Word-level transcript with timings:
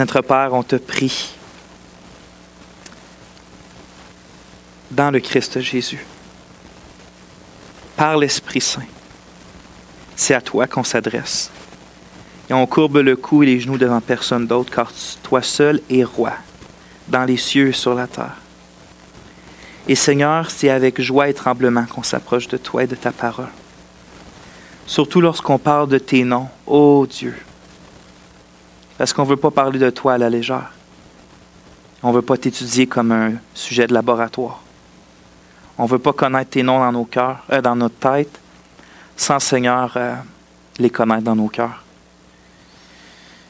Notre 0.00 0.22
Père, 0.22 0.54
on 0.54 0.62
te 0.62 0.76
prie 0.76 1.28
dans 4.90 5.10
le 5.10 5.20
Christ 5.20 5.60
Jésus, 5.60 6.06
par 7.98 8.16
l'Esprit 8.16 8.62
Saint. 8.62 8.86
C'est 10.16 10.32
à 10.32 10.40
toi 10.40 10.66
qu'on 10.66 10.84
s'adresse. 10.84 11.50
Et 12.48 12.54
on 12.54 12.66
courbe 12.66 12.96
le 12.96 13.14
cou 13.14 13.42
et 13.42 13.46
les 13.46 13.60
genoux 13.60 13.76
devant 13.76 14.00
personne 14.00 14.46
d'autre, 14.46 14.74
car 14.74 14.90
toi 15.22 15.42
seul 15.42 15.82
es 15.90 16.02
roi, 16.02 16.32
dans 17.08 17.26
les 17.26 17.36
cieux 17.36 17.68
et 17.68 17.72
sur 17.72 17.92
la 17.92 18.06
terre. 18.06 18.38
Et 19.86 19.94
Seigneur, 19.94 20.50
c'est 20.50 20.70
avec 20.70 20.98
joie 21.02 21.28
et 21.28 21.34
tremblement 21.34 21.84
qu'on 21.84 22.02
s'approche 22.02 22.48
de 22.48 22.56
toi 22.56 22.84
et 22.84 22.86
de 22.86 22.96
ta 22.96 23.12
parole. 23.12 23.50
Surtout 24.86 25.20
lorsqu'on 25.20 25.58
parle 25.58 25.90
de 25.90 25.98
tes 25.98 26.24
noms, 26.24 26.48
ô 26.66 27.06
Dieu. 27.06 27.34
Parce 29.00 29.14
qu'on 29.14 29.22
ne 29.22 29.28
veut 29.28 29.38
pas 29.38 29.50
parler 29.50 29.78
de 29.78 29.88
toi 29.88 30.12
à 30.12 30.18
la 30.18 30.28
légère. 30.28 30.72
On 32.02 32.10
ne 32.10 32.16
veut 32.16 32.20
pas 32.20 32.36
t'étudier 32.36 32.86
comme 32.86 33.12
un 33.12 33.32
sujet 33.54 33.86
de 33.86 33.94
laboratoire. 33.94 34.60
On 35.78 35.84
ne 35.84 35.88
veut 35.88 35.98
pas 35.98 36.12
connaître 36.12 36.50
tes 36.50 36.62
noms 36.62 36.80
dans 36.80 36.92
nos 36.92 37.06
cœurs, 37.06 37.42
euh, 37.50 37.62
dans 37.62 37.74
notre 37.74 37.94
tête, 37.94 38.38
sans 39.16 39.40
Seigneur 39.40 39.94
euh, 39.96 40.16
les 40.78 40.90
connaître 40.90 41.22
dans 41.22 41.34
nos 41.34 41.48
cœurs. 41.48 41.82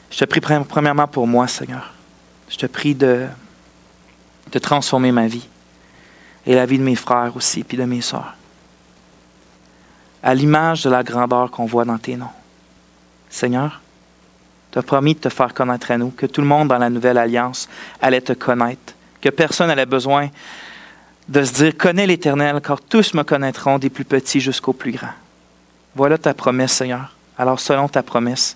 Je 0.09 0.19
te 0.19 0.23
prie 0.23 0.39
premièrement 0.39 1.09
pour 1.09 1.27
moi, 1.27 1.49
Seigneur. 1.49 1.93
Je 2.47 2.55
te 2.55 2.65
prie 2.65 2.95
de, 2.95 3.27
transformer 4.61 5.11
ma 5.11 5.27
vie 5.27 5.49
et 6.45 6.55
la 6.55 6.65
vie 6.65 6.77
de 6.77 6.83
mes 6.83 6.95
frères 6.95 7.35
aussi, 7.35 7.65
puis 7.65 7.77
de 7.77 7.83
mes 7.83 7.99
sœurs. 7.99 8.35
À 10.23 10.33
l'image 10.33 10.83
de 10.83 10.89
la 10.89 11.03
grandeur 11.03 11.51
qu'on 11.51 11.65
voit 11.65 11.83
dans 11.83 11.97
tes 11.97 12.15
noms. 12.15 12.31
Seigneur, 13.29 13.81
tu 14.71 14.79
as 14.79 14.83
promis 14.83 15.15
de 15.15 15.19
te 15.19 15.29
faire 15.29 15.53
connaître 15.53 15.91
à 15.91 15.97
nous, 15.97 16.09
que 16.09 16.25
tout 16.25 16.41
le 16.41 16.47
monde 16.47 16.69
dans 16.69 16.77
la 16.77 16.89
nouvelle 16.89 17.17
alliance 17.17 17.67
allait 18.01 18.21
te 18.21 18.33
connaître, 18.33 18.93
que 19.19 19.29
personne 19.29 19.67
n'avait 19.67 19.85
besoin 19.85 20.29
de 21.27 21.43
se 21.43 21.53
dire, 21.53 21.77
connais 21.77 22.07
l'Éternel, 22.07 22.59
car 22.61 22.81
tous 22.81 23.13
me 23.13 23.23
connaîtront, 23.23 23.79
des 23.79 23.89
plus 23.89 24.05
petits 24.05 24.39
jusqu'aux 24.39 24.73
plus 24.73 24.91
grands. 24.91 25.13
Voilà 25.95 26.17
ta 26.17 26.33
promesse, 26.33 26.73
Seigneur. 26.73 27.15
Alors, 27.37 27.59
selon 27.59 27.87
ta 27.87 28.03
promesse, 28.03 28.55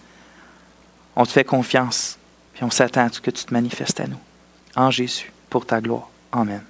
on 1.16 1.26
te 1.26 1.32
fait 1.32 1.44
confiance, 1.44 2.18
puis 2.54 2.64
on 2.64 2.70
s'attend 2.70 3.06
à 3.06 3.10
ce 3.10 3.20
que 3.20 3.32
tu 3.32 3.44
te 3.46 3.54
manifestes 3.54 4.00
à 4.00 4.08
nous. 4.08 4.20
En 4.76 4.92
Jésus, 4.92 5.32
pour 5.50 5.66
ta 5.66 5.80
gloire. 5.80 6.10
Amen. 6.32 6.62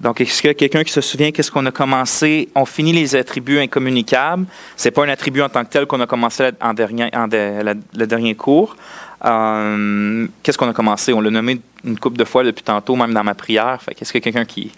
Donc, 0.00 0.20
est-ce 0.20 0.40
qu'il 0.40 0.48
y 0.48 0.50
a 0.50 0.54
quelqu'un 0.54 0.84
qui 0.84 0.92
se 0.92 1.00
souvient 1.00 1.32
qu'est-ce 1.32 1.50
qu'on 1.50 1.66
a 1.66 1.72
commencé? 1.72 2.48
On 2.54 2.64
finit 2.64 2.92
les 2.92 3.16
attributs 3.16 3.58
incommunicables. 3.58 4.46
Ce 4.76 4.86
n'est 4.86 4.92
pas 4.92 5.04
un 5.04 5.08
attribut 5.08 5.42
en 5.42 5.48
tant 5.48 5.64
que 5.64 5.70
tel 5.70 5.86
qu'on 5.86 6.00
a 6.00 6.06
commencé 6.06 6.50
en 6.60 6.72
dernier, 6.72 7.10
en 7.14 7.26
le 7.26 8.06
dernier 8.06 8.34
cours. 8.36 8.76
Euh, 9.24 10.28
qu'est-ce 10.42 10.56
qu'on 10.56 10.68
a 10.68 10.72
commencé? 10.72 11.12
On 11.12 11.20
l'a 11.20 11.30
nommé 11.30 11.60
une 11.84 11.98
couple 11.98 12.16
de 12.16 12.24
fois 12.24 12.44
depuis 12.44 12.62
tantôt, 12.62 12.94
même 12.94 13.12
dans 13.12 13.24
ma 13.24 13.34
prière. 13.34 13.80
Qu'est-ce 13.96 14.16
a 14.16 14.20
quelqu'un 14.20 14.44
qui, 14.44 14.70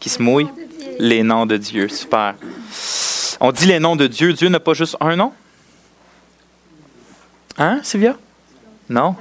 qui 0.00 0.08
se 0.08 0.20
mouille? 0.20 0.48
Les 0.98 1.22
noms 1.22 1.46
de 1.46 1.56
Dieu. 1.56 1.88
Super. 1.88 2.34
On 3.40 3.52
dit 3.52 3.66
les 3.66 3.78
noms 3.78 3.96
de 3.96 4.08
Dieu. 4.08 4.32
Dieu 4.32 4.48
n'a 4.48 4.60
pas 4.60 4.74
juste 4.74 4.96
un 5.00 5.14
nom? 5.14 5.32
Hein, 7.58 7.78
Sylvia? 7.84 8.16
Non? 8.88 9.14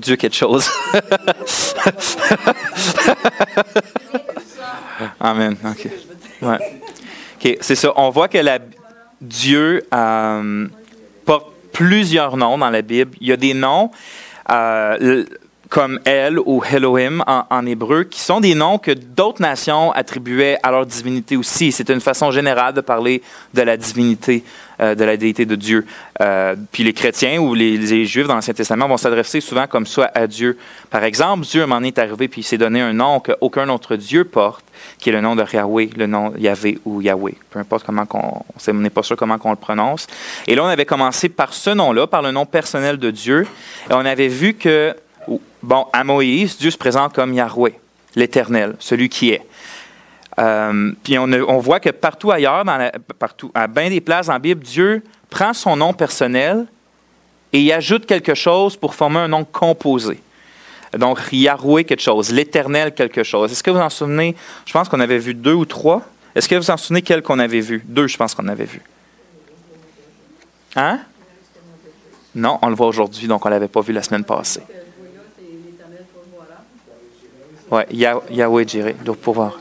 Dieu 0.00 0.16
quelque 0.16 0.36
chose. 0.36 0.68
Amen. 5.20 5.56
OK. 5.64 5.88
Ouais. 6.42 6.58
c'est 7.60 7.74
ça. 7.74 7.92
On 7.96 8.10
voit 8.10 8.28
que 8.28 8.38
Dieu 9.20 9.82
euh, 9.92 10.66
porte 11.24 11.52
plusieurs 11.72 12.36
noms 12.36 12.58
dans 12.58 12.70
la 12.70 12.82
Bible. 12.82 13.16
Il 13.20 13.28
y 13.28 13.32
a 13.32 13.36
des 13.36 13.54
noms 13.54 13.90
euh, 14.50 15.24
comme 15.70 16.00
El 16.04 16.38
ou 16.38 16.62
Elohim 16.64 17.22
en, 17.26 17.64
hébreu, 17.64 18.04
qui 18.04 18.20
sont 18.20 18.40
des 18.40 18.54
noms 18.54 18.78
que 18.78 18.90
d'autres 18.90 19.40
nations 19.40 19.92
attribuaient 19.92 20.58
à 20.64 20.72
leur 20.72 20.84
divinité 20.84 21.36
aussi. 21.36 21.70
C'est 21.70 21.88
une 21.90 22.00
façon 22.00 22.32
générale 22.32 22.74
de 22.74 22.80
parler 22.80 23.22
de 23.54 23.62
la 23.62 23.76
divinité 23.76 24.42
euh, 24.80 24.94
de 24.94 25.04
la 25.04 25.16
déité 25.16 25.44
de 25.44 25.56
Dieu. 25.56 25.86
Euh, 26.20 26.54
puis 26.72 26.84
les 26.84 26.92
chrétiens 26.92 27.38
ou 27.38 27.54
les, 27.54 28.06
juifs 28.06 28.26
dans 28.26 28.34
l'Ancien 28.34 28.54
Testament 28.54 28.88
vont 28.88 28.96
s'adresser 28.96 29.40
souvent 29.40 29.66
comme 29.66 29.86
ça 29.86 30.10
à 30.14 30.26
Dieu. 30.26 30.56
Par 30.90 31.04
exemple, 31.04 31.44
Dieu, 31.44 31.66
moment 31.66 31.82
est 31.82 31.98
arrivé 31.98 32.28
puis 32.28 32.40
il 32.40 32.44
s'est 32.44 32.56
donné 32.56 32.80
un 32.80 32.92
nom 32.92 33.20
qu'aucun 33.20 33.68
autre 33.68 33.96
Dieu 33.96 34.24
porte, 34.24 34.64
qui 34.98 35.10
est 35.10 35.12
le 35.12 35.20
nom 35.20 35.36
de 35.36 35.44
Yahweh, 35.52 35.90
le 35.96 36.06
nom 36.06 36.32
Yahvé 36.38 36.78
ou 36.84 37.02
Yahweh. 37.02 37.34
Peu 37.50 37.58
importe 37.58 37.84
comment 37.84 38.06
on 38.10 38.72
n'est 38.74 38.90
pas 38.90 39.02
sûr 39.02 39.16
comment 39.16 39.36
on 39.44 39.50
le 39.50 39.56
prononce. 39.56 40.06
Et 40.46 40.54
là, 40.54 40.64
on 40.64 40.68
avait 40.68 40.86
commencé 40.86 41.28
par 41.28 41.52
ce 41.52 41.70
nom-là, 41.70 42.06
par 42.06 42.22
le 42.22 42.30
nom 42.30 42.46
personnel 42.46 42.96
de 42.96 43.10
Dieu. 43.10 43.46
Et 43.90 43.92
on 43.92 44.06
avait 44.06 44.28
vu 44.28 44.54
que, 44.54 44.94
bon, 45.62 45.86
à 45.92 46.04
Moïse, 46.04 46.56
Dieu 46.58 46.70
se 46.70 46.78
présente 46.78 47.12
comme 47.12 47.34
Yahweh, 47.34 47.74
l'Éternel, 48.16 48.76
celui 48.78 49.08
qui 49.08 49.30
est. 49.30 49.42
Euh, 50.40 50.92
puis 51.02 51.18
on, 51.18 51.58
voit 51.58 51.80
que 51.80 51.90
partout 51.90 52.30
ailleurs, 52.30 52.64
dans 52.64 52.90
partout, 53.18 53.50
à 53.54 53.66
bien 53.66 53.90
des 53.90 54.00
places 54.00 54.28
la 54.28 54.38
Bible, 54.38 54.62
Dieu 54.62 55.02
prend 55.28 55.52
son 55.52 55.76
nom 55.76 55.92
personnel 55.92 56.66
et 57.52 57.60
y 57.60 57.72
ajoute 57.72 58.06
quelque 58.06 58.34
chose 58.34 58.76
pour 58.76 58.94
former 58.94 59.18
un 59.18 59.28
nom 59.28 59.44
composé. 59.44 60.20
Donc, 60.96 61.20
Yahweh 61.30 61.84
quelque 61.84 62.00
chose, 62.00 62.32
l'Éternel 62.32 62.94
quelque 62.94 63.22
chose. 63.22 63.52
Est-ce 63.52 63.62
que 63.62 63.70
vous 63.70 63.78
en 63.78 63.90
souvenez? 63.90 64.34
Je 64.64 64.72
pense 64.72 64.88
qu'on 64.88 65.00
avait 65.00 65.18
vu 65.18 65.34
deux 65.34 65.52
ou 65.52 65.64
trois. 65.64 66.02
Est-ce 66.34 66.48
que 66.48 66.54
vous 66.54 66.70
en 66.70 66.76
souvenez 66.76 67.02
quel 67.02 67.22
qu'on 67.22 67.38
avait 67.38 67.60
vu? 67.60 67.82
Deux, 67.84 68.06
je 68.06 68.16
pense 68.16 68.34
qu'on 68.34 68.48
avait 68.48 68.64
vu. 68.64 68.80
Hein? 70.74 71.00
Non, 72.34 72.58
on 72.62 72.68
le 72.68 72.74
voit 72.74 72.86
aujourd'hui, 72.86 73.26
donc 73.26 73.44
on 73.44 73.48
ne 73.48 73.54
l'avait 73.54 73.68
pas 73.68 73.80
vu 73.80 73.92
la 73.92 74.02
semaine 74.02 74.24
passée. 74.24 74.62
Oui, 77.70 77.82
Yahweh 77.90 78.66
Jireh, 78.66 78.96
doit 79.04 79.14
pouvoir. 79.14 79.58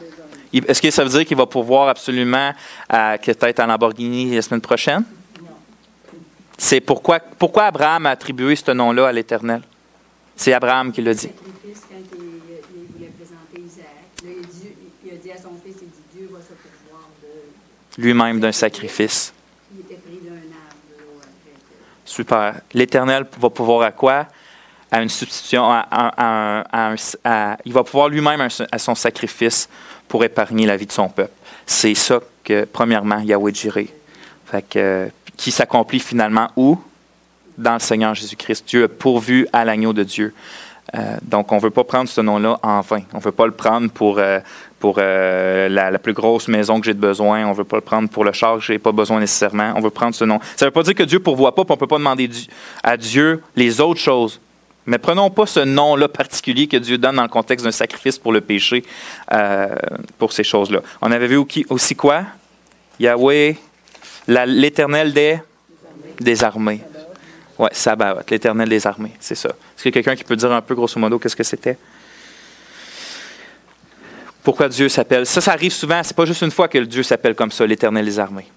Est-ce 0.52 0.82
que 0.82 0.90
ça 0.92 1.04
veut 1.04 1.10
dire 1.10 1.26
qu'il 1.26 1.38
va 1.38 1.46
pouvoir 1.46 1.90
absolument 1.90 2.54
euh, 2.94 3.18
être 3.24 3.60
en 3.60 3.68
Lamborghini 3.68 4.34
la 4.36 4.42
semaine 4.42 4.62
prochaine? 4.62 5.04
C'est 6.58 6.82
pourquoi, 6.82 7.20
pourquoi 7.20 7.66
Abraham 7.66 8.06
a 8.06 8.10
attribué 8.10 8.56
ce 8.56 8.72
nom-là 8.72 9.08
à 9.08 9.12
l'Éternel? 9.12 9.62
C'est 10.36 10.54
Abraham 10.54 10.92
qui 10.92 11.02
l'a 11.02 11.14
dit. 11.14 11.30
Lui-même 17.98 18.40
d'un 18.40 18.52
sacrifice. 18.52 19.34
Super. 22.06 22.62
L'Éternel 22.74 23.26
va 23.40 23.50
pouvoir 23.50 23.82
à 23.84 23.92
quoi? 23.92 24.28
À 24.92 25.02
une 25.02 25.10
substitution, 25.10 25.70
il 27.66 27.74
va 27.74 27.84
pouvoir 27.84 28.10
lui-même 28.10 28.48
à 28.72 28.80
son 28.80 28.96
sacrifice 28.96 29.70
pour 30.10 30.26
épargner 30.26 30.66
la 30.66 30.76
vie 30.76 30.88
de 30.88 30.92
son 30.92 31.08
peuple. 31.08 31.32
C'est 31.66 31.96
ça 31.96 32.20
que, 32.44 32.66
premièrement, 32.66 33.20
Yahweh 33.20 33.54
Jireh, 33.54 33.94
qui 35.38 35.52
s'accomplit 35.52 36.02
finalement 36.02 36.50
où? 36.58 36.78
Dans 37.58 37.74
le 37.74 37.80
Seigneur 37.80 38.16
Jésus-Christ. 38.16 38.66
Dieu 38.68 38.86
a 38.86 38.88
pourvu 38.88 39.48
à 39.54 39.64
l'agneau 39.66 39.94
de 39.94 40.04
Dieu. 40.04 40.34
Euh, 40.96 41.18
donc, 41.22 41.52
on 41.52 41.58
ne 41.58 41.62
veut 41.62 41.70
pas 41.70 41.84
prendre 41.84 42.10
ce 42.10 42.22
nom-là 42.22 42.60
en 42.64 42.82
vain. 42.82 43.02
On 43.14 43.18
ne 43.18 43.22
veut 43.22 43.32
pas 43.32 43.46
le 43.46 43.52
prendre 43.52 43.92
pour, 43.92 44.18
euh, 44.18 44.40
pour 44.80 44.96
euh, 44.98 45.70
la, 45.70 46.00
plus 46.00 46.14
grosse 46.14 46.48
maison 46.48 46.80
que 46.80 46.86
j'ai 46.86 46.94
de 46.94 47.00
besoin. 47.00 47.46
On 47.46 47.50
ne 47.50 47.56
veut 47.56 47.64
pas 47.64 47.78
le 47.78 47.82
prendre 47.82 48.10
pour 48.10 48.24
le 48.24 48.32
char 48.32 48.58
que 48.58 48.64
je 48.64 48.72
n'ai 48.72 48.80
pas 48.80 48.92
besoin 48.92 49.20
nécessairement. 49.20 49.74
On 49.76 49.82
veut 49.82 49.90
prendre 49.90 50.16
ce 50.16 50.26
nom. 50.26 50.40
Ça 50.56 50.66
ne 50.66 50.70
veut 50.70 50.74
pas 50.74 50.84
dire 50.84 50.96
que 50.96 51.04
Dieu 51.04 51.20
ne 51.20 51.24
pourvoit 51.24 51.54
pas, 51.54 51.64
on 51.68 51.74
ne 51.74 51.80
peut 51.80 51.88
pas 51.88 51.98
demander 51.98 52.30
à 52.84 52.98
Dieu 52.98 53.44
les 53.56 53.82
autres 53.82 54.00
choses. 54.00 54.40
Mais 54.90 54.98
prenons 54.98 55.30
pas 55.30 55.46
ce 55.46 55.60
nom-là 55.60 56.08
particulier 56.08 56.66
que 56.66 56.78
Dieu 56.78 56.98
donne 56.98 57.18
dans 57.18 57.22
le 57.22 57.30
contexte 57.30 57.64
d'un 57.64 57.72
sacrifice 57.72 58.18
pour 58.18 58.34
le 58.34 58.42
péché, 58.42 58.84
euh, 59.32 59.68
pour 60.18 60.34
ces 60.34 60.44
choses-là. 60.44 60.82
On 61.00 61.12
avait 61.12 61.28
vu 61.28 61.38
aussi 61.70 61.96
quoi? 61.96 62.24
Yahweh, 63.00 63.56
l'éternel 64.28 65.14
des, 65.14 65.38
des 66.20 66.44
armées. 66.44 66.82
Oui, 67.60 67.68
Sabbath, 67.72 68.32
l'éternel 68.32 68.68
des 68.68 68.88
armées, 68.88 69.12
c'est 69.20 69.36
ça. 69.36 69.50
Est-ce 69.50 69.84
qu'il 69.84 69.92
y 69.92 69.94
a 69.94 70.02
quelqu'un 70.02 70.16
qui 70.16 70.24
peut 70.24 70.36
dire 70.36 70.52
un 70.52 70.62
peu 70.62 70.74
grosso 70.74 71.00
modo 71.00 71.20
qu'est-ce 71.20 71.36
que 71.36 71.44
c'était? 71.44 71.78
Pourquoi 74.42 74.70
Dieu 74.70 74.90
s'appelle? 74.90 75.28
Ça, 75.28 75.40
ça 75.40 75.52
arrive 75.52 75.72
souvent. 75.72 76.02
C'est 76.02 76.16
pas 76.16 76.26
juste 76.26 76.42
une 76.42 76.50
fois 76.50 76.68
que 76.68 76.80
Dieu 76.80 77.04
s'appelle 77.04 77.36
comme 77.36 77.52
ça, 77.52 77.64
l'éternel 77.68 78.06
des 78.06 78.18
armées. 78.18 78.48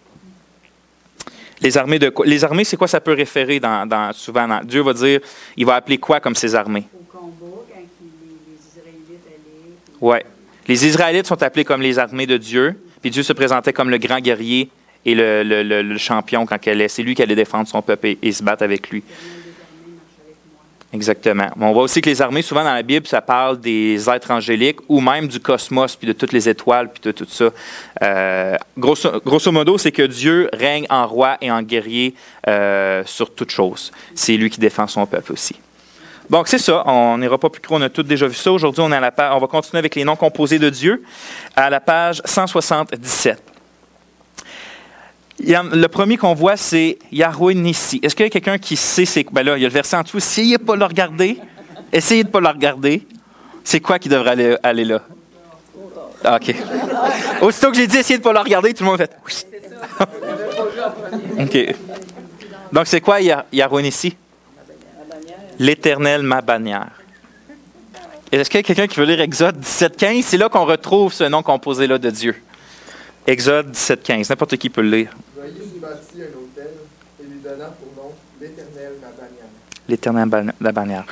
Les 1.62 1.78
armées 1.78 1.98
de 1.98 2.12
Les 2.24 2.44
armées, 2.44 2.64
c'est 2.64 2.76
quoi 2.76 2.88
ça 2.88 3.00
peut 3.00 3.12
référer 3.12 3.60
dans, 3.60 4.10
souvent 4.14 4.60
Dieu 4.64 4.82
va 4.82 4.92
dire, 4.92 5.20
il 5.56 5.64
va 5.64 5.76
appeler 5.76 5.98
quoi 5.98 6.20
comme 6.20 6.34
ses 6.34 6.54
armées? 6.54 6.84
Au 6.92 7.04
combat, 7.04 7.46
quand 7.68 7.80
les, 8.00 8.54
Israélites 8.54 9.20
allaient. 9.26 9.74
Oui. 10.00 10.18
Les 10.68 10.86
Israélites 10.86 11.26
sont 11.26 11.42
appelés 11.42 11.64
comme 11.64 11.82
les 11.82 11.98
armées 11.98 12.26
de 12.26 12.36
Dieu, 12.36 12.74
puis 13.00 13.10
Dieu 13.10 13.22
se 13.22 13.32
présentait 13.32 13.72
comme 13.72 13.90
le 13.90 13.98
grand 13.98 14.20
guerrier 14.20 14.70
et 15.04 15.14
le, 15.14 15.96
champion 15.98 16.46
quand 16.46 16.58
elle 16.66 16.80
est. 16.80 16.88
C'est 16.88 17.02
lui 17.02 17.14
qui 17.14 17.22
allait 17.22 17.34
défendre 17.34 17.68
son 17.68 17.82
peuple 17.82 18.16
et, 18.22 18.32
se 18.32 18.42
battre 18.42 18.62
avec 18.62 18.90
lui. 18.90 19.02
Exactement. 20.92 21.48
On 21.58 21.72
voit 21.72 21.84
aussi 21.84 22.02
que 22.02 22.10
les 22.10 22.20
armées, 22.20 22.42
souvent 22.42 22.64
dans 22.64 22.74
la 22.74 22.82
Bible, 22.82 23.06
ça 23.06 23.22
parle 23.22 23.58
des 23.58 24.10
êtres 24.10 24.30
angéliques 24.30 24.78
ou 24.88 25.00
même 25.00 25.26
du 25.26 25.40
cosmos, 25.40 25.96
puis 25.96 26.06
de 26.06 26.12
toutes 26.12 26.32
les 26.32 26.50
étoiles, 26.50 26.90
puis 26.92 27.00
de 27.02 27.12
tout 27.12 27.26
ça. 27.28 27.48
Euh, 28.02 28.56
grosso, 28.76 29.52
modo, 29.52 29.78
c'est 29.78 29.92
que 29.92 30.02
Dieu 30.02 30.50
règne 30.52 30.86
en 30.90 31.06
roi 31.06 31.38
et 31.40 31.50
en 31.50 31.62
guerrier 31.62 32.14
euh, 32.46 33.02
sur 33.06 33.34
toute 33.34 33.50
chose. 33.50 33.90
C'est 34.14 34.36
lui 34.36 34.50
qui 34.50 34.60
défend 34.60 34.86
son 34.86 35.06
peuple 35.06 35.32
aussi. 35.32 35.56
Donc, 36.28 36.48
c'est 36.48 36.58
ça. 36.58 36.82
On 36.86 37.16
n'ira 37.16 37.38
pas 37.38 37.48
plus 37.48 37.62
gros. 37.62 37.76
On 37.76 37.82
a 37.82 37.88
tous 37.88 38.02
déjà 38.02 38.26
vu 38.26 38.34
ça. 38.34 38.52
Aujourd'hui, 38.52 38.82
on, 38.82 38.92
on 38.92 39.38
va 39.38 39.46
continuer 39.46 39.78
avec 39.78 39.94
les 39.94 40.04
noms 40.04 40.16
composés 40.16 40.58
de 40.58 40.68
Dieu 40.68 41.02
à 41.56 41.70
la 41.70 41.80
page 41.80 42.20
177 42.26 43.51
le 45.42 45.86
premier 45.86 46.16
qu'on 46.16 46.34
voit, 46.34 46.56
c'est 46.56 46.98
Yahweh 47.10 47.54
Nissi. 47.54 48.00
Est-ce 48.02 48.14
qu'il 48.14 48.24
y 48.24 48.26
a 48.26 48.30
quelqu'un 48.30 48.58
qui 48.58 48.76
sait 48.76 49.04
c'est 49.04 49.26
Ben 49.32 49.44
là, 49.44 49.56
il 49.56 49.62
y 49.62 49.64
a 49.64 49.68
le 49.68 49.74
verset 49.74 49.96
en 49.96 50.02
dessous. 50.02 50.18
Essayez 50.18 50.56
de 50.56 50.62
ne 50.62 50.66
pas 50.66 50.76
le 50.76 50.84
regarder. 50.84 51.38
Essayez 51.92 52.22
de 52.22 52.28
ne 52.28 52.32
pas 52.32 52.40
le 52.40 52.48
regarder. 52.48 53.06
C'est 53.64 53.80
quoi 53.80 53.98
qui 53.98 54.08
devrait 54.08 54.58
aller, 54.62 54.84
là? 54.84 55.02
Ah, 56.24 56.38
OK. 56.40 56.54
Aussitôt 57.40 57.70
que 57.70 57.76
j'ai 57.76 57.86
dit 57.86 57.98
essayez 57.98 58.18
de 58.18 58.22
ne 58.22 58.24
pas 58.24 58.32
le 58.32 58.40
regarder, 58.40 58.72
tout 58.72 58.84
le 58.84 58.90
monde 58.90 58.98
fait. 58.98 59.16
OK. 61.40 61.74
Donc, 62.72 62.86
c'est 62.86 63.00
quoi 63.00 63.20
Yahweh 63.20 63.82
Nissi? 63.82 64.16
L'éternel, 65.58 66.22
ma 66.22 66.40
bannière. 66.40 66.90
Est-ce 68.30 68.48
qu'il 68.48 68.58
y 68.58 68.60
a 68.60 68.62
quelqu'un 68.62 68.86
qui 68.86 68.98
veut 68.98 69.04
lire 69.04 69.20
Exode 69.20 69.60
17.15? 69.60 70.22
C'est 70.22 70.38
là 70.38 70.48
qu'on 70.48 70.64
retrouve 70.64 71.12
ce 71.12 71.24
nom 71.24 71.42
composé-là 71.42 71.98
de 71.98 72.10
Dieu. 72.10 72.36
Exode 73.26 73.72
17.15. 73.72 74.30
N'importe 74.30 74.56
qui 74.56 74.70
peut 74.70 74.80
le 74.80 74.90
lire. 74.90 75.10
L'Éternel, 79.88 80.52
la 80.60 80.72
bannière. 80.72 81.04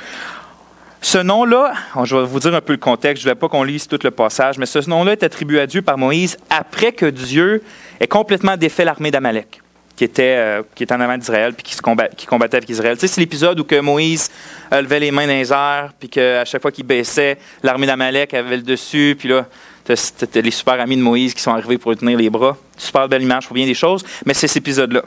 Ce 1.03 1.17
nom-là, 1.17 1.73
je 2.03 2.15
vais 2.15 2.25
vous 2.25 2.39
dire 2.39 2.53
un 2.53 2.61
peu 2.61 2.73
le 2.73 2.77
contexte, 2.77 3.23
je 3.23 3.27
ne 3.27 3.33
vais 3.33 3.39
pas 3.39 3.49
qu'on 3.49 3.63
lise 3.63 3.87
tout 3.87 3.99
le 4.03 4.11
passage, 4.11 4.59
mais 4.59 4.67
ce 4.67 4.87
nom-là 4.87 5.13
est 5.13 5.23
attribué 5.23 5.59
à 5.59 5.65
Dieu 5.65 5.81
par 5.81 5.97
Moïse 5.97 6.37
après 6.49 6.91
que 6.91 7.07
Dieu 7.07 7.63
ait 7.99 8.07
complètement 8.07 8.55
défait 8.55 8.85
l'armée 8.85 9.09
d'Amalek, 9.09 9.61
qui 9.95 10.03
était, 10.03 10.35
euh, 10.37 10.61
qui 10.75 10.83
était 10.83 10.93
en 10.93 11.01
avant 11.01 11.17
d'Israël, 11.17 11.53
puis 11.53 11.63
qui, 11.63 11.73
se 11.73 11.81
qui 12.15 12.27
combattait 12.27 12.57
avec 12.57 12.69
Israël. 12.69 12.97
C'est 12.99 13.17
l'épisode 13.17 13.59
où 13.59 13.63
que 13.63 13.79
Moïse 13.79 14.29
levait 14.71 14.99
les 14.99 15.09
mains 15.09 15.25
dans 15.25 15.33
les 15.33 15.51
airs, 15.51 15.91
puis 15.99 16.07
qu'à 16.07 16.45
chaque 16.45 16.61
fois 16.61 16.71
qu'il 16.71 16.85
baissait, 16.85 17.39
l'armée 17.63 17.87
d'Amalek 17.87 18.35
avait 18.35 18.57
le 18.57 18.63
dessus, 18.63 19.15
puis 19.17 19.27
là, 19.27 19.47
c'était 19.95 20.41
les 20.41 20.51
super 20.51 20.79
amis 20.79 20.97
de 20.97 21.01
Moïse 21.01 21.33
qui 21.33 21.41
sont 21.41 21.51
arrivés 21.51 21.77
pour 21.77 21.91
lui 21.91 21.97
tenir 21.97 22.17
les 22.17 22.29
bras. 22.29 22.57
Super 22.77 23.07
belle 23.07 23.23
image 23.23 23.47
pour 23.47 23.55
bien 23.55 23.65
des 23.65 23.73
choses, 23.73 24.03
mais 24.25 24.33
c'est 24.33 24.47
cet 24.47 24.57
épisode-là. 24.57 25.03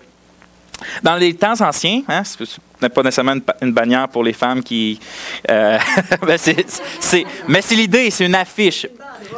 Dans 1.02 1.16
les 1.16 1.34
temps 1.34 1.60
anciens, 1.60 2.02
hein, 2.08 2.22
n'est 2.82 2.88
pas 2.88 3.02
nécessairement 3.02 3.36
une, 3.62 3.72
bannière 3.72 4.08
pour 4.08 4.24
les 4.24 4.32
femmes 4.32 4.62
qui. 4.62 4.98
Euh, 5.50 5.78
ben, 6.26 6.38
mais 7.48 7.62
c'est 7.62 7.74
l'idée, 7.74 8.10
c'est 8.10 8.26
une 8.26 8.34
affiche. 8.34 8.86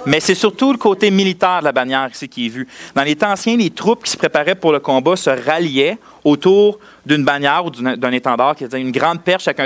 Mais 0.06 0.21
c'est 0.21 0.35
surtout 0.35 0.73
le 0.73 0.79
côté 0.79 1.11
militaire 1.11 1.61
de 1.61 1.65
la 1.65 1.73
bannière 1.73 2.09
ici 2.12 2.29
qui 2.29 2.47
est 2.47 2.49
vu. 2.49 2.67
Dans 2.94 3.03
les 3.03 3.17
temps 3.17 3.31
anciens, 3.31 3.56
les 3.56 3.71
troupes 3.71 4.05
qui 4.05 4.11
se 4.11 4.17
préparaient 4.17 4.55
pour 4.55 4.73
le 4.73 4.81
combat 4.81 5.17
se 5.17 5.31
ralliaient 5.31 5.99
autour 6.25 6.79
d'une 7.05 7.25
bannière 7.25 7.65
ou 7.65 7.71
d'un 7.71 8.12
étendard 8.12 8.56
qui 8.56 8.65
était 8.65 8.81
une 8.81 8.91
grande 8.91 9.23
perche 9.23 9.47
avec 9.47 9.61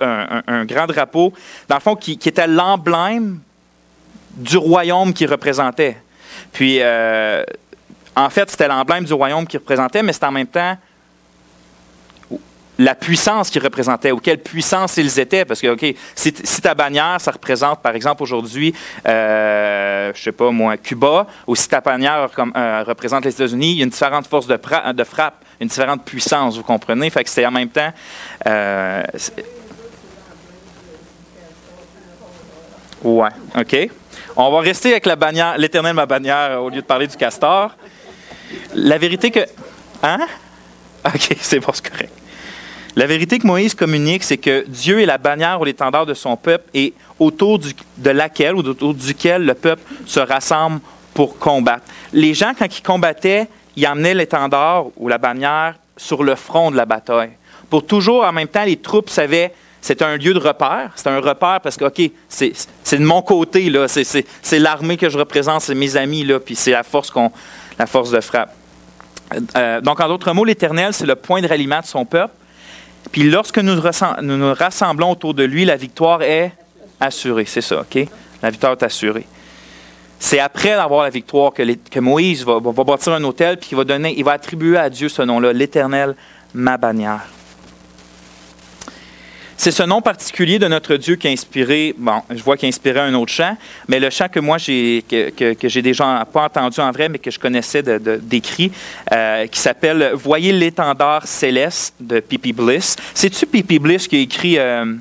un, 0.00 0.64
grand 0.64 0.86
drapeau, 0.86 1.32
dans 1.68 1.76
le 1.76 1.80
fond, 1.80 1.96
qui 1.96 2.12
était 2.12 2.46
l'emblème 2.46 3.40
du 4.36 4.56
royaume 4.56 5.12
qui 5.12 5.26
représentait. 5.26 5.96
Puis, 6.52 6.78
euh, 6.80 7.42
en 8.14 8.30
fait, 8.30 8.50
c'était 8.50 8.68
l'emblème 8.68 9.04
du 9.04 9.12
royaume 9.12 9.46
qui 9.46 9.56
représentait, 9.56 10.02
mais 10.02 10.12
c'était 10.12 10.26
en 10.26 10.32
même 10.32 10.46
temps 10.46 10.76
la 12.78 12.94
puissance 12.94 13.48
qu'ils 13.48 13.62
représentaient, 13.62 14.12
ou 14.12 14.18
quelle 14.18 14.42
puissance 14.42 14.96
ils 14.98 15.18
étaient. 15.18 15.44
Parce 15.44 15.60
que, 15.60 15.68
OK, 15.68 15.94
si, 16.14 16.32
ta 16.32 16.74
bannière, 16.74 17.16
ça 17.20 17.30
représente, 17.30 17.80
par 17.80 17.94
exemple, 17.94 18.22
aujourd'hui, 18.22 18.74
euh, 19.06 20.12
je 20.14 20.22
sais 20.22 20.32
pas 20.32 20.50
moi, 20.50 20.76
Cuba, 20.76 21.26
ou 21.46 21.56
si 21.56 21.68
ta 21.68 21.80
bannière 21.80 22.30
comme, 22.34 22.52
euh, 22.56 22.84
représente 22.86 23.24
les 23.24 23.32
États-Unis, 23.32 23.72
il 23.72 23.78
y 23.78 23.80
a 23.80 23.84
une 23.84 23.90
différente 23.90 24.26
force 24.26 24.46
de, 24.46 24.58
de, 24.92 25.04
frappe, 25.04 25.44
une 25.60 25.68
différente 25.68 26.04
puissance, 26.04 26.56
vous 26.56 26.62
comprenez? 26.62 27.08
Fait 27.10 27.24
que 27.24 27.30
c'est 27.30 27.46
en 27.46 27.50
même 27.50 27.70
temps... 27.70 27.92
Euh, 28.46 29.02
ouais, 33.02 33.30
OK. 33.58 33.90
On 34.38 34.50
va 34.50 34.60
rester 34.60 34.90
avec 34.90 35.06
la 35.06 35.16
bannière, 35.16 35.56
l'éternel 35.56 35.94
ma 35.94 36.04
bannière, 36.04 36.62
au 36.62 36.68
lieu 36.68 36.82
de 36.82 36.86
parler 36.86 37.06
du 37.06 37.16
castor. 37.16 37.74
La 38.74 38.98
vérité 38.98 39.30
que. 39.30 39.40
Hein? 40.02 40.18
OK, 41.06 41.36
c'est 41.40 41.58
bon, 41.58 41.72
c'est 41.72 41.88
correct. 41.88 42.12
La 42.96 43.06
vérité 43.06 43.38
que 43.38 43.46
Moïse 43.46 43.74
communique, 43.74 44.22
c'est 44.22 44.36
que 44.36 44.66
Dieu 44.68 45.00
est 45.00 45.06
la 45.06 45.16
bannière 45.16 45.58
ou 45.58 45.64
l'étendard 45.64 46.04
de 46.04 46.12
son 46.12 46.36
peuple 46.36 46.68
et 46.74 46.92
autour 47.18 47.58
de 47.96 48.10
laquelle 48.10 48.54
ou 48.54 48.58
autour 48.58 48.92
duquel 48.92 49.46
le 49.46 49.54
peuple 49.54 49.82
se 50.04 50.20
rassemble 50.20 50.80
pour 51.14 51.38
combattre. 51.38 51.84
Les 52.12 52.34
gens, 52.34 52.52
quand 52.58 52.66
ils 52.78 52.82
combattaient, 52.82 53.48
ils 53.74 53.86
emmenaient 53.86 54.14
l'étendard 54.14 54.86
ou 54.98 55.08
la 55.08 55.16
bannière 55.16 55.76
sur 55.96 56.22
le 56.22 56.34
front 56.34 56.70
de 56.70 56.76
la 56.76 56.84
bataille. 56.84 57.32
Pour 57.70 57.86
toujours, 57.86 58.24
en 58.24 58.32
même 58.32 58.48
temps, 58.48 58.64
les 58.64 58.76
troupes 58.76 59.08
savaient 59.08 59.52
c'est 59.80 60.02
un 60.02 60.16
lieu 60.16 60.34
de 60.34 60.38
repère. 60.38 60.90
C'est 60.96 61.08
un 61.08 61.20
repère 61.20 61.60
parce 61.62 61.76
que, 61.76 61.84
OK, 61.84 62.10
c'est 62.28 62.52
de 62.98 63.04
mon 63.04 63.22
côté. 63.22 63.72
C'est 63.86 64.58
l'armée 64.58 64.96
que 64.96 65.08
je 65.08 65.18
représente, 65.18 65.62
c'est 65.62 65.74
mes 65.74 65.96
amis, 65.96 66.24
là, 66.24 66.40
puis 66.40 66.56
c'est 66.56 66.72
la 66.72 66.82
force, 66.82 67.12
la 67.78 67.86
force 67.86 68.10
de 68.10 68.20
frappe. 68.20 68.52
Euh, 69.56 69.80
donc, 69.80 70.00
en 70.00 70.08
d'autres 70.08 70.32
mots, 70.32 70.44
l'Éternel, 70.44 70.92
c'est 70.92 71.06
le 71.06 71.16
point 71.16 71.40
de 71.40 71.48
ralliement 71.48 71.80
de 71.80 71.86
son 71.86 72.04
peuple. 72.04 72.34
Puis 73.12 73.24
lorsque 73.24 73.58
nous 73.58 73.74
nous, 73.74 74.54
rassemblons 74.54 75.12
autour 75.12 75.34
de 75.34 75.44
lui, 75.44 75.64
la 75.64 75.76
victoire 75.76 76.22
est 76.22 76.52
assurée. 77.00 77.44
C'est 77.46 77.60
ça, 77.60 77.80
OK? 77.80 78.06
La 78.42 78.50
victoire 78.50 78.72
est 78.72 78.82
assurée. 78.82 79.26
C'est 80.18 80.38
après 80.38 80.72
avoir 80.72 81.04
la 81.04 81.10
victoire 81.10 81.52
que, 81.52 82.00
Moïse 82.00 82.44
va, 82.44 82.58
bâtir 82.60 83.12
un 83.12 83.22
hôtel 83.24 83.58
puis 83.58 83.76
va, 83.76 83.84
donner, 83.84 84.14
il 84.16 84.24
va 84.24 84.32
attribuer 84.32 84.78
à 84.78 84.88
Dieu 84.88 85.08
ce 85.08 85.22
nom-là, 85.22 85.52
l'Éternel, 85.52 86.16
ma 86.54 86.76
bannière. 86.78 87.26
C'est 89.56 89.70
ce 89.70 89.82
nom 89.82 90.02
particulier 90.02 90.58
de 90.58 90.68
notre 90.68 90.96
Dieu 90.96 91.16
qui 91.16 91.28
a 91.28 91.30
inspiré, 91.30 91.94
bon, 91.96 92.22
je 92.30 92.42
vois 92.42 92.56
qu'il 92.56 92.66
a 92.66 92.68
inspiré 92.68 93.00
un 93.00 93.14
autre 93.14 93.32
chant, 93.32 93.56
mais 93.88 93.98
le 93.98 94.10
chant 94.10 94.28
que 94.28 94.38
moi, 94.38 94.58
j'ai, 94.58 95.02
que, 95.08 95.56
j'ai 95.62 95.82
déjà 95.82 96.26
pas 96.30 96.44
entendu 96.44 96.78
en 96.80 96.90
vrai, 96.90 97.08
mais 97.08 97.18
que 97.18 97.30
je 97.30 97.38
connaissais 97.38 97.82
d'écrit, 97.82 98.70
euh, 99.12 99.46
qui 99.46 99.58
s'appelle 99.58 100.12
Voyez 100.14 100.52
l'étendard 100.52 101.26
céleste 101.26 101.94
de 101.98 102.20
Pipi 102.20 102.52
Bliss. 102.52 102.96
C'est-tu 103.14 103.46
Pipi 103.46 103.78
Bliss 103.78 104.06
qui 104.06 104.16
a 104.16 104.20
écrit 104.20 104.58
euh, 104.58 104.94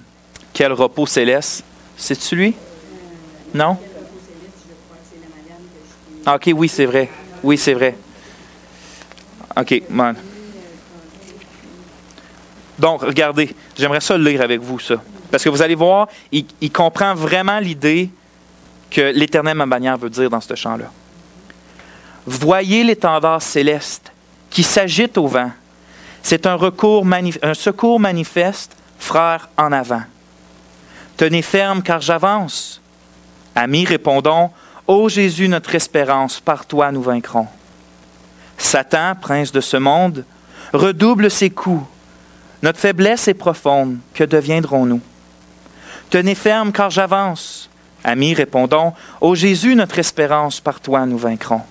Quel 0.53 0.71
repos 0.71 1.05
céleste? 1.05 1.63
C'est-tu 1.97 2.35
lui? 2.35 2.55
Non? 3.53 3.77
Ah, 6.25 6.35
OK, 6.35 6.49
oui, 6.55 6.69
c'est 6.69 6.85
vrai. 6.85 7.09
Oui, 7.43 7.57
c'est 7.57 7.73
vrai. 7.73 7.95
OK, 9.57 9.83
bon. 9.89 10.15
Donc, 12.77 13.01
regardez, 13.01 13.55
j'aimerais 13.77 14.01
ça 14.01 14.17
le 14.17 14.29
lire 14.29 14.41
avec 14.41 14.61
vous, 14.61 14.79
ça. 14.79 14.95
Parce 15.31 15.43
que 15.43 15.49
vous 15.49 15.61
allez 15.61 15.75
voir, 15.75 16.07
il, 16.31 16.71
comprend 16.71 17.15
vraiment 17.15 17.59
l'idée 17.59 18.09
que 18.89 19.01
l'éternel 19.01 19.55
ma 19.55 19.65
bannière 19.65 19.97
veut 19.97 20.09
dire 20.09 20.29
dans 20.29 20.41
ce 20.41 20.55
chant-là. 20.55 20.85
Voyez 22.25 22.83
l'étendard 22.83 23.41
céleste 23.41 24.11
qui 24.49 24.63
s'agite 24.63 25.17
au 25.17 25.27
vent. 25.27 25.51
C'est 26.21 26.45
un, 26.45 26.55
recours 26.55 27.05
un 27.41 27.53
secours 27.53 27.99
manifeste, 27.99 28.75
frère, 28.97 29.49
en 29.57 29.71
avant. 29.71 30.03
Tenez 31.17 31.41
ferme 31.41 31.81
car 31.81 32.01
j'avance. 32.01 32.81
Amis, 33.55 33.85
répondons, 33.85 34.51
Ô 34.87 35.09
Jésus, 35.09 35.47
notre 35.47 35.73
espérance, 35.73 36.39
par 36.39 36.65
toi 36.65 36.91
nous 36.91 37.01
vaincrons. 37.01 37.47
Satan, 38.57 39.15
prince 39.19 39.51
de 39.51 39.61
ce 39.61 39.77
monde, 39.77 40.25
redouble 40.73 41.31
ses 41.31 41.49
coups 41.49 41.85
notre 42.65 42.79
faiblesse 42.79 43.27
est 43.27 43.35
profonde. 43.35 43.99
Que 44.15 44.23
deviendrons-nous? 44.23 44.99
Tenez 46.09 46.33
ferme 46.33 46.71
car 46.71 46.89
j'avance. 46.89 47.69
Amis, 48.03 48.33
répondons, 48.33 48.93
Ô 49.21 49.35
Jésus, 49.35 49.75
notre 49.75 49.99
espérance, 49.99 50.61
par 50.61 50.79
toi 50.79 51.05
nous 51.05 51.19
vaincrons. 51.19 51.61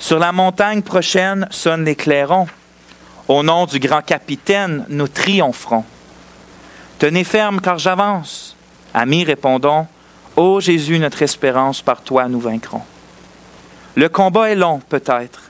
Sur 0.00 0.18
la 0.18 0.32
montagne 0.32 0.82
prochaine 0.82 1.46
sonne 1.52 1.84
les 1.84 1.94
clairons. 1.94 2.48
Au 3.28 3.44
nom 3.44 3.64
du 3.64 3.78
grand 3.78 4.02
capitaine, 4.02 4.84
nous 4.88 5.06
triompherons. 5.06 5.84
Tenez 6.98 7.22
ferme 7.22 7.60
car 7.60 7.78
j'avance. 7.78 8.56
Amis, 8.92 9.22
répondons, 9.22 9.86
Ô 10.34 10.58
Jésus, 10.58 10.98
notre 10.98 11.22
espérance, 11.22 11.80
par 11.80 12.02
toi 12.02 12.26
nous 12.26 12.40
vaincrons. 12.40 12.82
Le 13.94 14.08
combat 14.08 14.50
est 14.50 14.56
long, 14.56 14.80
peut-être. 14.80 15.42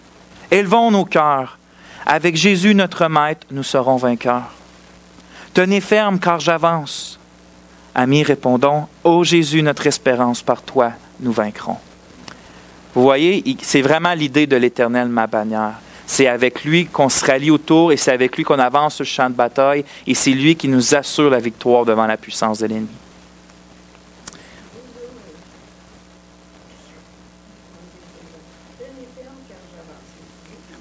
Élevons 0.51 0.91
nos 0.91 1.07
cœurs 1.07 1.57
avec 2.07 2.37
Jésus 2.37 2.75
notre 2.75 3.09
Maître, 3.09 3.47
nous 3.51 3.63
serons 3.63 3.97
vainqueurs. 3.97 4.51
Tenez 5.55 5.81
ferme 5.81 6.19
car 6.19 6.41
j'avance. 6.41 7.19
Amis, 7.95 8.23
répondons, 8.23 8.87
Ô 9.05 9.23
Jésus, 9.23 9.63
notre 9.63 9.87
espérance, 9.87 10.43
par 10.43 10.63
toi, 10.63 10.93
nous 11.21 11.33
vaincrons. 11.33 11.77
Vous 12.95 13.03
voyez, 13.03 13.45
c'est 13.63 13.83
vraiment 13.83 14.15
l'idée 14.15 14.47
de 14.47 14.57
l'Éternel, 14.57 15.09
ma 15.09 15.27
bannière. 15.27 15.75
C'est 16.07 16.27
avec 16.27 16.65
lui 16.65 16.87
qu'on 16.87 17.09
se 17.09 17.25
rallie 17.25 17.51
autour 17.51 17.93
et 17.93 17.97
c'est 17.97 18.13
avec 18.13 18.37
lui 18.37 18.45
qu'on 18.45 18.59
avance 18.59 18.97
sur 18.97 19.05
le 19.05 19.09
champ 19.09 19.31
de 19.31 19.35
bataille 19.35 19.85
et 20.07 20.15
c'est 20.15 20.33
lui 20.33 20.57
qui 20.57 20.69
nous 20.69 20.95
assure 20.95 21.31
la 21.31 21.39
victoire 21.39 21.85
devant 21.85 22.07
la 22.07 22.17
puissance 22.17 22.59
de 22.59 22.67
l'ennemi. 22.67 22.89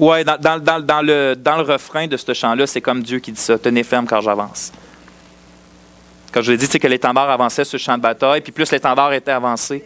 Oui, 0.01 0.25
dans, 0.25 1.01
le, 1.03 1.35
dans 1.35 1.57
le 1.57 1.61
refrain 1.61 2.07
de 2.07 2.17
ce 2.17 2.33
chant-là, 2.33 2.65
c'est 2.65 2.81
comme 2.81 3.03
Dieu 3.03 3.19
qui 3.19 3.31
dit 3.31 3.39
ça 3.39 3.59
Tenez 3.59 3.83
ferme 3.83 4.07
car 4.07 4.19
j'avance. 4.19 4.71
Quand 6.31 6.41
je 6.41 6.51
l'ai 6.51 6.57
dit, 6.57 6.65
c'est 6.65 6.79
que 6.79 6.87
l'étendard 6.87 7.29
avançait 7.29 7.63
sur 7.63 7.77
le 7.77 7.83
champ 7.83 7.97
de 7.97 8.01
bataille, 8.01 8.41
puis 8.41 8.51
plus 8.51 8.71
l'étendard 8.71 9.13
était 9.13 9.29
avancé. 9.29 9.83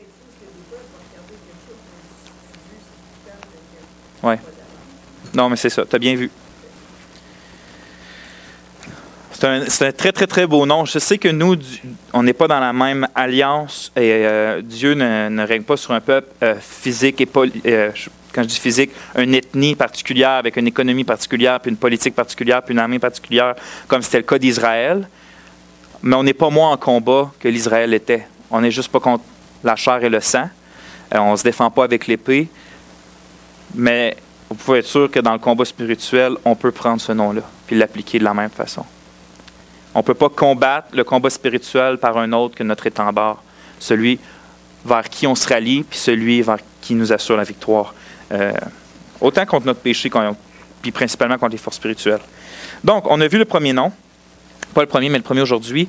Oui. 4.24 4.36
Non, 5.34 5.50
mais 5.50 5.58
c'est 5.58 5.70
ça, 5.70 5.84
tu 5.86 5.94
as 5.94 6.00
bien 6.00 6.16
vu. 6.16 6.32
C'est 9.34 9.46
un, 9.86 9.92
très, 9.92 10.14
très, 10.14 10.28
très 10.28 10.48
beau 10.48 10.66
nom. 10.66 10.86
Je 10.86 10.98
sais 10.98 11.18
que 11.18 11.28
nous, 11.28 11.58
on 12.14 12.24
n'est 12.24 12.34
pas 12.34 12.48
dans 12.48 12.62
la 12.62 12.72
même 12.72 13.06
alliance 13.14 13.92
et 13.98 14.26
euh, 14.26 14.62
Dieu 14.62 14.94
ne, 14.94 15.46
règne 15.46 15.64
pas 15.64 15.76
sur 15.76 15.92
un 15.92 16.00
peuple 16.00 16.30
euh, 16.42 16.56
physique 16.56 17.20
et 17.20 17.28
euh, 17.66 17.92
quand 18.36 18.44
je 18.44 18.50
dis 18.50 18.60
physique, 18.60 18.92
une 19.18 19.34
ethnie 19.34 19.76
particulière 19.76 20.32
avec 20.32 20.58
une 20.58 20.68
économie 20.68 21.06
particulière, 21.06 21.62
puis 21.62 21.72
une 21.72 21.78
politique 21.78 22.14
particulière, 22.14 22.62
puis 22.62 22.74
une 22.74 22.80
armée 22.80 23.00
particulière, 23.00 23.56
comme 23.88 24.02
c'était 24.02 24.18
le 24.18 24.24
cas 24.24 24.38
d'Israël. 24.38 25.08
Mais 26.04 26.16
on 26.18 26.24
n'est 26.24 26.34
pas 26.34 26.50
moins 26.50 26.72
en 26.72 26.78
combat 26.78 27.32
que 27.40 27.48
l'Israël 27.48 27.94
était. 27.94 28.28
On 28.52 28.60
n'est 28.60 28.72
juste 28.72 28.92
pas 28.92 29.00
contre 29.00 29.24
la 29.64 29.78
chair 29.78 30.04
et 30.04 30.10
le 30.10 30.20
sang. 30.20 30.50
on 31.14 31.32
ne 31.32 31.38
se 31.38 31.44
défend 31.44 31.72
pas 31.72 31.86
avec 31.86 32.08
l'épée. 32.08 32.50
Mais 33.74 34.18
vous 34.50 34.56
pouvez 34.56 34.80
être 34.80 34.86
sûr 34.86 35.10
que 35.10 35.20
dans 35.20 35.34
le 35.34 35.40
combat 35.40 35.66
spirituel, 35.66 36.36
on 36.44 36.56
peut 36.56 36.72
prendre 36.72 37.00
ce 37.00 37.14
nom-là 37.14 37.42
puis 37.66 37.78
l'appliquer 37.78 38.20
de 38.20 38.26
la 38.26 38.34
même 38.34 38.50
façon. 38.50 38.86
On 39.94 40.00
ne 40.00 40.04
peut 40.04 40.14
pas 40.14 40.30
combattre 40.30 40.90
le 40.92 41.06
combat 41.06 41.30
spirituel 41.30 41.98
par 41.98 42.18
un 42.18 42.34
autre 42.34 42.56
que 42.56 42.64
notre 42.64 42.86
étendard, 42.86 43.42
celui 43.80 44.20
vers 44.86 45.10
qui 45.10 45.26
on 45.26 45.36
se 45.36 45.48
rallie, 45.48 45.84
puis 45.84 45.98
celui 45.98 46.42
vers 46.42 46.58
qui 46.82 46.96
nous 46.96 47.12
assure 47.14 47.38
la 47.38 47.44
victoire, 47.44 47.96
euh, 48.32 48.54
autant 49.22 49.46
contre 49.46 49.66
notre 49.66 49.82
péché, 49.82 50.10
puis 50.82 50.92
principalement 50.92 51.38
contre 51.38 51.52
les 51.52 51.58
forces 51.58 51.78
spirituelles. 51.78 52.22
Donc, 52.84 53.06
on 53.10 53.20
a 53.22 53.28
vu 53.28 53.38
le 53.38 53.46
premier 53.46 53.74
nom, 53.74 53.92
pas 54.74 54.82
le 54.82 54.88
premier, 54.88 55.10
mais 55.10 55.18
le 55.18 55.24
premier 55.24 55.42
aujourd'hui. 55.42 55.88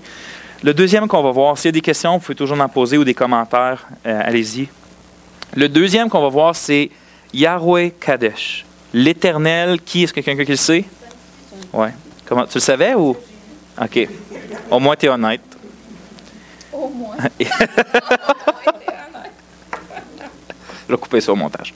Le 0.62 0.72
deuxième 0.72 1.06
qu'on 1.06 1.22
va 1.22 1.30
voir, 1.30 1.58
s'il 1.58 1.66
y 1.66 1.68
a 1.68 1.72
des 1.72 1.80
questions, 1.80 2.14
vous 2.14 2.20
pouvez 2.20 2.34
toujours 2.34 2.58
en 2.60 2.68
poser 2.68 2.96
ou 2.96 3.04
des 3.04 3.14
commentaires, 3.14 3.86
euh, 4.06 4.20
allez-y. 4.24 4.68
Le 5.54 5.68
deuxième 5.68 6.08
qu'on 6.08 6.22
va 6.22 6.28
voir, 6.28 6.56
c'est 6.56 6.90
Yahweh 7.32 7.90
Kadesh, 8.00 8.64
l'Éternel 8.94 9.80
qui, 9.80 10.04
est-ce 10.04 10.12
que 10.12 10.20
quelqu'un 10.20 10.44
qui 10.44 10.52
le 10.52 10.56
sait? 10.56 10.84
Ouais. 11.72 11.92
Comment, 12.24 12.46
tu 12.46 12.54
le 12.54 12.60
savais 12.60 12.94
ou? 12.94 13.16
OK. 13.80 14.08
Au 14.70 14.80
moins, 14.80 14.96
tu 14.96 15.06
es 15.06 15.08
honnête. 15.08 15.42
Au 16.72 16.88
moins. 16.88 17.16
Je 20.88 20.92
vais 20.92 20.98
couper 20.98 21.20
ça 21.20 21.32
au 21.32 21.36
montage. 21.36 21.74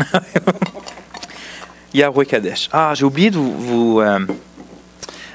Yahweh 1.94 2.26
Kadesh. 2.26 2.68
Ah, 2.72 2.92
j'ai 2.94 3.04
oublié 3.04 3.30
de 3.30 3.38
vous. 3.38 4.00
Euh, 4.00 4.20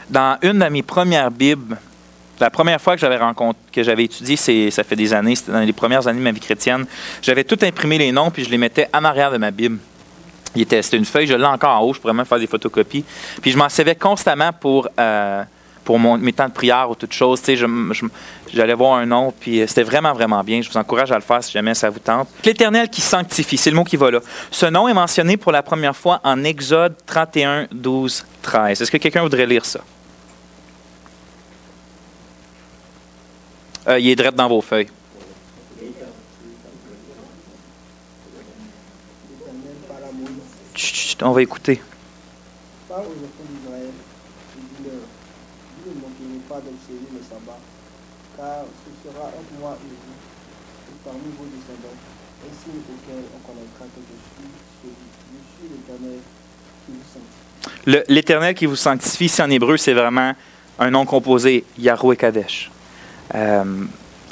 dans 0.10 0.38
une 0.41 0.60
de 0.60 0.65
mes 0.65 0.84
premières 0.84 1.31
Bibles, 1.31 1.77
la 2.39 2.50
première 2.50 2.79
fois 2.79 2.95
que 2.95 3.01
j'avais 3.01 3.17
rencontré, 3.17 3.60
que 3.72 3.84
j'avais 3.84 4.05
étudié, 4.05 4.36
c'est, 4.36 4.72
ça 4.72 4.84
fait 4.84 4.95
des 4.95 5.13
années, 5.13 5.36
c'était 5.36 5.51
dans 5.51 5.60
les 5.60 5.74
premières 5.74 6.07
années 6.07 6.19
de 6.19 6.24
ma 6.24 6.31
vie 6.31 6.39
chrétienne, 6.39 6.86
j'avais 7.22 7.43
tout 7.43 7.57
imprimé 7.62 7.98
les 7.98 8.12
noms, 8.12 8.29
puis 8.29 8.43
je 8.43 8.50
les 8.50 8.57
mettais 8.57 8.88
en 8.93 9.03
arrière 9.03 9.31
de 9.31 9.38
ma 9.38 9.51
Bible. 9.51 9.79
Il 10.55 10.62
était, 10.62 10.81
c'était 10.81 10.98
une 10.98 11.05
feuille, 11.05 11.27
je 11.27 11.34
l'ai 11.34 11.45
encore 11.45 11.81
en 11.81 11.84
haut, 11.84 11.93
je 11.93 12.00
pourrais 12.00 12.13
même 12.13 12.25
faire 12.25 12.39
des 12.39 12.48
photocopies. 12.48 13.03
Puis 13.41 13.51
je 13.51 13.57
m'en 13.57 13.67
servais 13.67 13.95
constamment 13.95 14.53
pour, 14.53 14.88
euh, 15.00 15.43
pour 15.86 16.00
mon, 16.00 16.18
mes 16.18 16.34
temps 16.34 16.48
de 16.48 16.54
prière 16.54 16.89
ou 16.89 16.96
toute 16.96 17.13
chose. 17.13 17.42
Tu 17.42 17.56
sais, 17.56 17.65
j'allais 18.51 18.74
voir 18.74 18.96
un 18.98 19.06
nom, 19.06 19.34
puis 19.39 19.62
euh, 19.62 19.68
c'était 19.68 19.84
vraiment, 19.84 20.12
vraiment 20.12 20.44
bien. 20.44 20.62
Je 20.62 20.70
vous 20.70 20.77
encourage 20.77 21.12
à 21.12 21.15
le 21.15 21.22
faire 21.22 21.42
si 21.42 21.54
jamais 21.54 21.74
ça 21.74 21.89
vous 21.89 22.00
tente. 22.00 22.27
L'Éternel 22.44 22.89
qui 22.89 23.01
sanctifie, 23.01 23.56
c'est 23.56 23.70
le 23.70 23.77
mot 23.77 23.86
qui 23.86 23.96
va 23.96 24.12
là. 24.12 24.20
Ce 24.51 24.65
nom 24.65 24.89
est 24.89 24.94
mentionné 24.94 25.38
pour 25.38 25.54
la 25.54 25.63
première 25.63 25.96
fois 25.96 26.20
en 26.24 26.44
Exode 26.44 26.96
31, 27.06 27.68
12, 27.72 28.25
13. 28.42 28.82
Est-ce 28.82 28.92
que 28.92 28.98
quelqu'un 28.98 29.22
voudrait 29.22 29.46
lire 29.46 29.63
ça? 29.63 29.80
Euh, 33.88 34.00
il 34.00 34.10
est 34.10 34.15
direct 34.15 34.36
dans 34.36 34.50
vos 34.50 34.62
feuilles. 34.62 34.89
On 41.22 41.32
va 41.32 41.42
écouter. 41.42 41.82
Parle 42.89 43.04
aux 43.04 43.06
enfants 43.06 43.46
d'Israël 43.50 43.89
et 43.89 44.84
dis-leur, 44.84 45.00
vous 46.19 46.36
ne 46.36 46.39
pas 46.48 46.62
le 46.63 47.22
sabbat, 47.22 47.60
car 48.38 48.65
ce 48.65 48.89
sera 49.03 49.25
entre 49.27 49.60
moi 49.60 49.77
et 49.81 50.93
parmi 51.03 51.29
vos 51.38 51.45
descendants, 51.45 51.98
un 52.43 52.53
signe 52.53 52.81
auquel 52.81 53.24
on 53.34 53.39
connaîtra 53.48 53.86
que 53.86 54.01
je 54.01 54.15
suis 54.29 54.65
l'Éternel 58.07 58.53
qui 58.55 58.65
vous 58.65 58.75
sanctifie. 58.75 59.25
L'Éternel 59.25 59.41
en 59.41 59.50
hébreu, 59.50 59.77
c'est 59.77 59.93
vraiment 59.93 60.34
un 60.79 60.91
nom 60.91 61.05
composé, 61.05 61.63
Yahweh 61.77 62.15
Kadesh. 62.15 62.69
Euh, 63.34 63.63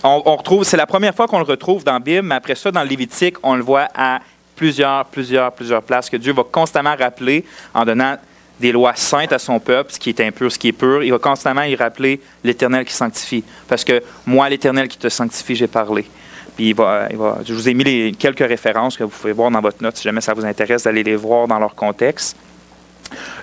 on, 0.04 0.36
retrouve, 0.36 0.64
c'est 0.64 0.78
la 0.78 0.86
première 0.86 1.16
fois 1.16 1.28
qu'on 1.28 1.40
le 1.40 1.46
retrouve 1.46 1.84
dans 1.84 1.94
la 1.94 2.00
Bible, 2.00 2.28
mais 2.28 2.36
après 2.36 2.56
ça, 2.56 2.72
dans 2.72 2.84
le 2.84 2.90
Lévitique, 2.90 3.38
on 3.42 3.56
le 3.56 3.64
voit 3.64 3.88
à 3.96 4.20
plusieurs, 4.56 5.06
plusieurs, 5.06 5.52
plusieurs 5.54 5.82
places 5.82 6.10
que 6.10 6.18
Dieu 6.18 6.34
va 6.34 6.44
constamment 6.44 6.96
rappeler 6.96 7.46
en 7.74 7.86
donnant 7.86 8.18
des 8.60 8.72
lois 8.72 8.96
saintes 8.96 9.34
à 9.34 9.40
son 9.40 9.60
peuple, 9.60 9.92
ce 9.92 10.00
qui 10.00 10.10
est 10.10 10.20
impur, 10.22 10.52
ce 10.52 10.60
qui 10.60 10.70
est 10.70 10.74
pur. 10.74 11.04
Il 11.04 11.12
va 11.12 11.20
constamment 11.20 11.64
y 11.64 11.76
rappeler 11.76 12.22
l'Éternel 12.44 12.86
qui 12.86 12.94
sanctifie. 12.94 13.44
Parce 13.68 13.84
que 13.84 14.02
moi, 14.26 14.50
l'Éternel 14.50 14.88
qui 14.88 14.98
te 14.98 15.10
sanctifie, 15.10 15.56
j'ai 15.56 15.68
parlé. 15.68 16.06
Puis 16.56 16.70
il 16.70 16.76
va, 16.76 17.10
je 17.46 17.54
vous 17.54 17.68
ai 17.68 17.74
mis 17.74 17.84
les, 17.84 18.12
quelques 18.12 18.48
références 18.48 18.96
que 18.96 19.04
vous 19.04 19.10
pouvez 19.10 19.34
voir 19.34 19.50
dans 19.50 19.62
votre 19.62 19.82
note 19.82 19.98
si 19.98 20.04
jamais 20.04 20.22
ça 20.22 20.34
vous 20.34 20.46
intéresse 20.46 20.84
d'aller 20.84 21.04
les 21.04 21.16
voir 21.16 21.48
dans 21.48 21.58
leur 21.58 21.74
contexte. 21.74 22.38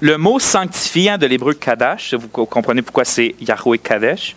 Le 0.00 0.16
mot 0.16 0.38
sanctifiant 0.38 1.18
de 1.18 1.26
l'hébreu 1.26 1.54
Kadash, 1.54 2.14
vous 2.14 2.28
comprenez 2.28 2.82
pourquoi 2.82 3.04
c'est 3.04 3.34
Yahweh 3.40 3.78
Kadesh, 3.78 4.36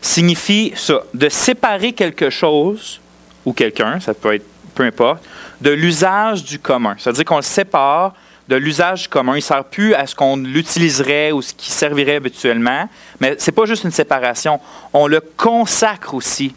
signifie 0.00 0.72
ça, 0.74 1.02
de 1.14 1.28
séparer 1.28 1.92
quelque 1.92 2.30
chose 2.30 3.00
ou 3.44 3.52
quelqu'un, 3.52 4.00
ça 4.00 4.14
peut 4.14 4.34
être 4.34 4.44
peu 4.74 4.84
importe, 4.84 5.24
de 5.60 5.70
l'usage 5.70 6.44
du 6.44 6.60
commun. 6.60 6.94
C'est-à-dire 6.98 7.24
qu'on 7.24 7.36
le 7.36 7.42
sépare 7.42 8.14
de 8.48 8.56
l'usage 8.56 9.08
commun. 9.08 9.32
Il 9.34 9.36
ne 9.36 9.40
sert 9.42 9.64
plus 9.64 9.94
à 9.94 10.06
ce 10.06 10.14
qu'on 10.14 10.36
l'utiliserait 10.36 11.32
ou 11.32 11.42
ce 11.42 11.52
qui 11.54 11.70
servirait 11.70 12.16
habituellement. 12.16 12.88
Mais 13.20 13.36
ce 13.38 13.50
n'est 13.50 13.54
pas 13.54 13.66
juste 13.66 13.84
une 13.84 13.90
séparation. 13.90 14.60
On 14.92 15.06
le 15.06 15.20
consacre 15.20 16.14
aussi 16.14 16.54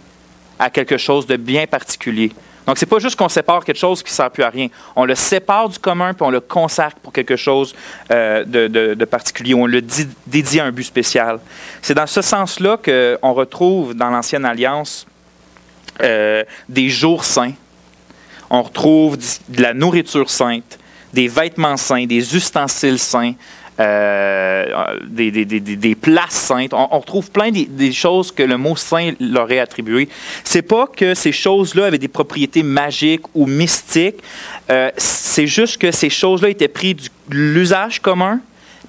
à 0.57 0.69
quelque 0.69 0.97
chose 0.97 1.27
de 1.27 1.35
bien 1.35 1.67
particulier. 1.67 2.31
Donc, 2.67 2.77
ce 2.77 2.85
n'est 2.85 2.89
pas 2.89 2.99
juste 2.99 3.15
qu'on 3.15 3.29
sépare 3.29 3.65
quelque 3.65 3.77
chose 3.79 4.03
qui 4.03 4.11
ne 4.11 4.15
sert 4.15 4.29
plus 4.29 4.43
à 4.43 4.49
rien. 4.49 4.67
On 4.95 5.05
le 5.05 5.15
sépare 5.15 5.67
du 5.67 5.79
commun, 5.79 6.13
puis 6.13 6.23
on 6.23 6.29
le 6.29 6.39
consacre 6.39 6.97
pour 6.97 7.11
quelque 7.11 7.35
chose 7.35 7.73
euh, 8.11 8.45
de, 8.45 9.05
particulier. 9.05 9.55
On 9.55 9.65
le 9.65 9.81
dédie 9.81 10.59
à 10.59 10.65
un 10.65 10.71
but 10.71 10.83
spécial. 10.83 11.39
C'est 11.81 11.95
dans 11.95 12.07
ce 12.07 12.21
sens-là 12.21 12.77
qu'on 12.77 13.33
retrouve 13.33 13.95
dans 13.95 14.09
l'Ancienne 14.09 14.45
Alliance 14.45 15.07
euh, 16.01 16.43
des 16.69 16.89
jours 16.89 17.25
saints. 17.25 17.53
On 18.49 18.61
retrouve 18.61 19.17
de 19.17 19.61
la 19.61 19.73
nourriture 19.73 20.29
sainte, 20.29 20.77
des 21.13 21.27
vêtements 21.27 21.77
saints, 21.77 22.05
des 22.05 22.35
ustensiles 22.35 22.99
saints, 22.99 23.33
euh, 23.79 24.97
des, 25.07 25.31
des, 25.31 25.95
places 25.95 26.33
saintes. 26.33 26.73
On, 26.73 26.99
retrouve 26.99 27.31
plein 27.31 27.51
des, 27.51 27.91
choses 27.91 28.31
que 28.31 28.43
le 28.43 28.57
mot 28.57 28.75
saint 28.75 29.13
leur 29.19 29.51
est 29.51 29.59
attribué. 29.59 30.07
C'est 30.43 30.61
pas 30.61 30.87
que 30.87 31.15
ces 31.15 31.31
choses-là 31.31 31.85
avaient 31.85 31.97
des 31.97 32.07
propriétés 32.07 32.63
magiques 32.63 33.23
ou 33.33 33.47
mystiques. 33.47 34.21
Euh, 34.69 34.91
c'est 34.97 35.47
juste 35.47 35.81
que 35.81 35.91
ces 35.91 36.09
choses-là 36.09 36.49
étaient 36.49 36.67
prises 36.67 37.09
de 37.29 37.35
l'usage 37.35 37.99
commun 38.01 38.39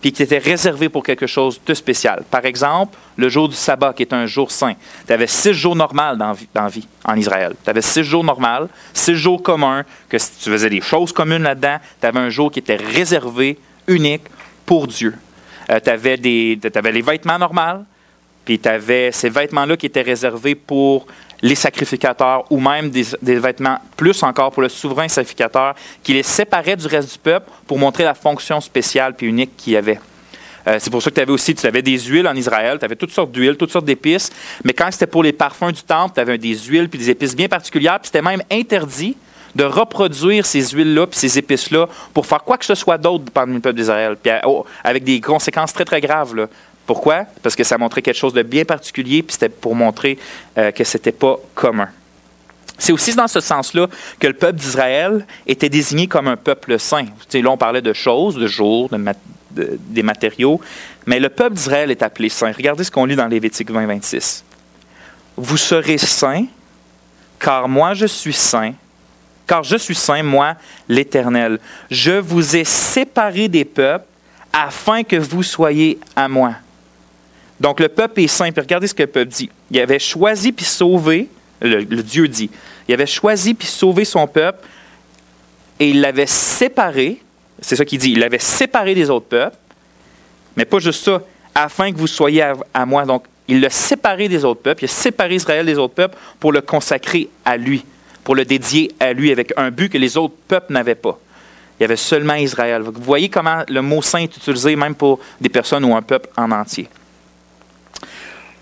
puis 0.02 0.12
qui 0.12 0.24
étaient 0.24 0.38
réservées 0.38 0.88
pour 0.88 1.04
quelque 1.04 1.28
chose 1.28 1.60
de 1.64 1.74
spécial. 1.74 2.24
Par 2.28 2.44
exemple, 2.44 2.98
le 3.16 3.28
jour 3.28 3.48
du 3.48 3.54
sabbat, 3.54 3.92
qui 3.92 4.02
est 4.02 4.12
un 4.12 4.26
jour 4.26 4.50
saint. 4.50 4.74
Tu 5.06 5.12
avais 5.12 5.28
six 5.28 5.54
jours 5.54 5.76
normaux 5.76 6.16
dans, 6.16 6.32
vie 6.32 6.88
en 7.04 7.16
Israël. 7.16 7.54
Tu 7.62 7.70
avais 7.70 7.82
six 7.82 8.02
jours 8.02 8.24
normaux, 8.24 8.68
six 8.92 9.14
jours 9.14 9.40
communs, 9.40 9.84
que 10.08 10.18
si 10.18 10.32
tu 10.42 10.50
faisais 10.50 10.68
des 10.68 10.80
choses 10.80 11.12
communes 11.12 11.44
là-dedans, 11.44 11.78
tu 12.00 12.06
avais 12.06 12.18
un 12.18 12.30
jour 12.30 12.50
qui 12.50 12.58
était 12.58 12.76
réservé, 12.76 13.56
unique, 13.86 14.24
pour 14.66 14.88
Dieu. 14.88 15.14
Euh, 15.70 15.78
tu 15.78 15.90
avais, 15.90 16.16
les 16.16 17.02
vêtements 17.02 17.38
normaux, 17.38 17.84
puis 18.44 18.58
tu 18.58 18.68
avais 18.68 19.12
ces 19.12 19.30
vêtements-là 19.30 19.76
qui 19.76 19.86
étaient 19.86 20.02
réservés 20.02 20.56
pour 20.56 21.06
les 21.42 21.56
sacrificateurs 21.56 22.44
ou 22.50 22.60
même 22.60 22.90
des, 22.90 23.04
vêtements 23.38 23.78
plus 23.96 24.22
encore 24.22 24.52
pour 24.52 24.62
le 24.62 24.68
souverain 24.68 25.08
sacrificateur 25.08 25.74
qui 26.02 26.14
les 26.14 26.22
séparait 26.22 26.76
du 26.76 26.86
reste 26.86 27.12
du 27.12 27.18
peuple 27.18 27.50
pour 27.66 27.78
montrer 27.78 28.04
la 28.04 28.14
fonction 28.14 28.60
spéciale 28.60 29.14
puis 29.14 29.26
unique 29.26 29.56
qu'il 29.56 29.76
avait. 29.76 29.98
Euh, 30.68 30.76
c'est 30.78 30.90
pour 30.90 31.02
ça 31.02 31.10
que 31.10 31.16
tu 31.16 31.20
avais 31.20 31.32
aussi 31.32 31.54
tu 31.56 31.66
avais 31.66 31.82
des 31.82 31.98
huiles 31.98 32.28
en 32.28 32.36
Israël, 32.36 32.78
tu 32.78 32.84
avais 32.84 32.94
toutes 32.94 33.10
sortes 33.10 33.32
d'huiles, 33.32 33.56
toutes 33.56 33.72
sortes 33.72 33.84
d'épices. 33.84 34.30
Mais 34.62 34.72
quand 34.72 34.88
c'était 34.92 35.08
pour 35.08 35.24
les 35.24 35.32
parfums 35.32 35.72
du 35.72 35.82
temple, 35.82 36.14
tu 36.14 36.20
avais 36.20 36.38
des 36.38 36.56
huiles 36.56 36.88
puis 36.88 37.00
des 37.00 37.10
épices 37.10 37.34
bien 37.34 37.48
particulières. 37.48 37.98
Puis 37.98 38.06
c'était 38.06 38.22
même 38.22 38.42
interdit 38.48 39.16
de 39.54 39.64
reproduire 39.64 40.46
ces 40.46 40.68
huiles-là 40.68 41.06
puis 41.06 41.18
ces 41.18 41.38
épices-là 41.38 41.88
pour 42.14 42.26
faire 42.26 42.42
quoi 42.42 42.56
que 42.56 42.64
ce 42.64 42.74
soit 42.74 42.96
d'autre 42.96 43.24
parmi 43.34 43.54
le 43.54 43.60
peuple 43.60 43.76
d'Israël. 43.76 44.16
Puis 44.22 44.32
oh, 44.44 44.64
avec 44.84 45.02
des 45.04 45.20
conséquences 45.20 45.72
très, 45.72 45.84
très 45.84 46.00
graves. 46.00 46.34
Là. 46.34 46.46
Pourquoi? 46.86 47.24
Parce 47.42 47.54
que 47.54 47.64
ça 47.64 47.78
montrait 47.78 48.02
quelque 48.02 48.16
chose 48.16 48.34
de 48.34 48.42
bien 48.42 48.64
particulier, 48.64 49.22
puis 49.22 49.34
c'était 49.34 49.48
pour 49.48 49.74
montrer 49.74 50.18
euh, 50.58 50.70
que 50.70 50.84
ce 50.84 50.96
n'était 50.96 51.12
pas 51.12 51.36
commun. 51.54 51.88
C'est 52.78 52.92
aussi 52.92 53.14
dans 53.14 53.28
ce 53.28 53.40
sens-là 53.40 53.86
que 54.18 54.26
le 54.26 54.32
peuple 54.32 54.58
d'Israël 54.58 55.24
était 55.46 55.68
désigné 55.68 56.08
comme 56.08 56.26
un 56.26 56.36
peuple 56.36 56.78
saint. 56.80 57.06
là, 57.32 57.50
on 57.50 57.56
parlait 57.56 57.82
de 57.82 57.92
choses, 57.92 58.34
de 58.34 58.48
jours, 58.48 58.90
des 59.50 60.02
matériaux, 60.02 60.60
mais 61.06 61.20
le 61.20 61.28
peuple 61.28 61.54
d'Israël 61.54 61.90
est 61.90 62.02
appelé 62.02 62.28
saint. 62.28 62.50
Regardez 62.50 62.82
ce 62.84 62.90
qu'on 62.90 63.04
lit 63.04 63.14
dans 63.14 63.28
Lévitique 63.28 63.70
20, 63.70 63.86
26. 63.86 64.44
Vous 65.36 65.56
serez 65.56 65.98
saints, 65.98 66.46
car 67.38 67.68
moi 67.68 67.94
je 67.94 68.06
suis 68.06 68.32
saint, 68.32 68.74
car 69.46 69.62
je 69.62 69.76
suis 69.76 69.94
saint, 69.94 70.22
moi 70.22 70.56
l'Éternel. 70.88 71.58
Je 71.90 72.12
vous 72.12 72.56
ai 72.56 72.64
séparés 72.64 73.48
des 73.48 73.64
peuples 73.64 74.06
afin 74.52 75.02
que 75.02 75.16
vous 75.16 75.42
soyez 75.42 75.98
à 76.16 76.28
moi. 76.28 76.54
Donc 77.62 77.78
le 77.78 77.88
peuple 77.88 78.20
est 78.20 78.26
saint. 78.26 78.50
Puis 78.50 78.60
regardez 78.60 78.88
ce 78.88 78.94
que 78.94 79.04
le 79.04 79.08
peuple 79.08 79.30
dit. 79.30 79.48
Il 79.70 79.78
avait 79.78 80.00
choisi 80.00 80.50
puis 80.50 80.64
sauvé, 80.64 81.28
le, 81.60 81.84
Dieu 81.84 82.26
dit, 82.26 82.50
il 82.88 82.94
avait 82.94 83.06
choisi 83.06 83.54
puis 83.54 83.68
sauvé 83.68 84.04
son 84.04 84.26
peuple 84.26 84.66
et 85.78 85.90
il 85.90 86.00
l'avait 86.00 86.26
séparé. 86.26 87.22
C'est 87.60 87.76
ça 87.76 87.84
qu'il 87.84 88.00
dit. 88.00 88.10
Il 88.10 88.18
l'avait 88.18 88.40
séparé 88.40 88.96
des 88.96 89.08
autres 89.08 89.26
peuples. 89.26 89.56
Mais 90.56 90.64
pas 90.64 90.80
juste 90.80 91.04
ça, 91.04 91.22
afin 91.54 91.92
que 91.92 91.98
vous 91.98 92.08
soyez 92.08 92.42
à, 92.74 92.84
moi. 92.84 93.04
Donc 93.04 93.26
il 93.46 93.60
l'a 93.60 93.70
séparé 93.70 94.28
des 94.28 94.44
autres 94.44 94.60
peuples. 94.60 94.82
Il 94.82 94.86
a 94.86 94.92
séparé 94.92 95.36
Israël 95.36 95.64
des 95.64 95.78
autres 95.78 95.94
peuples 95.94 96.18
pour 96.40 96.50
le 96.50 96.62
consacrer 96.62 97.28
à 97.44 97.56
lui, 97.56 97.84
pour 98.24 98.34
le 98.34 98.44
dédier 98.44 98.90
à 98.98 99.12
lui 99.12 99.30
avec 99.30 99.52
un 99.56 99.70
but 99.70 99.88
que 99.88 99.98
les 99.98 100.16
autres 100.16 100.34
peuples 100.48 100.72
n'avaient 100.72 100.96
pas. 100.96 101.16
Il 101.78 101.84
y 101.84 101.84
avait 101.84 101.94
seulement 101.94 102.34
Israël. 102.34 102.82
Vous 102.82 103.02
voyez 103.02 103.28
comment 103.28 103.62
le 103.68 103.82
mot 103.82 104.02
saint 104.02 104.18
est 104.18 104.36
utilisé 104.36 104.74
même 104.74 104.96
pour 104.96 105.20
des 105.40 105.48
personnes 105.48 105.84
ou 105.84 105.94
un 105.94 106.02
peuple 106.02 106.28
en 106.36 106.50
entier. 106.50 106.88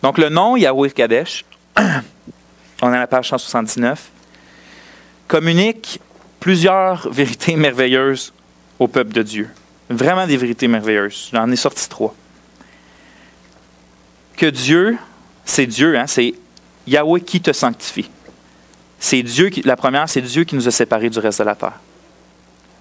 Donc 0.02 0.19
le 0.19 0.28
nom 0.28 0.57
Yahweh 0.57 0.90
Kadesh, 0.90 1.45
on 1.76 2.92
est 2.92 2.97
à 2.97 3.00
la 3.00 3.07
page 3.07 3.28
179, 3.28 4.11
communique 5.28 6.00
plusieurs 6.40 7.11
vérités 7.11 7.57
merveilleuses 7.57 8.33
au 8.78 8.88
peuple 8.88 9.12
de 9.12 9.23
Dieu. 9.23 9.49
Vraiment 9.90 10.26
des 10.26 10.37
vérités 10.37 10.69
merveilleuses. 10.69 11.30
J'en 11.33 11.50
ai 11.50 11.57
sorti 11.57 11.88
trois. 11.88 12.14
Que 14.37 14.47
Dieu, 14.47 14.97
c'est 15.45 15.66
Dieu, 15.66 15.99
hein, 15.99 16.07
c'est 16.07 16.35
Yahweh 16.87 17.21
qui 17.21 17.40
te 17.40 17.52
sanctifie. 17.52 18.11
C'est 18.99 19.23
Dieu 19.23 19.50
qui, 19.50 19.62
la 19.62 19.76
première, 19.76 20.09
c'est 20.09 20.23
Dieu 20.23 20.45
qui 20.45 20.54
nous 20.54 20.66
a 20.66 20.71
séparés 20.71 21.11
du 21.11 21.19
reste 21.19 21.40
de 21.40 21.45
la 21.45 21.54
terre. 21.54 21.80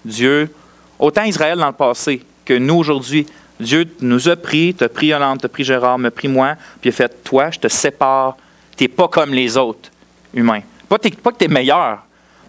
Dieu, 0.04 0.50
autant 0.98 1.24
Israël 1.24 1.58
dans 1.58 1.66
le 1.66 1.72
passé 1.72 2.22
que 2.44 2.54
nous 2.54 2.76
aujourd'hui, 2.76 3.26
Dieu 3.60 3.86
nous 4.00 4.28
a 4.28 4.36
pris, 4.36 4.74
t'a 4.74 4.88
pris 4.88 5.08
Yolande, 5.08 5.40
t'a 5.40 5.48
pris 5.48 5.64
Gérard, 5.64 5.98
m'a 5.98 6.10
pris 6.10 6.28
moi, 6.28 6.56
puis 6.80 6.88
il 6.90 6.92
a 6.92 6.92
fait 6.92 7.22
Toi, 7.22 7.50
je 7.50 7.58
te 7.58 7.68
sépare. 7.68 8.36
Tu 8.76 8.84
n'es 8.84 8.88
pas 8.88 9.08
comme 9.08 9.34
les 9.34 9.56
autres 9.56 9.90
humains. 10.34 10.62
Pas, 10.88 10.98
que 10.98 11.08
tu 11.08 11.44
es 11.44 11.48
meilleur. 11.48 12.00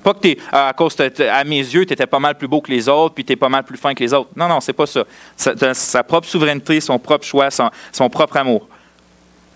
Pas 0.04 0.14
que 0.14 0.20
tu 0.20 0.38
à 0.52 0.74
cause, 0.74 0.96
à 1.00 1.44
mes 1.44 1.58
yeux, 1.60 1.86
tu 1.86 1.94
étais 1.94 2.08
pas 2.08 2.20
mal 2.20 2.36
plus 2.36 2.48
beau 2.48 2.62
que 2.62 2.72
les 2.72 2.90
autres, 2.90 3.14
puis 3.14 3.24
tu 3.24 3.34
es 3.34 3.36
pas 3.36 3.50
mal 3.50 3.64
plus 3.64 3.78
fin 3.78 3.94
que 3.94 4.04
les 4.04 4.14
autres. 4.14 4.30
Non, 4.36 4.48
non, 4.48 4.60
c'est 4.60 4.74
pas 4.74 4.88
ça. 4.88 5.04
Sa, 5.36 6.04
propre 6.04 6.28
souveraineté, 6.28 6.80
son 6.80 6.98
propre 6.98 7.26
choix, 7.26 7.50
son, 7.52 8.10
propre 8.10 8.38
amour. 8.38 8.68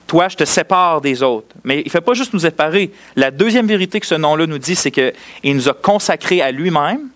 Toi, 0.05 0.27
je 0.27 0.35
te 0.35 0.45
sépare 0.45 1.01
des 1.01 1.23
autres. 1.23 1.55
Mais 1.63 1.79
il 1.79 1.85
ne 1.85 1.89
fait 1.89 2.01
pas 2.01 2.13
juste 2.13 2.33
nous 2.33 2.41
séparer. 2.41 2.91
La 3.15 3.31
deuxième 3.31 3.65
vérité 3.65 3.99
que 3.99 4.05
ce 4.05 4.13
nom-là 4.13 4.45
nous 4.45 4.59
dit, 4.59 4.75
c'est 4.75 4.91
qu'il 4.91 5.13
nous 5.55 5.67
a 5.67 5.73
consacrés 5.73 6.43
à 6.43 6.51
lui-même, 6.51 7.09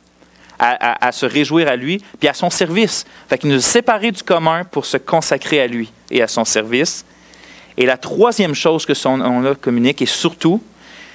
à, 0.60 1.12
se 1.12 1.26
réjouir 1.26 1.68
à 1.68 1.76
lui, 1.76 2.04
puis 2.20 2.28
à 2.28 2.34
son 2.34 2.50
service. 2.50 3.06
Fait 3.30 3.38
qu'il 3.38 3.50
nous 3.50 3.58
a 3.58 3.62
séparés 3.62 4.12
du 4.12 4.24
commun 4.24 4.64
pour 4.66 4.86
se 4.86 4.98
consacrer 4.98 5.62
à 5.62 5.68
lui 5.68 5.92
et 6.12 6.22
à 6.22 6.28
son 6.28 6.46
service. 6.46 7.06
Et 7.78 7.86
la 7.86 7.98
troisième 7.98 8.54
chose 8.54 8.86
que 8.86 8.94
son 8.94 9.18
nom-là 9.18 9.56
communique, 9.56 10.02
et 10.02 10.06
surtout, 10.06 10.62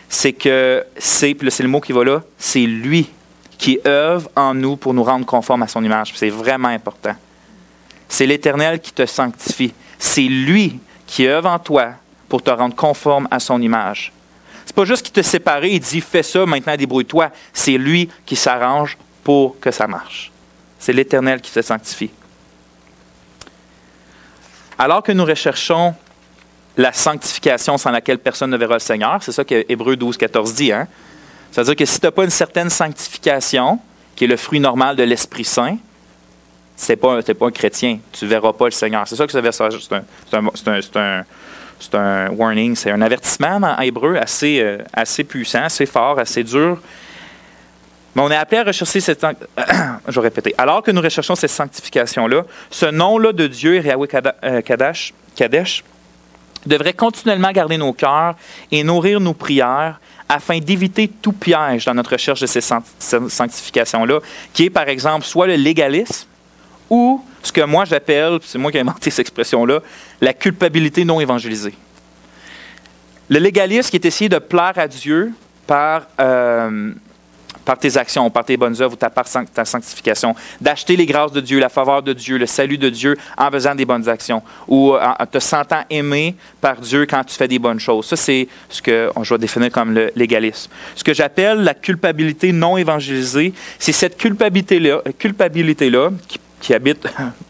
c'est 0.08 0.32
que 0.32 0.84
c'est, 0.96 1.34
puis 1.34 1.50
c'est 1.50 1.62
le 1.62 1.68
mot 1.68 1.80
qui 1.80 1.92
va 1.92 2.04
là, 2.04 2.22
c'est 2.38 2.60
lui 2.60 3.10
qui 3.58 3.78
œuvre 3.86 4.30
en 4.34 4.54
nous 4.54 4.76
pour 4.76 4.94
nous 4.94 5.04
rendre 5.04 5.26
conformes 5.26 5.62
à 5.62 5.68
son 5.68 5.84
image. 5.84 6.12
C'est 6.14 6.30
vraiment 6.30 6.68
important. 6.68 7.14
C'est 8.08 8.26
l'Éternel 8.26 8.80
qui 8.80 8.92
te 8.92 9.06
sanctifie. 9.06 9.72
C'est 9.98 10.22
lui 10.22 10.78
qui 11.06 11.26
œuvre 11.26 11.50
en 11.50 11.58
toi 11.58 11.92
pour 12.28 12.42
te 12.42 12.50
rendre 12.50 12.74
conforme 12.74 13.28
à 13.30 13.40
son 13.40 13.60
image. 13.60 14.12
C'est 14.64 14.74
pas 14.74 14.84
juste 14.84 15.02
qu'il 15.02 15.12
te 15.12 15.22
sépare 15.22 15.64
et 15.64 15.78
dit 15.78 16.00
fais 16.00 16.22
ça, 16.22 16.46
maintenant 16.46 16.76
débrouille-toi. 16.76 17.30
C'est 17.52 17.76
lui 17.76 18.08
qui 18.24 18.36
s'arrange 18.36 18.96
pour 19.24 19.58
que 19.58 19.70
ça 19.70 19.88
marche. 19.88 20.30
C'est 20.78 20.92
l'Éternel 20.92 21.40
qui 21.40 21.50
se 21.50 21.62
sanctifie. 21.62 22.10
Alors 24.78 25.02
que 25.02 25.12
nous 25.12 25.24
recherchons 25.24 25.94
la 26.76 26.92
sanctification 26.92 27.78
sans 27.78 27.90
laquelle 27.90 28.18
personne 28.18 28.50
ne 28.50 28.56
verra 28.56 28.74
le 28.74 28.80
Seigneur, 28.80 29.22
c'est 29.22 29.32
ça 29.32 29.44
que 29.44 29.64
Hébreu 29.68 29.96
12, 29.96 30.16
14 30.16 30.54
dit. 30.54 30.72
Hein? 30.72 30.86
C'est-à-dire 31.50 31.76
que 31.76 31.84
si 31.84 32.00
tu 32.00 32.06
n'as 32.06 32.10
pas 32.10 32.24
une 32.24 32.30
certaine 32.30 32.68
sanctification, 32.68 33.78
qui 34.16 34.24
est 34.24 34.28
le 34.28 34.36
fruit 34.36 34.60
normal 34.60 34.96
de 34.96 35.04
l'Esprit 35.04 35.44
Saint, 35.44 35.78
tu 36.76 36.90
n'es 36.90 36.96
pas, 36.96 37.22
pas, 37.22 37.46
un 37.46 37.50
chrétien. 37.50 37.98
Tu 38.12 38.24
ne 38.24 38.30
verras 38.30 38.52
pas 38.52 38.64
le 38.64 38.72
Seigneur. 38.72 39.06
C'est 39.06 39.16
ça 39.16 39.26
que 39.26 39.32
ça 39.32 39.40
veut 39.40 39.52
C'est 39.52 41.94
un, 41.94 42.30
warning, 42.30 42.74
c'est 42.74 42.90
un 42.90 43.00
avertissement 43.00 43.60
en 43.62 43.80
hébreu 43.80 44.16
assez, 44.16 44.60
euh, 44.60 44.78
assez 44.92 45.24
puissant, 45.24 45.62
assez 45.62 45.86
fort, 45.86 46.18
assez 46.18 46.42
dur, 46.42 46.80
mais 48.14 48.22
on 48.22 48.30
est 48.30 48.36
appelé 48.36 48.60
à 48.60 48.64
rechercher 48.64 49.00
cette. 49.00 49.24
Je 50.08 50.20
répéter. 50.20 50.54
Alors 50.58 50.82
que 50.82 50.90
nous 50.90 51.00
recherchons 51.00 51.34
cette 51.34 51.50
sanctification-là, 51.50 52.44
ce 52.70 52.86
nom-là 52.86 53.32
de 53.32 53.46
Dieu, 53.46 53.82
Yahweh 53.82 54.08
euh, 54.44 54.60
Kadesh, 54.60 55.14
Kadesh, 55.34 55.82
devrait 56.66 56.92
continuellement 56.92 57.52
garder 57.52 57.76
nos 57.76 57.92
cœurs 57.92 58.36
et 58.70 58.82
nourrir 58.84 59.20
nos 59.20 59.34
prières 59.34 60.00
afin 60.28 60.58
d'éviter 60.58 61.08
tout 61.08 61.32
piège 61.32 61.84
dans 61.84 61.94
notre 61.94 62.12
recherche 62.12 62.40
de 62.40 62.46
cette 62.46 62.64
sanctification-là, 63.28 64.20
qui 64.52 64.64
est 64.64 64.70
par 64.70 64.88
exemple 64.88 65.26
soit 65.26 65.46
le 65.46 65.56
légalisme 65.56 66.26
ou 66.88 67.22
ce 67.42 67.52
que 67.52 67.60
moi 67.60 67.84
j'appelle, 67.84 68.38
c'est 68.42 68.58
moi 68.58 68.70
qui 68.70 68.78
ai 68.78 68.80
inventé 68.80 69.10
cette 69.10 69.20
expression-là, 69.20 69.80
la 70.20 70.32
culpabilité 70.32 71.04
non 71.04 71.20
évangélisée. 71.20 71.74
Le 73.28 73.38
légalisme 73.38 73.90
qui 73.90 73.96
est 73.96 74.04
essayé 74.04 74.28
de 74.28 74.38
plaire 74.38 74.74
à 74.76 74.88
Dieu 74.88 75.32
par 75.66 76.02
euh, 76.20 76.92
par 77.64 77.78
tes 77.78 77.96
actions, 77.96 78.28
par 78.30 78.44
tes 78.44 78.56
bonnes 78.56 78.80
œuvres 78.80 78.92
ou 78.92 78.96
ta, 78.96 79.10
par 79.10 79.26
ta 79.52 79.64
sanctification, 79.64 80.34
d'acheter 80.60 80.96
les 80.96 81.06
grâces 81.06 81.32
de 81.32 81.40
Dieu, 81.40 81.58
la 81.58 81.68
faveur 81.68 82.02
de 82.02 82.12
Dieu, 82.12 82.38
le 82.38 82.46
salut 82.46 82.78
de 82.78 82.90
Dieu 82.90 83.16
en 83.36 83.50
faisant 83.50 83.74
des 83.74 83.84
bonnes 83.84 84.08
actions 84.08 84.42
ou 84.68 84.94
euh, 84.94 85.00
en 85.18 85.26
te 85.26 85.38
sentant 85.38 85.82
aimé 85.90 86.34
par 86.60 86.76
Dieu 86.76 87.06
quand 87.06 87.24
tu 87.24 87.34
fais 87.34 87.48
des 87.48 87.58
bonnes 87.58 87.80
choses. 87.80 88.06
Ça, 88.06 88.16
c'est 88.16 88.48
ce 88.68 88.82
que 88.82 89.10
je 89.22 89.34
vais 89.34 89.38
définir 89.38 89.70
comme 89.70 89.94
le 89.94 90.10
légalisme. 90.14 90.70
Ce 90.94 91.04
que 91.04 91.14
j'appelle 91.14 91.58
la 91.58 91.74
culpabilité 91.74 92.52
non 92.52 92.76
évangélisée, 92.76 93.52
c'est 93.78 93.92
cette 93.92 94.16
culpabilité-là 94.16 95.02
culpabilité 95.18 95.90
-là, 95.90 96.10
qui, 96.60 96.74
habite 96.74 97.06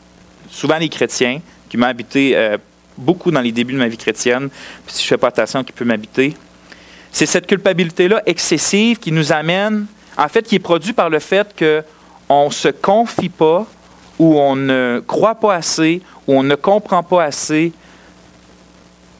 souvent 0.50 0.79
les 0.79 0.88
chrétiens, 0.88 1.40
qui 1.68 1.77
m'a 1.77 1.88
habité 1.88 2.37
euh, 2.37 2.57
beaucoup 2.96 3.31
dans 3.31 3.40
les 3.40 3.53
débuts 3.53 3.72
de 3.72 3.79
ma 3.79 3.88
vie 3.88 3.96
chrétienne, 3.96 4.48
puis 4.87 4.94
si 4.94 5.03
je 5.03 5.07
ne 5.07 5.09
fais 5.11 5.18
pas 5.18 5.29
attention, 5.29 5.64
qui 5.64 5.72
peut 5.72 5.85
m'habiter. 5.85 6.35
C'est 7.11 7.27
cette 7.27 7.46
culpabilité-là 7.46 8.22
excessive 8.27 8.98
qui 8.98 9.12
nous 9.12 9.33
amène 9.33 9.87
en 10.16 10.29
fait, 10.29 10.42
qui 10.42 10.57
est 10.57 10.61
produit 10.61 10.92
par 10.92 11.11
le 11.11 11.18
fait 11.18 11.55
qu'on 12.29 12.46
ne 12.46 12.53
se 12.53 12.68
confie 12.68 13.29
pas 13.29 13.66
ou 14.18 14.38
on 14.38 14.57
ne 14.57 15.03
croit 15.07 15.35
pas 15.35 15.55
assez 15.55 16.03
ou 16.27 16.35
on 16.35 16.42
ne 16.42 16.55
comprend 16.55 17.03
pas 17.03 17.24
assez, 17.24 17.72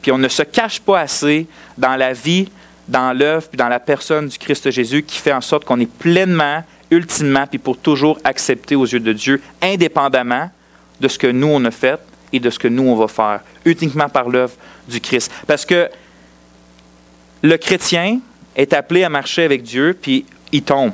puis 0.01 0.11
on 0.11 0.17
ne 0.17 0.27
se 0.27 0.43
cache 0.43 0.79
pas 0.79 0.99
assez 0.99 1.47
dans 1.77 1.95
la 1.95 2.13
vie, 2.13 2.49
dans 2.87 3.17
l'œuvre, 3.17 3.47
puis 3.47 3.57
dans 3.57 3.67
la 3.67 3.79
personne 3.79 4.27
du 4.27 4.37
Christ 4.37 4.69
Jésus 4.71 5.03
qui 5.03 5.17
fait 5.17 5.33
en 5.33 5.41
sorte 5.41 5.65
qu'on 5.65 5.79
est 5.79 5.91
pleinement, 5.91 6.63
ultimement, 6.91 7.45
puis 7.47 7.57
pour 7.57 7.77
toujours 7.77 8.19
accepté 8.23 8.75
aux 8.75 8.85
yeux 8.85 8.99
de 8.99 9.13
Dieu, 9.13 9.41
indépendamment 9.61 10.49
de 10.99 11.07
ce 11.07 11.17
que 11.17 11.27
nous 11.27 11.47
on 11.47 11.63
a 11.65 11.71
fait 11.71 11.99
et 12.31 12.39
de 12.39 12.49
ce 12.49 12.59
que 12.59 12.67
nous 12.67 12.83
on 12.83 12.95
va 12.95 13.07
faire, 13.07 13.41
uniquement 13.65 14.09
par 14.09 14.29
l'œuvre 14.29 14.53
du 14.87 15.01
Christ. 15.01 15.31
Parce 15.47 15.65
que 15.65 15.89
le 17.41 17.57
chrétien 17.57 18.19
est 18.55 18.73
appelé 18.73 19.03
à 19.03 19.09
marcher 19.09 19.43
avec 19.43 19.63
Dieu, 19.63 19.97
puis 19.99 20.25
il 20.51 20.63
tombe. 20.63 20.91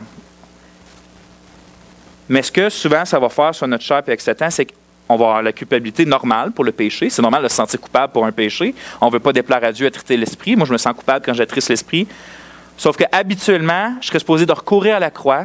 Mais 2.29 2.43
ce 2.43 2.51
que 2.51 2.69
souvent 2.69 3.03
ça 3.05 3.19
va 3.19 3.29
faire 3.29 3.53
sur 3.53 3.67
notre 3.67 3.83
chair 3.83 3.97
et 3.97 4.09
avec 4.09 4.21
Satan, 4.21 4.49
c'est 4.49 4.65
qu'on 4.65 5.17
va 5.17 5.25
avoir 5.25 5.41
la 5.41 5.51
culpabilité 5.51 6.05
normale 6.05 6.51
pour 6.51 6.63
le 6.63 6.71
péché. 6.71 7.09
C'est 7.09 7.21
normal 7.21 7.43
de 7.43 7.49
se 7.49 7.55
sentir 7.55 7.79
coupable 7.81 8.13
pour 8.13 8.25
un 8.25 8.31
péché. 8.31 8.73
On 9.01 9.07
ne 9.07 9.11
veut 9.11 9.19
pas 9.19 9.33
déplaire 9.33 9.63
à 9.63 9.71
Dieu 9.71 9.85
à 9.87 9.91
traiter 9.91 10.15
l'esprit. 10.15 10.55
Moi, 10.55 10.65
je 10.65 10.71
me 10.71 10.77
sens 10.77 10.93
coupable 10.95 11.25
quand 11.25 11.33
j'attriste 11.33 11.69
l'esprit. 11.69 12.07
Sauf 12.77 12.95
que 12.95 13.03
habituellement, 13.11 13.95
je 14.01 14.07
serais 14.07 14.19
supposé 14.19 14.45
de 14.45 14.53
recourir 14.53 14.95
à 14.95 14.99
la 14.99 15.11
croix, 15.11 15.43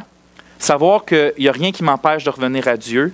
savoir 0.57 1.05
qu'il 1.05 1.33
n'y 1.37 1.49
a 1.49 1.51
rien 1.51 1.71
qui 1.71 1.83
m'empêche 1.83 2.23
de 2.23 2.29
revenir 2.29 2.67
à 2.67 2.77
Dieu, 2.77 3.13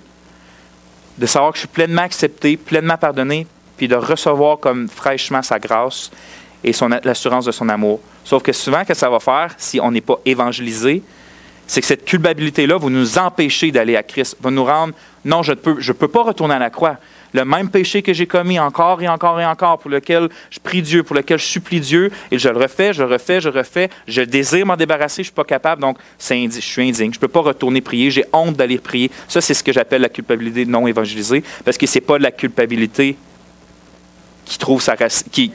de 1.18 1.26
savoir 1.26 1.52
que 1.52 1.56
je 1.56 1.60
suis 1.60 1.68
pleinement 1.68 2.02
accepté, 2.02 2.56
pleinement 2.56 2.96
pardonné, 2.96 3.46
puis 3.76 3.88
de 3.88 3.96
recevoir 3.96 4.58
comme 4.58 4.88
fraîchement 4.88 5.42
sa 5.42 5.58
grâce 5.58 6.10
et 6.64 6.72
l'assurance 7.04 7.44
de 7.44 7.52
son 7.52 7.68
amour. 7.68 8.00
Sauf 8.24 8.42
que 8.42 8.52
souvent, 8.52 8.84
que 8.84 8.94
ça 8.94 9.10
va 9.10 9.20
faire, 9.20 9.54
si 9.58 9.78
on 9.80 9.90
n'est 9.90 10.00
pas 10.00 10.18
évangélisé, 10.24 11.02
c'est 11.66 11.80
que 11.80 11.86
cette 11.86 12.04
culpabilité-là 12.04 12.78
va 12.78 12.88
nous 12.88 13.18
empêcher 13.18 13.70
d'aller 13.70 13.96
à 13.96 14.02
Christ, 14.02 14.36
va 14.40 14.50
nous 14.50 14.64
rendre, 14.64 14.94
non, 15.24 15.42
je 15.42 15.52
ne 15.52 15.56
peux, 15.56 15.76
je 15.78 15.92
peux 15.92 16.08
pas 16.08 16.22
retourner 16.22 16.54
à 16.54 16.58
la 16.58 16.70
croix. 16.70 16.98
Le 17.32 17.44
même 17.44 17.68
péché 17.68 18.02
que 18.02 18.12
j'ai 18.12 18.26
commis 18.26 18.60
encore 18.60 19.02
et 19.02 19.08
encore 19.08 19.40
et 19.40 19.46
encore, 19.46 19.78
pour 19.78 19.90
lequel 19.90 20.28
je 20.50 20.60
prie 20.60 20.82
Dieu, 20.82 21.02
pour 21.02 21.16
lequel 21.16 21.38
je 21.38 21.44
supplie 21.44 21.80
Dieu, 21.80 22.12
et 22.30 22.38
je 22.38 22.48
le 22.48 22.58
refais, 22.58 22.92
je 22.92 23.02
le 23.02 23.12
refais, 23.12 23.40
je 23.40 23.48
le 23.48 23.58
refais, 23.58 23.90
je 24.06 24.22
désire 24.22 24.66
m'en 24.66 24.76
débarrasser, 24.76 25.16
je 25.16 25.20
ne 25.22 25.24
suis 25.24 25.34
pas 25.34 25.44
capable, 25.44 25.80
donc 25.82 25.98
je 26.20 26.60
suis 26.60 26.88
indigne. 26.88 27.12
Je 27.12 27.18
ne 27.18 27.20
peux 27.20 27.28
pas 27.28 27.40
retourner 27.40 27.80
prier, 27.80 28.10
j'ai 28.10 28.24
honte 28.32 28.56
d'aller 28.56 28.78
prier. 28.78 29.10
Ça, 29.26 29.40
c'est 29.40 29.54
ce 29.54 29.64
que 29.64 29.72
j'appelle 29.72 30.02
la 30.02 30.10
culpabilité 30.10 30.64
non 30.64 30.86
évangélisée, 30.86 31.42
parce 31.64 31.76
que 31.76 31.86
ce 31.86 31.96
n'est 31.96 32.02
pas 32.02 32.18
la 32.18 32.30
culpabilité 32.30 33.16
qui 34.44 34.58
trouve 34.58 34.82
sa 34.82 34.96
qui, 34.96 35.50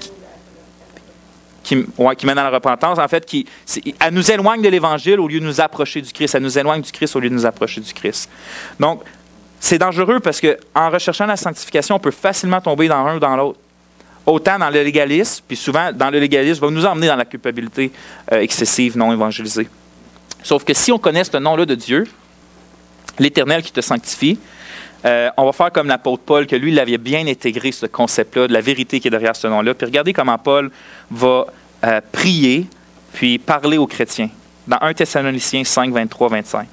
qui, 1.76 2.26
mène 2.26 2.38
à 2.38 2.44
la 2.44 2.50
repentance, 2.50 2.98
en 2.98 3.08
fait, 3.08 3.26
qui, 3.26 3.46
elle 4.00 4.14
nous 4.14 4.32
éloigne 4.32 4.62
de 4.62 4.70
l'Évangile 4.70 5.20
au 5.20 5.28
lieu 5.28 5.40
de 5.40 5.46
nous 5.46 5.62
approcher 5.62 6.02
du 6.02 6.12
Christ. 6.12 6.36
Elle 6.36 6.44
nous 6.44 6.58
éloigne 6.58 6.82
du 6.82 6.92
Christ 6.92 7.16
au 7.16 7.20
lieu 7.20 7.30
de 7.30 7.36
nous 7.36 7.46
approcher 7.46 7.82
du 7.82 7.94
Christ. 7.94 8.30
Donc, 8.80 9.04
c'est 9.60 9.78
dangereux 9.78 10.20
parce 10.20 10.42
qu'en 10.42 10.90
recherchant 10.90 11.26
la 11.26 11.38
sanctification, 11.38 11.96
on 11.96 12.00
peut 12.00 12.12
facilement 12.12 12.62
tomber 12.62 12.88
dans 12.88 13.06
un 13.06 13.18
ou 13.18 13.20
dans 13.20 13.36
l'autre. 13.36 13.60
Autant 14.26 14.58
dans 14.60 14.70
le 14.70 14.84
légalisme, 14.84 15.44
puis 15.48 15.58
souvent, 15.58 15.92
dans 15.92 16.10
le 16.10 16.20
légalisme, 16.20 16.66
va 16.66 16.72
nous 16.72 16.86
emmener 16.86 17.08
dans 17.08 17.16
la 17.16 17.26
culpabilité 17.26 17.92
euh, 18.32 18.42
excessive, 18.42 18.98
non 18.98 19.12
évangélisée. 19.12 19.68
Sauf 20.44 20.64
que 20.64 20.74
si 20.74 20.92
on 20.92 21.00
connaît 21.00 21.24
ce 21.24 21.38
nom-là 21.38 21.66
de 21.66 21.76
Dieu, 21.76 22.06
l'Éternel 23.18 23.64
qui 23.64 23.72
te 23.72 23.82
sanctifie, 23.82 24.40
euh, 25.06 25.30
on 25.38 25.46
va 25.46 25.52
faire 25.54 25.72
comme 25.72 25.88
l'apôtre 25.88 26.24
Paul, 26.26 26.46
que 26.46 26.56
lui, 26.56 26.72
il 26.72 26.80
avait 26.80 26.98
bien 26.98 27.26
intégré 27.28 27.72
ce 27.72 27.86
concept-là, 27.86 28.48
de 28.48 28.54
la 28.54 28.62
vérité 28.62 29.00
qui 29.00 29.08
est 29.08 29.12
derrière 29.12 29.36
ce 29.36 29.48
nom-là. 29.48 29.74
Puis 29.74 29.86
regardez 29.86 30.14
comment 30.14 30.38
Paul 30.38 30.72
va 31.10 31.46
euh, 31.86 32.02
prier, 32.12 32.68
puis 33.14 33.38
parler 33.38 33.78
aux 33.78 33.88
chrétiens. 33.88 34.30
Dans 34.68 34.78
1 34.82 34.94
Thessaloniciens 34.94 35.64
5, 35.64 35.92
23, 35.92 36.30
25. 36.30 36.68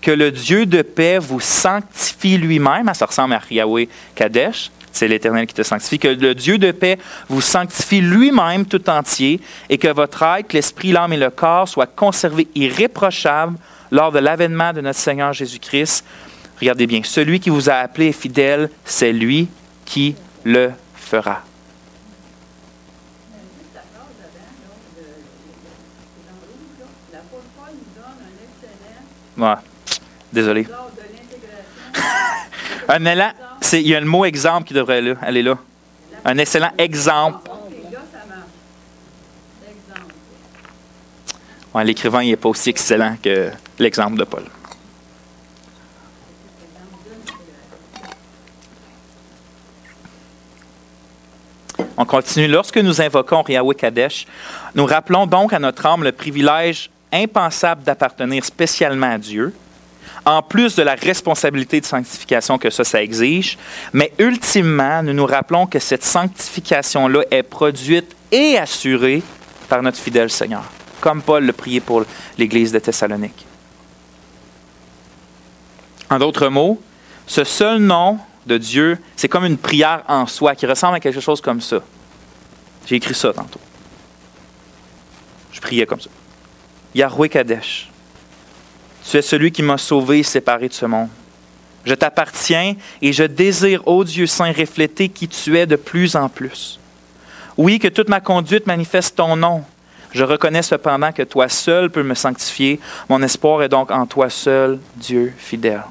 Que 0.00 0.12
le 0.12 0.30
Dieu 0.30 0.64
de 0.64 0.82
paix 0.82 1.18
vous 1.18 1.40
sanctifie 1.40 2.38
lui-même, 2.38 2.90
ça 2.94 3.06
ressemble 3.06 3.34
à 3.34 3.40
Yahweh 3.50 3.88
Kadesh, 4.14 4.70
c'est 4.92 5.08
l'Éternel 5.08 5.46
qui 5.46 5.54
te 5.54 5.62
sanctifie, 5.62 5.98
que 5.98 6.08
le 6.08 6.34
Dieu 6.34 6.58
de 6.58 6.70
paix 6.70 6.98
vous 7.28 7.40
sanctifie 7.40 8.00
lui-même 8.00 8.64
tout 8.64 8.88
entier 8.88 9.40
et 9.68 9.78
que 9.78 9.88
votre 9.88 10.22
être, 10.22 10.52
l'esprit, 10.52 10.92
l'âme 10.92 11.12
et 11.12 11.16
le 11.16 11.30
corps 11.30 11.68
soient 11.68 11.86
conservés 11.86 12.48
irréprochables 12.54 13.58
lors 13.90 14.12
de 14.12 14.18
l'avènement 14.18 14.72
de 14.72 14.80
notre 14.80 14.98
Seigneur 14.98 15.32
Jésus-Christ. 15.32 16.04
Regardez 16.60 16.86
bien, 16.86 17.00
celui 17.04 17.38
qui 17.38 17.50
vous 17.50 17.70
a 17.70 17.74
appelé 17.74 18.12
fidèle, 18.12 18.68
c'est 18.84 19.12
lui 19.12 19.48
qui 19.84 20.16
le 20.44 20.72
fera. 20.96 21.42
Ouais. 29.36 29.54
Désolé. 30.32 30.66
un 32.88 33.04
élan, 33.04 33.30
il 33.72 33.86
y 33.86 33.94
a 33.94 34.00
le 34.00 34.06
mot 34.06 34.24
exemple 34.24 34.66
qui 34.66 34.74
devrait 34.74 34.98
aller 34.98 35.14
là. 35.14 35.28
Est 35.28 35.42
là. 35.42 35.58
Un 36.24 36.38
excellent 36.38 36.72
exemple. 36.76 37.48
Ouais, 41.72 41.84
L'écrivain 41.84 42.24
n'est 42.24 42.36
pas 42.36 42.48
aussi 42.48 42.70
excellent 42.70 43.16
que 43.22 43.50
l'exemple 43.78 44.16
de 44.16 44.24
Paul. 44.24 44.42
On 52.00 52.04
continue. 52.04 52.46
Lorsque 52.46 52.78
nous 52.78 53.00
invoquons 53.00 53.42
Yahweh 53.48 53.74
Kadesh, 53.74 54.24
nous 54.76 54.86
rappelons 54.86 55.26
donc 55.26 55.52
à 55.52 55.58
notre 55.58 55.84
âme 55.84 56.04
le 56.04 56.12
privilège 56.12 56.90
impensable 57.12 57.82
d'appartenir 57.82 58.44
spécialement 58.44 59.10
à 59.10 59.18
Dieu, 59.18 59.52
en 60.24 60.40
plus 60.40 60.76
de 60.76 60.82
la 60.84 60.94
responsabilité 60.94 61.80
de 61.80 61.86
sanctification 61.86 62.56
que 62.56 62.70
ça, 62.70 62.84
ça 62.84 63.02
exige. 63.02 63.58
Mais 63.92 64.12
ultimement, 64.20 65.02
nous 65.02 65.12
nous 65.12 65.26
rappelons 65.26 65.66
que 65.66 65.80
cette 65.80 66.04
sanctification-là 66.04 67.22
est 67.32 67.42
produite 67.42 68.14
et 68.30 68.56
assurée 68.56 69.24
par 69.68 69.82
notre 69.82 69.98
fidèle 69.98 70.30
Seigneur, 70.30 70.62
comme 71.00 71.20
Paul 71.20 71.44
le 71.44 71.52
priait 71.52 71.80
pour 71.80 72.04
l'Église 72.38 72.70
de 72.70 72.78
Thessalonique. 72.78 73.44
En 76.10 76.20
d'autres 76.20 76.46
mots, 76.46 76.80
ce 77.26 77.42
seul 77.42 77.78
nom 77.80 78.20
de 78.48 78.58
Dieu, 78.58 78.98
c'est 79.14 79.28
comme 79.28 79.44
une 79.44 79.58
prière 79.58 80.02
en 80.08 80.26
soi 80.26 80.56
qui 80.56 80.66
ressemble 80.66 80.96
à 80.96 81.00
quelque 81.00 81.20
chose 81.20 81.40
comme 81.40 81.60
ça. 81.60 81.80
J'ai 82.86 82.96
écrit 82.96 83.14
ça 83.14 83.32
tantôt. 83.32 83.60
Je 85.52 85.60
priais 85.60 85.86
comme 85.86 86.00
ça. 86.00 86.10
Yahweh 86.94 87.28
Kadesh, 87.28 87.90
tu 89.08 89.16
es 89.16 89.22
celui 89.22 89.52
qui 89.52 89.62
m'a 89.62 89.78
sauvé 89.78 90.20
et 90.20 90.22
séparé 90.22 90.68
de 90.68 90.72
ce 90.72 90.86
monde. 90.86 91.08
Je 91.84 91.94
t'appartiens 91.94 92.74
et 93.00 93.12
je 93.12 93.24
désire, 93.24 93.86
ô 93.86 94.02
Dieu 94.04 94.26
saint, 94.26 94.52
refléter 94.52 95.08
qui 95.08 95.28
tu 95.28 95.56
es 95.56 95.66
de 95.66 95.76
plus 95.76 96.16
en 96.16 96.28
plus. 96.28 96.80
Oui, 97.56 97.78
que 97.78 97.88
toute 97.88 98.08
ma 98.08 98.20
conduite 98.20 98.66
manifeste 98.66 99.16
ton 99.16 99.36
nom. 99.36 99.64
Je 100.12 100.24
reconnais 100.24 100.62
cependant 100.62 101.12
que 101.12 101.22
toi 101.22 101.48
seul 101.48 101.90
peux 101.90 102.02
me 102.02 102.14
sanctifier. 102.14 102.80
Mon 103.08 103.22
espoir 103.22 103.62
est 103.62 103.68
donc 103.68 103.90
en 103.90 104.06
toi 104.06 104.30
seul, 104.30 104.78
Dieu 104.96 105.32
fidèle. 105.36 105.82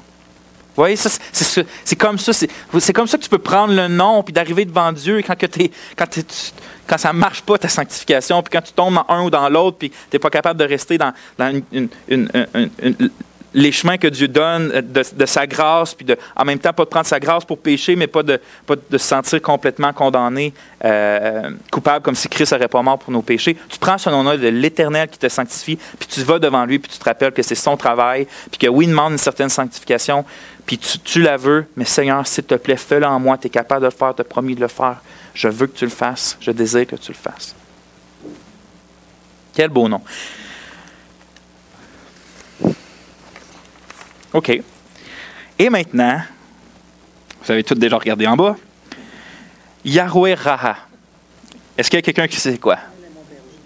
Vous 0.78 0.82
voyez, 0.84 0.94
c'est 0.94 1.96
comme 1.96 2.18
ça. 2.20 2.32
C'est 2.32 2.92
comme 2.92 3.08
ça 3.08 3.18
que 3.18 3.24
tu 3.24 3.28
peux 3.28 3.40
prendre 3.40 3.74
le 3.74 3.88
nom 3.88 4.22
puis 4.22 4.32
d'arriver 4.32 4.64
devant 4.64 4.92
Dieu 4.92 5.24
quand, 5.26 5.34
que 5.36 5.46
quand, 5.96 6.98
ça 6.98 7.12
ne 7.12 7.18
marche 7.18 7.42
pas 7.42 7.58
ta 7.58 7.68
sanctification, 7.68 8.40
puis 8.44 8.52
quand 8.52 8.62
tu 8.62 8.72
tombes 8.72 8.94
dans 8.94 9.04
un 9.08 9.24
ou 9.24 9.28
dans 9.28 9.48
l'autre, 9.48 9.78
puis 9.78 9.90
tu 9.90 9.96
n'es 10.12 10.20
pas 10.20 10.30
capable 10.30 10.60
de 10.60 10.64
rester 10.64 10.96
dans, 10.96 11.12
les 13.54 13.72
chemins 13.72 13.96
que 13.96 14.06
Dieu 14.06 14.28
donne 14.28 14.70
euh, 14.72 14.82
de, 14.82 15.26
sa 15.26 15.46
grâce, 15.46 15.94
puis 15.94 16.06
en 16.36 16.44
même 16.44 16.58
temps, 16.58 16.72
pas 16.72 16.84
de 16.84 16.90
prendre 16.90 17.06
sa 17.06 17.18
grâce 17.18 17.44
pour 17.44 17.58
pécher, 17.58 17.96
mais 17.96 18.06
pas 18.06 18.22
de, 18.22 18.40
pas 18.66 18.76
de 18.76 18.98
se 18.98 19.06
sentir 19.06 19.40
complètement 19.40 19.92
condamné, 19.92 20.52
euh, 20.84 21.50
coupable, 21.70 22.04
comme 22.04 22.14
si 22.14 22.28
Christ 22.28 22.52
n'aurait 22.52 22.68
pas 22.68 22.82
mort 22.82 22.98
pour 22.98 23.12
nos 23.12 23.22
péchés. 23.22 23.56
Tu 23.68 23.78
prends 23.78 23.98
ce 23.98 24.10
nom-là 24.10 24.36
de 24.36 24.48
l'Éternel 24.48 25.08
qui 25.08 25.18
te 25.18 25.28
sanctifie, 25.28 25.78
puis 25.98 26.08
tu 26.08 26.22
vas 26.22 26.38
devant 26.38 26.64
lui, 26.64 26.78
puis 26.78 26.92
tu 26.92 26.98
te 26.98 27.04
rappelles 27.04 27.32
que 27.32 27.42
c'est 27.42 27.54
son 27.54 27.76
travail, 27.76 28.26
puis 28.50 28.58
que 28.58 28.66
oui, 28.66 28.84
il 28.84 28.90
demande 28.90 29.12
une 29.12 29.18
certaine 29.18 29.48
sanctification, 29.48 30.24
puis 30.68 30.76
tu, 30.76 31.22
la 31.22 31.38
veux, 31.38 31.66
mais 31.76 31.86
Seigneur, 31.86 32.26
s'il 32.26 32.44
te 32.44 32.54
plaît, 32.54 32.76
fais-le 32.76 33.06
en 33.06 33.18
moi, 33.18 33.38
tu 33.38 33.46
es 33.46 33.50
capable 33.50 33.80
de 33.80 33.86
le 33.86 33.90
faire, 33.90 34.14
tu 34.14 34.20
as 34.20 34.24
promis 34.24 34.54
de 34.54 34.60
le 34.60 34.68
faire. 34.68 35.00
Je 35.32 35.48
veux 35.48 35.66
que 35.66 35.74
tu 35.74 35.86
le 35.86 35.90
fasses, 35.90 36.36
je 36.42 36.50
désire 36.50 36.86
que 36.86 36.96
tu 36.96 37.10
le 37.10 37.16
fasses. 37.16 37.56
Quel 39.54 39.70
beau 39.70 39.88
nom. 39.88 40.02
OK. 44.34 44.60
Et 45.58 45.70
maintenant, 45.70 46.20
vous 47.42 47.50
avez 47.50 47.64
tous 47.64 47.74
déjà 47.74 47.96
regardé 47.96 48.26
en 48.26 48.36
bas, 48.36 48.54
Yahweh 49.86 50.34
Raha. 50.34 50.76
Est-ce 51.78 51.88
qu'il 51.88 51.96
y 51.96 52.00
a 52.00 52.02
quelqu'un 52.02 52.28
qui 52.28 52.36
sait 52.36 52.58
quoi? 52.58 52.76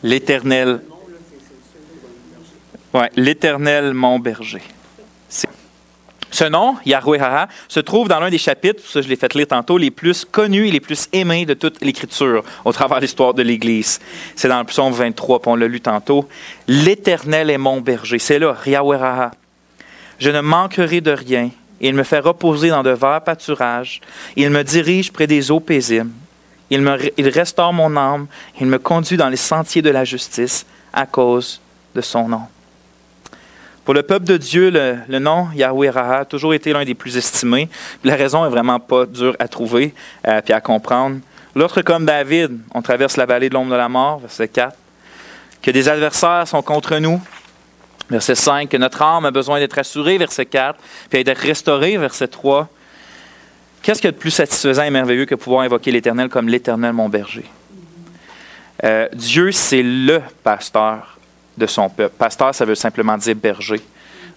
L'éternel. 0.05 0.83
Ouais, 2.95 3.11
l'éternel 3.17 3.93
mon 3.93 4.21
berger. 4.21 4.63
Ce 6.33 6.45
nom, 6.45 6.77
Yahweh 6.87 7.21
Hara, 7.21 7.47
se 7.69 7.79
trouve 7.79 8.09
dans 8.09 8.19
l'un 8.19 8.31
des 8.31 8.39
chapitres, 8.39 8.83
ça 8.85 9.03
je 9.03 9.09
l'ai 9.09 9.17
fait 9.17 9.35
lire 9.35 9.47
tantôt, 9.47 9.77
les 9.77 9.91
plus 9.91 10.25
connus 10.25 10.69
et 10.69 10.71
les 10.71 10.81
plus 10.81 11.07
aimés 11.13 11.45
de 11.45 11.53
toute 11.53 11.85
l'Écriture 11.85 12.43
au 12.65 12.73
travers 12.73 12.97
de 12.97 13.03
l'histoire 13.03 13.35
de 13.35 13.43
l'Église. 13.43 14.01
C'est 14.35 14.49
dans 14.49 14.59
le 14.59 14.65
psaume 14.65 14.95
23, 14.95 15.43
puis 15.43 15.51
on 15.51 15.57
l'a 15.57 15.69
lu 15.69 15.83
tantôt. 15.83 16.27
L'Éternel 16.67 17.51
est 17.51 17.59
mon 17.59 17.83
berger. 17.83 18.19
C'est 18.19 18.39
là, 18.39 18.57
Yahweh 18.65 18.97
Hara. 18.97 19.31
Je 20.19 20.31
ne 20.31 20.41
manquerai 20.41 21.03
de 21.03 21.11
rien. 21.11 21.51
Il 21.83 21.95
me 21.95 22.03
fait 22.03 22.21
reposer 22.21 22.71
dans 22.71 22.83
de 22.83 22.91
verts 22.91 23.21
pâturages. 23.23 24.01
Il 24.35 24.49
me 24.49 24.65
dirige 24.65 25.13
près 25.13 25.27
des 25.27 25.51
eaux 25.51 25.61
paisibles. 25.61 26.11
Il, 26.71 26.81
me, 26.81 26.97
il 27.19 27.29
restaure 27.29 27.75
mon 27.75 27.95
âme. 27.95 28.27
Il 28.59 28.69
me 28.69 28.79
conduit 28.79 29.19
dans 29.19 29.29
les 29.29 29.37
sentiers 29.37 29.83
de 29.83 29.91
la 29.91 30.05
justice 30.07 30.65
à 30.95 31.05
cause 31.05 31.61
de 31.95 32.01
son 32.01 32.27
nom. 32.27 32.43
Pour 33.85 33.95
le 33.95 34.05
peuple 34.05 34.27
de 34.27 34.37
Dieu, 34.37 34.71
le, 34.71 35.19
nom 35.19 35.49
Yahweh 35.55 35.91
Raha 35.91 36.19
a 36.19 36.25
toujours 36.25 36.55
été 36.55 36.73
l'un 36.73 36.85
des 36.85 36.95
plus 36.95 37.17
estimés. 37.17 37.69
La 38.05 38.15
raison 38.15 38.47
est 38.47 38.49
vraiment 38.49 38.79
pas 38.79 39.07
dure 39.07 39.35
à 39.41 39.49
trouver 39.49 39.93
et 40.25 40.29
euh, 40.29 40.41
à 40.49 40.61
comprendre. 40.61 41.19
L'autre 41.57 41.83
comme 41.83 42.07
David, 42.07 42.61
on 42.75 42.81
traverse 42.81 43.17
la 43.17 43.27
vallée 43.27 43.49
de 43.49 43.55
l'ombre 43.55 43.73
de 43.73 43.77
la 43.77 43.89
mort, 43.89 44.21
verset 44.21 44.47
4. 44.47 44.77
Que 45.61 45.73
des 45.73 45.89
adversaires 45.89 46.47
sont 46.47 46.63
contre 46.63 46.97
nous, 46.99 47.21
verset 48.09 48.37
5. 48.37 48.69
Que 48.69 48.77
notre 48.77 49.03
âme 49.03 49.25
a 49.25 49.33
besoin 49.33 49.59
d'être 49.59 49.79
assurée, 49.79 50.17
verset 50.17 50.47
4. 50.47 50.79
Puis 51.11 51.25
d'être 51.25 51.39
restaurée, 51.39 51.97
verset 51.97 52.29
3. 52.29 52.69
Qu'est-ce 53.83 54.01
qu'il 54.01 54.09
y 54.09 54.11
a 54.11 54.13
de 54.13 54.17
plus 54.17 54.31
satisfaisant 54.31 54.85
et 54.85 54.91
merveilleux 54.91 55.27
que 55.27 55.35
pouvoir 55.35 55.63
invoquer 55.63 55.91
l'Éternel 55.91 56.29
comme 56.29 56.49
l'Éternel 56.49 56.93
mon 56.93 57.09
berger? 57.09 57.47
Euh, 58.85 59.09
Dieu, 59.13 59.51
c'est 59.51 59.83
le 59.83 60.23
pasteur 60.45 61.12
de 61.57 61.67
son 61.67 61.89
peuple. 61.89 62.15
Pasteur, 62.19 62.55
ça 62.55 62.65
veut 62.65 62.75
simplement 62.75 63.17
dire 63.17 63.37
berger. 63.37 63.81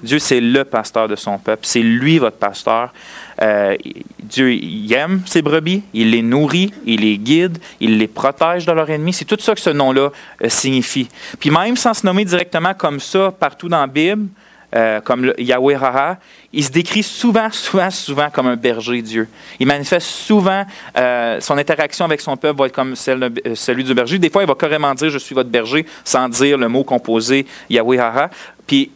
Dieu, 0.01 0.19
c'est 0.19 0.41
le 0.41 0.63
pasteur 0.65 1.07
de 1.07 1.15
son 1.15 1.37
peuple. 1.37 1.65
C'est 1.65 1.81
lui 1.81 2.19
votre 2.19 2.37
pasteur. 2.37 2.93
Euh, 3.41 3.75
Dieu, 4.21 4.53
il 4.53 4.91
aime 4.93 5.21
ses 5.25 5.41
brebis, 5.41 5.83
il 5.93 6.11
les 6.11 6.21
nourrit, 6.21 6.73
il 6.85 7.01
les 7.01 7.17
guide, 7.17 7.57
il 7.79 7.97
les 7.97 8.07
protège 8.07 8.65
de 8.65 8.71
leurs 8.71 8.89
ennemis. 8.89 9.13
C'est 9.13 9.25
tout 9.25 9.37
ça 9.39 9.55
que 9.55 9.61
ce 9.61 9.69
nom-là 9.69 10.11
euh, 10.43 10.49
signifie. 10.49 11.07
Puis 11.39 11.49
même 11.49 11.77
sans 11.77 11.93
se 11.93 12.05
nommer 12.05 12.25
directement 12.25 12.73
comme 12.73 12.99
ça 12.99 13.31
partout 13.31 13.69
dans 13.69 13.81
la 13.81 13.87
Bible, 13.87 14.27
euh, 14.75 15.01
comme 15.01 15.33
Yahweh 15.37 15.75
Raha, 15.75 16.17
il 16.53 16.63
se 16.63 16.71
décrit 16.71 17.03
souvent, 17.03 17.49
souvent, 17.51 17.89
souvent 17.89 18.29
comme 18.29 18.47
un 18.47 18.55
berger 18.55 19.01
Dieu. 19.01 19.27
Il 19.59 19.67
manifeste 19.67 20.07
souvent, 20.07 20.65
son 20.95 21.57
interaction 21.57 22.05
avec 22.05 22.21
son 22.21 22.37
peuple 22.37 22.69
comme 22.69 22.95
celle 22.95 23.31
celui 23.55 23.83
du 23.83 23.93
berger. 23.93 24.19
Des 24.19 24.29
fois, 24.29 24.43
il 24.43 24.47
va 24.47 24.55
carrément 24.55 24.93
dire 24.93 25.09
Je 25.09 25.17
suis 25.17 25.35
votre 25.35 25.49
berger 25.49 25.85
sans 26.03 26.29
dire 26.29 26.57
le 26.57 26.67
mot 26.67 26.83
composé 26.83 27.45
Yahweh 27.69 27.99
Raha. 27.99 28.29
Puis 28.67 28.91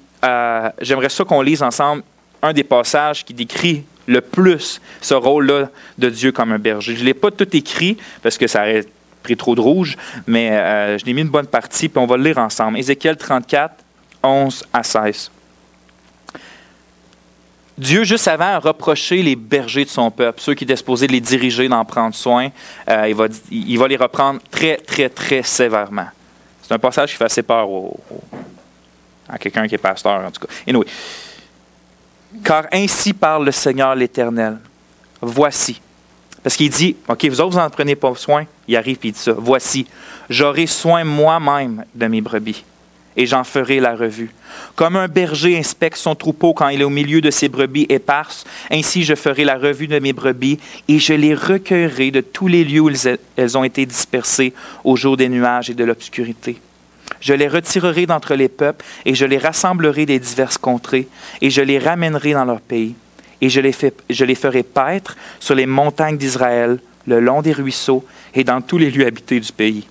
j'aimerais 0.82 1.10
ça 1.10 1.24
qu'on 1.24 1.42
lise 1.42 1.64
ensemble 1.64 2.04
un 2.42 2.54
des 2.54 2.64
passages 2.64 3.26
qui 3.26 3.34
décrit 3.34 3.84
le 4.10 4.22
plus 4.22 4.82
ce 5.02 5.14
rôle-là 5.14 5.70
de 5.98 6.10
Dieu 6.10 6.32
comme 6.32 6.52
un 6.52 6.60
berger. 6.60 6.96
Je 6.96 7.02
ne 7.02 7.06
l'ai 7.06 7.14
pas 7.14 7.32
tout 7.32 7.56
écrit 7.56 7.98
parce 8.24 8.38
que 8.38 8.48
ça 8.48 8.62
aurait 8.62 8.86
pris 9.22 9.38
trop 9.38 9.54
de 9.54 9.62
rouge, 9.62 9.98
mais 10.26 10.52
euh, 10.52 10.98
je 10.98 11.06
l'ai 11.06 11.14
mis 11.14 11.22
une 11.22 11.30
bonne 11.30 11.48
partie, 11.48 11.90
puis 11.90 12.02
on 12.02 12.08
va 12.08 12.18
le 12.18 12.24
lire 12.24 12.38
ensemble. 12.38 12.80
Ézéchiel 12.80 13.18
34, 13.18 13.76
11 14.24 14.66
à 14.74 14.84
16. 14.84 15.32
Dieu, 17.80 18.04
juste 18.04 18.28
avant, 18.28 18.56
a 18.56 18.60
reproché 18.60 19.24
les 19.24 19.38
bergers 19.38 19.86
de 19.86 19.90
son 19.90 20.12
peuple, 20.12 20.42
ceux 20.42 20.54
qui 20.54 20.66
étaient 20.66 20.76
supposés 20.76 21.08
les 21.08 21.22
diriger, 21.22 21.70
d'en 21.70 21.86
prendre 21.86 22.14
soin. 22.14 22.50
Euh, 22.90 23.08
il, 23.52 23.78
va, 23.78 23.88
les 23.88 23.96
reprendre 23.96 24.42
très, 24.52 24.76
très, 24.76 25.08
très 25.08 25.44
sévèrement. 25.44 26.08
C'est 26.62 26.74
un 26.74 26.80
passage 26.80 27.12
qui 27.12 27.16
fait 27.16 27.24
assez 27.24 27.42
peur 27.42 27.70
à 29.30 29.38
quelqu'un 29.38 29.66
qui 29.66 29.76
est 29.76 29.80
pasteur, 29.80 30.26
en 30.26 30.30
tout 30.30 30.46
cas. 30.46 30.54
Anyway. 30.68 30.86
Car 32.44 32.66
ainsi 32.74 33.14
parle 33.14 33.46
le 33.46 33.52
Seigneur 33.54 33.96
l'Éternel. 33.96 34.58
Voici. 35.22 35.82
Parce 36.44 36.58
qu'il 36.58 36.70
dit, 36.70 36.98
OK, 37.08 37.26
vous 37.26 37.40
autres, 37.40 37.52
vous 37.52 37.60
n'en 37.60 37.70
prenez 37.70 37.96
pas 37.96 38.14
soin. 38.16 38.46
Il 38.68 38.76
arrive 38.76 38.98
et 39.04 39.08
il 39.08 39.14
dit 39.14 39.20
ça. 39.20 39.34
Voici, 39.38 39.88
j'aurai 40.30 40.68
soin 40.68 41.06
moi-même 41.06 41.86
de 41.96 42.08
mes 42.08 42.20
brebis 42.20 42.66
et 43.20 43.26
j'en 43.26 43.44
ferai 43.44 43.82
la 43.82 43.96
revue. 43.96 44.32
Comme 44.76 44.96
un 44.96 45.10
berger 45.10 45.58
inspecte 45.58 45.98
son 45.98 46.16
troupeau 46.16 46.54
quand 46.54 46.70
il 46.70 46.80
est 46.80 46.86
au 46.86 46.90
milieu 46.90 47.20
de 47.20 47.30
ses 47.30 47.50
brebis 47.50 47.86
éparses, 47.90 48.46
ainsi 48.72 49.04
je 49.04 49.14
ferai 49.14 49.44
la 49.44 49.58
revue 49.58 49.88
de 49.88 50.00
mes 50.00 50.14
brebis 50.14 50.58
et 50.88 51.00
je 51.00 51.14
les 51.14 51.36
recueillerai 51.36 52.12
de 52.12 52.22
tous 52.22 52.48
les 52.48 52.64
lieux 52.64 52.80
où 52.80 52.90
elles 53.36 53.58
ont 53.58 53.66
été 53.66 53.86
dispersées 53.86 54.54
au 54.86 54.96
jour 54.96 55.18
des 55.18 55.28
nuages 55.28 55.70
et 55.70 55.74
de 55.74 55.84
l'obscurité. 55.84 56.62
Je 57.20 57.34
les 57.34 57.50
retirerai 57.50 58.06
d'entre 58.06 58.36
les 58.36 58.48
peuples, 58.48 58.86
et 59.04 59.16
je 59.16 59.26
les 59.26 59.38
rassemblerai 59.38 60.06
des 60.06 60.20
diverses 60.20 60.58
contrées, 60.58 61.10
et 61.42 61.50
je 61.50 61.62
les 61.62 61.78
ramènerai 61.78 62.32
dans 62.32 62.46
leur 62.46 62.62
pays. 62.62 62.96
Et 63.42 63.50
je 63.50 63.60
les, 63.60 63.76
je 64.10 64.24
les 64.24 64.36
ferai 64.36 64.64
paître 64.64 65.18
sur 65.42 65.56
les 65.56 65.66
montagnes 65.66 66.18
d'Israël, 66.18 66.80
le 67.06 67.20
long 67.20 67.42
des 67.42 67.52
ruisseaux, 67.52 68.06
et 68.34 68.46
dans 68.46 68.62
tous 68.62 68.78
les 68.78 68.90
lieux 68.90 69.06
habités 69.06 69.42
du 69.42 69.52
pays. 69.52 69.86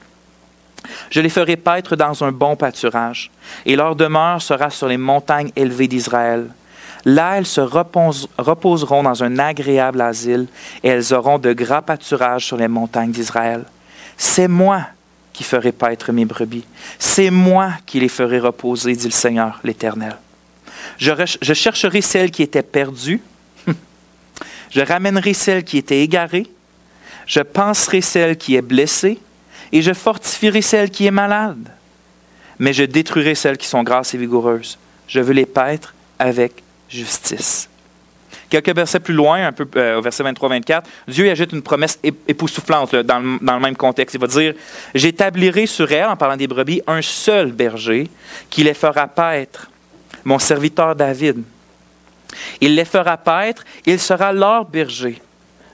Je 1.10 1.20
les 1.20 1.28
ferai 1.28 1.56
paître 1.56 1.96
dans 1.96 2.24
un 2.24 2.32
bon 2.32 2.56
pâturage, 2.56 3.30
et 3.66 3.76
leur 3.76 3.96
demeure 3.96 4.42
sera 4.42 4.70
sur 4.70 4.88
les 4.88 4.96
montagnes 4.96 5.50
élevées 5.56 5.88
d'Israël. 5.88 6.46
Là, 7.04 7.38
elles 7.38 7.46
se 7.46 7.60
reposeront 7.60 9.02
dans 9.02 9.22
un 9.22 9.38
agréable 9.38 10.00
asile, 10.00 10.46
et 10.82 10.88
elles 10.88 11.14
auront 11.14 11.38
de 11.38 11.52
gras 11.52 11.82
pâturages 11.82 12.46
sur 12.46 12.56
les 12.56 12.68
montagnes 12.68 13.12
d'Israël. 13.12 13.64
C'est 14.16 14.48
moi, 14.48 14.86
qui 15.32 15.44
ferai 15.44 15.70
paître 15.70 16.10
mes 16.10 16.24
brebis. 16.24 16.64
C'est 16.98 17.30
moi 17.30 17.70
qui 17.86 18.00
les 18.00 18.08
ferai 18.08 18.40
reposer, 18.40 18.96
dit 18.96 19.06
le 19.06 19.12
Seigneur 19.12 19.60
l'Éternel. 19.62 20.16
Je, 20.96 21.54
chercherai 21.54 22.00
celle 22.00 22.32
qui 22.32 22.42
était 22.42 22.64
perdue. 22.64 23.22
je 24.70 24.80
ramènerai 24.80 25.34
celle 25.34 25.62
qui 25.62 25.78
était 25.78 26.00
égarée. 26.00 26.48
Je 27.26 27.38
penserai 27.40 28.00
celle 28.00 28.36
qui 28.36 28.56
est 28.56 28.62
blessée. 28.62 29.20
Et 29.72 29.82
je 29.82 29.92
fortifierai 29.92 30.62
celle 30.62 30.90
qui 30.90 31.06
est 31.06 31.10
malade. 31.10 31.70
Mais 32.58 32.72
je 32.72 32.84
détruirai 32.84 33.34
celles 33.34 33.58
qui 33.58 33.66
sont 33.66 33.82
grasses 33.82 34.14
et 34.14 34.18
vigoureuses. 34.18 34.78
Je 35.06 35.20
veux 35.20 35.32
les 35.32 35.46
paître 35.46 35.94
avec 36.18 36.62
justice. 36.88 37.68
Quelques 38.48 38.74
versets 38.74 39.00
plus 39.00 39.14
loin, 39.14 39.46
un 39.46 39.52
peu 39.52 39.68
euh, 39.76 39.98
au 39.98 40.02
verset 40.02 40.24
23-24, 40.24 40.82
Dieu 41.06 41.30
ajoute 41.30 41.52
une 41.52 41.62
promesse 41.62 41.98
époustouflante 42.02 42.94
dans, 42.94 43.18
le, 43.18 43.38
dans, 43.42 43.54
le, 43.54 43.60
même 43.60 43.76
contexte. 43.76 44.14
Il 44.14 44.20
va 44.20 44.26
dire 44.26 44.54
J'établirai 44.94 45.66
sur 45.66 45.90
elle, 45.92 46.06
en 46.06 46.16
parlant 46.16 46.36
des 46.36 46.46
brebis, 46.46 46.80
un 46.86 47.02
seul 47.02 47.52
berger 47.52 48.08
qui 48.48 48.64
les 48.64 48.74
fera 48.74 49.06
paître, 49.06 49.70
mon 50.24 50.38
serviteur 50.38 50.96
David. 50.96 51.42
Il 52.60 52.74
les 52.74 52.84
fera 52.84 53.16
paître, 53.16 53.64
il 53.84 53.98
sera 53.98 54.32
leur 54.32 54.64
berger. 54.64 55.20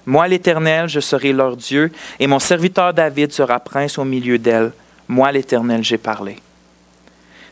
Moi, 0.06 0.28
l'Éternel, 0.28 0.88
je 0.88 1.00
serai 1.00 1.32
leur 1.32 1.56
Dieu, 1.56 1.90
et 2.18 2.26
mon 2.26 2.38
serviteur 2.38 2.92
David 2.92 3.32
sera 3.32 3.60
prince 3.60 3.98
au 3.98 4.04
milieu 4.04 4.38
d'elle. 4.38 4.72
Moi, 5.08 5.32
l'Éternel, 5.32 5.82
j'ai 5.82 5.98
parlé. 5.98 6.38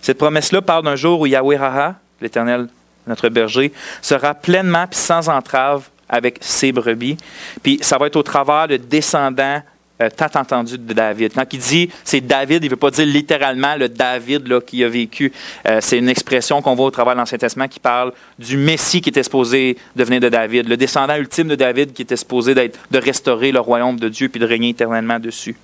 Cette 0.00 0.18
promesse-là 0.18 0.62
parle 0.62 0.84
d'un 0.84 0.96
jour 0.96 1.20
où 1.20 1.26
Yahweh 1.26 1.56
Raha, 1.56 1.94
l'Éternel 2.20 2.68
notre 3.06 3.28
berger, 3.28 3.72
sera 4.00 4.34
pleinement 4.34 4.84
et 4.84 4.94
sans 4.94 5.28
entrave 5.28 5.88
avec 6.08 6.38
ses 6.40 6.72
brebis. 6.72 7.16
Puis 7.62 7.78
ça 7.82 7.98
va 7.98 8.06
être 8.06 8.16
au 8.16 8.22
travers 8.22 8.68
de 8.68 8.76
descendants 8.76 9.62
euh, 10.02 10.26
entendu 10.34 10.78
de 10.78 10.92
David. 10.92 11.32
Quand 11.34 11.44
il 11.52 11.58
dit 11.58 11.90
c'est 12.04 12.20
David, 12.20 12.62
il 12.62 12.66
ne 12.66 12.70
veut 12.70 12.76
pas 12.76 12.90
dire 12.90 13.06
littéralement 13.06 13.76
le 13.76 13.88
David 13.88 14.48
là, 14.48 14.60
qui 14.60 14.84
a 14.84 14.88
vécu. 14.88 15.32
Euh, 15.66 15.78
c'est 15.80 15.98
une 15.98 16.08
expression 16.08 16.62
qu'on 16.62 16.74
voit 16.74 16.86
au 16.86 16.90
travers 16.90 17.14
de 17.14 17.18
l'Ancien 17.18 17.38
Testament 17.38 17.68
qui 17.68 17.80
parle 17.80 18.12
du 18.38 18.56
Messie 18.56 19.00
qui 19.00 19.08
était 19.08 19.22
supposé 19.22 19.76
devenir 19.96 20.20
de 20.20 20.28
David, 20.28 20.68
le 20.68 20.76
descendant 20.76 21.16
ultime 21.16 21.48
de 21.48 21.54
David 21.54 21.92
qui 21.92 22.02
était 22.02 22.16
supposé 22.16 22.54
de 22.54 22.98
restaurer 22.98 23.52
le 23.52 23.60
royaume 23.60 23.98
de 23.98 24.08
Dieu 24.08 24.28
puis 24.28 24.40
de 24.40 24.46
régner 24.46 24.70
éternellement 24.70 25.18
dessus. 25.18 25.56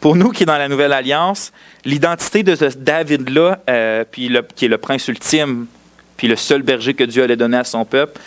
Pour 0.00 0.16
nous 0.16 0.30
qui 0.30 0.42
est 0.42 0.46
dans 0.46 0.58
la 0.58 0.68
Nouvelle 0.68 0.92
Alliance, 0.92 1.52
l'identité 1.84 2.42
de 2.42 2.56
ce 2.56 2.64
David-là, 2.76 3.60
euh, 3.70 4.04
puis 4.10 4.30
qui 4.56 4.64
est 4.64 4.68
le 4.68 4.78
prince 4.78 5.06
ultime 5.08 5.66
puis 6.16 6.28
le 6.28 6.36
seul 6.36 6.62
berger 6.62 6.94
que 6.94 7.04
Dieu 7.04 7.22
allait 7.22 7.36
donner 7.36 7.56
à 7.56 7.64
son 7.64 7.84
peuple, 7.84 8.20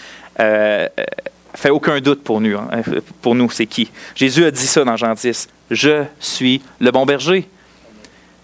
fait 1.55 1.69
aucun 1.69 1.99
doute 1.99 2.23
pour 2.23 2.41
nous. 2.41 2.57
Hein. 2.57 2.81
Pour 3.21 3.35
nous, 3.35 3.49
c'est 3.49 3.65
qui? 3.65 3.89
Jésus 4.15 4.45
a 4.45 4.51
dit 4.51 4.67
ça 4.67 4.83
dans 4.83 4.97
Jean 4.97 5.13
10. 5.13 5.47
Je 5.71 6.03
suis 6.19 6.61
le 6.79 6.91
bon 6.91 7.05
berger. 7.05 7.47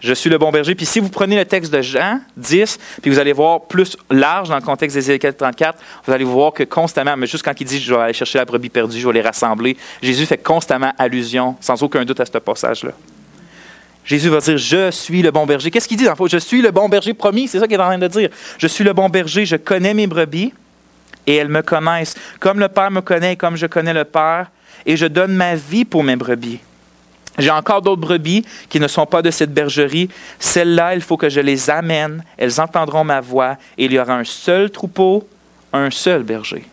Je 0.02 0.13
suis 0.13 0.30
le 0.30 0.38
bon 0.38 0.52
berger. 0.52 0.74
Puis 0.74 0.86
si 0.86 1.00
vous 1.00 1.10
prenez 1.10 1.36
le 1.36 1.45
texte 1.45 1.71
de 1.71 1.82
Jean 1.82 2.19
10, 2.36 2.80
puis 3.02 3.12
vous 3.12 3.19
allez 3.19 3.34
voir 3.34 3.62
plus 3.62 3.95
large 4.10 4.50
dans 4.50 4.56
le 4.56 4.62
contexte 4.62 4.95
d'Ézéchiel 4.95 5.36
34, 5.36 5.78
vous 6.06 6.12
allez 6.12 6.24
voir 6.24 6.54
que 6.54 6.63
constamment, 6.63 7.15
mais 7.15 7.28
juste 7.28 7.43
quand 7.43 7.60
il 7.60 7.65
dit 7.65 7.80
je 7.80 7.93
vais 7.93 8.02
aller 8.02 8.13
chercher 8.13 8.39
la 8.39 8.45
brebis 8.45 8.69
perdue, 8.69 9.00
je 9.00 9.08
vais 9.08 9.13
les 9.13 9.21
rassembler, 9.21 9.78
Jésus 10.02 10.26
fait 10.26 10.39
constamment 10.39 10.91
allusion, 10.97 11.56
sans 11.62 11.82
aucun 11.84 12.04
doute, 12.04 12.19
à 12.19 12.26
ce 12.26 12.38
passage-là. 12.38 12.91
Jésus 14.04 14.30
va 14.30 14.39
dire, 14.39 14.58
je 14.58 14.89
suis 14.89 15.21
le 15.21 15.30
bon 15.30 15.45
berger. 15.45 15.69
Qu'est-ce 15.69 15.88
qu'il 15.88 15.97
dit 15.97 16.06
dans 16.06 16.12
le 16.12 16.15
fond? 16.15 16.26
Je 16.26 16.38
suis 16.38 16.62
le 16.62 16.71
bon 16.71 16.89
berger 16.89 17.13
promis. 17.13 17.47
C'est 17.47 17.60
ça 17.60 17.67
qu'il 17.67 17.76
est 17.76 17.84
en 17.84 17.86
train 17.86 18.00
de 18.00 18.08
dire. 18.08 18.30
Je 18.58 18.65
suis 18.65 18.84
le 18.84 18.93
bon 18.93 19.10
berger, 19.10 19.45
je 19.45 19.56
connais 19.58 19.93
mes 19.93 20.08
brebis 20.08 20.54
et 21.27 21.36
elles 21.36 21.47
me 21.47 21.62
connaissent. 21.62 22.15
Comme 22.39 22.60
le 22.60 22.67
Père 22.67 22.91
me 22.91 23.01
connaît 23.01 23.34
et 23.34 23.38
comme 23.38 23.55
je 23.55 23.67
connais 23.67 23.93
le 23.93 24.05
Père, 24.05 24.47
et 24.86 24.97
je 24.97 25.05
donne 25.05 25.34
ma 25.34 25.55
vie 25.55 25.86
pour 25.86 26.03
mes 26.03 26.15
brebis. 26.15 26.60
J'ai 27.38 27.51
encore 27.51 27.81
d'autres 27.81 28.01
brebis 28.01 28.45
qui 28.69 28.79
ne 28.79 28.88
sont 28.88 29.05
pas 29.05 29.21
de 29.21 29.31
cette 29.31 29.53
bergerie. 29.53 30.10
Celles-là, 30.39 30.95
il 30.95 31.01
faut 31.01 31.17
que 31.17 31.29
je 31.29 31.39
les 31.39 31.69
amène. 31.69 32.23
Elles 32.38 32.60
entendront 32.60 33.03
ma 33.03 33.21
voix 33.21 33.57
et 33.77 33.86
il 33.86 33.93
y 33.93 33.99
aura 33.99 34.15
un 34.15 34.23
seul 34.23 34.69
troupeau, 34.69 35.27
un 35.71 35.89
seul 35.89 36.23
berger. 36.23 36.65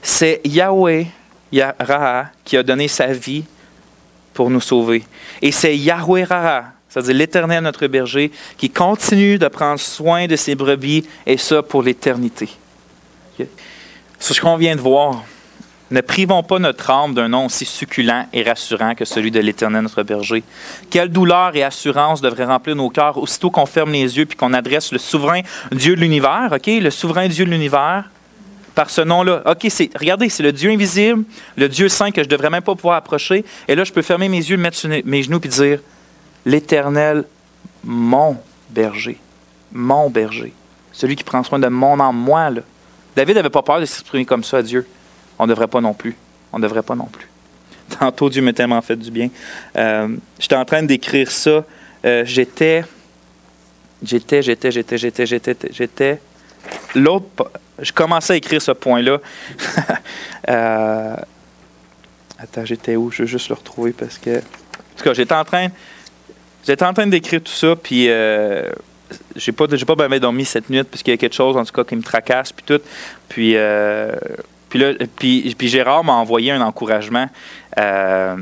C'est 0.00 0.40
Yahweh, 0.44 1.06
Yahra, 1.52 2.26
qui 2.44 2.56
a 2.56 2.62
donné 2.62 2.88
sa 2.88 3.08
vie 3.08 3.44
pour 4.32 4.50
nous 4.50 4.60
sauver. 4.60 5.04
Et 5.40 5.52
c'est 5.52 5.76
Yahweh 5.76 6.24
Rara, 6.24 6.64
c'est-à-dire 6.88 7.14
l'Éternel, 7.14 7.62
notre 7.62 7.86
berger, 7.86 8.32
qui 8.56 8.70
continue 8.70 9.38
de 9.38 9.48
prendre 9.48 9.78
soin 9.78 10.26
de 10.26 10.36
ses 10.36 10.54
brebis, 10.54 11.06
et 11.26 11.36
ça 11.36 11.62
pour 11.62 11.82
l'éternité. 11.82 12.48
C'est 14.18 14.34
ce 14.34 14.40
qu'on 14.40 14.56
vient 14.56 14.76
de 14.76 14.80
voir. 14.80 15.24
Ne 15.90 16.00
privons 16.00 16.42
pas 16.42 16.58
notre 16.58 16.88
âme 16.90 17.12
d'un 17.12 17.28
nom 17.28 17.46
aussi 17.46 17.66
succulent 17.66 18.26
et 18.32 18.42
rassurant 18.42 18.94
que 18.94 19.04
celui 19.04 19.30
de 19.30 19.40
l'Éternel, 19.40 19.82
notre 19.82 20.02
berger. 20.02 20.42
Quelle 20.90 21.10
douleur 21.10 21.54
et 21.54 21.62
assurance 21.62 22.22
devrait 22.22 22.46
remplir 22.46 22.74
nos 22.76 22.88
cœurs 22.88 23.18
aussitôt 23.18 23.50
qu'on 23.50 23.66
ferme 23.66 23.92
les 23.92 24.16
yeux 24.16 24.24
puis 24.24 24.38
qu'on 24.38 24.54
adresse 24.54 24.90
le 24.90 24.98
souverain 24.98 25.42
Dieu 25.70 25.94
de 25.94 26.00
l'univers, 26.00 26.48
OK? 26.50 26.66
Le 26.66 26.88
souverain 26.88 27.28
Dieu 27.28 27.44
de 27.44 27.50
l'univers, 27.50 28.04
par 28.74 28.90
ce 28.90 29.00
nom-là. 29.02 29.42
OK, 29.46 29.66
c'est, 29.68 29.90
regardez, 29.98 30.28
c'est 30.28 30.42
le 30.42 30.52
Dieu 30.52 30.70
invisible, 30.70 31.24
le 31.56 31.68
Dieu 31.68 31.88
saint 31.88 32.10
que 32.10 32.22
je 32.22 32.26
ne 32.26 32.30
devrais 32.30 32.50
même 32.50 32.62
pas 32.62 32.74
pouvoir 32.74 32.96
approcher. 32.96 33.44
Et 33.68 33.74
là, 33.74 33.84
je 33.84 33.92
peux 33.92 34.02
fermer 34.02 34.28
mes 34.28 34.38
yeux, 34.38 34.56
mettre 34.56 34.76
sur 34.76 34.88
mes 34.88 35.22
genoux 35.22 35.40
et 35.44 35.48
dire 35.48 35.80
L'Éternel, 36.44 37.24
mon 37.84 38.38
berger, 38.70 39.18
mon 39.72 40.10
berger, 40.10 40.52
celui 40.92 41.16
qui 41.16 41.24
prend 41.24 41.42
soin 41.42 41.58
de 41.58 41.68
mon 41.68 42.00
âme, 42.00 42.16
moi. 42.16 42.50
Là. 42.50 42.62
David 43.16 43.36
n'avait 43.36 43.50
pas 43.50 43.62
peur 43.62 43.80
de 43.80 43.84
s'exprimer 43.84 44.24
comme 44.24 44.44
ça 44.44 44.58
à 44.58 44.62
Dieu. 44.62 44.86
On 45.38 45.44
ne 45.44 45.48
devrait 45.50 45.68
pas 45.68 45.80
non 45.80 45.94
plus. 45.94 46.16
On 46.52 46.58
ne 46.58 46.62
devrait 46.62 46.82
pas 46.82 46.94
non 46.94 47.06
plus. 47.06 47.28
Tantôt, 47.98 48.30
Dieu 48.30 48.42
m'a 48.42 48.52
tellement 48.52 48.80
fait 48.82 48.96
du 48.96 49.10
bien. 49.10 49.28
Euh, 49.76 50.08
j'étais 50.38 50.56
en 50.56 50.64
train 50.64 50.82
d'écrire 50.82 51.30
ça. 51.30 51.64
Euh, 52.04 52.24
j'étais 52.24 52.84
J'étais, 54.04 54.42
j'étais, 54.42 54.70
j'étais, 54.72 54.98
j'étais, 54.98 55.26
j'étais, 55.26 55.56
j'étais. 55.70 56.20
L'autre, 56.94 57.50
je 57.78 57.92
commençais 57.92 58.32
à 58.32 58.36
écrire 58.36 58.62
ce 58.62 58.72
point-là. 58.72 59.18
Euh, 60.48 61.14
Attends, 62.36 62.64
j'étais 62.64 62.96
où? 62.96 63.12
Je 63.12 63.22
veux 63.22 63.28
juste 63.28 63.48
le 63.48 63.54
retrouver 63.54 63.92
parce 63.92 64.18
que. 64.18 64.38
En 64.38 64.96
tout 64.96 65.04
cas, 65.04 65.14
j'étais 65.14 65.34
en 65.34 65.44
train. 65.44 65.68
J'étais 66.66 66.84
en 66.84 66.92
train 66.92 67.06
d'écrire 67.06 67.40
tout 67.40 67.52
ça, 67.52 67.76
puis 67.76 68.08
j'ai 69.36 69.52
pas, 69.52 69.66
j'ai 69.70 69.84
pas 69.84 70.08
bien 70.08 70.18
dormi 70.18 70.44
cette 70.44 70.70
nuit 70.70 70.82
parce 70.84 71.02
qu'il 71.02 71.12
y 71.12 71.14
a 71.14 71.18
quelque 71.18 71.34
chose, 71.34 71.56
en 71.56 71.64
tout 71.64 71.72
cas, 71.72 71.84
qui 71.84 71.96
me 71.96 72.02
tracasse, 72.02 72.52
puis 72.52 72.64
tout. 72.66 72.80
Puis, 73.28 73.56
euh, 73.56 74.12
puis 74.72 74.78
là, 74.78 74.92
puis, 75.16 75.54
puis 75.56 75.68
Gérard 75.68 76.02
m'a 76.02 76.14
envoyé 76.14 76.50
un 76.50 76.62
encouragement. 76.62 77.28
Euh, 77.78 78.36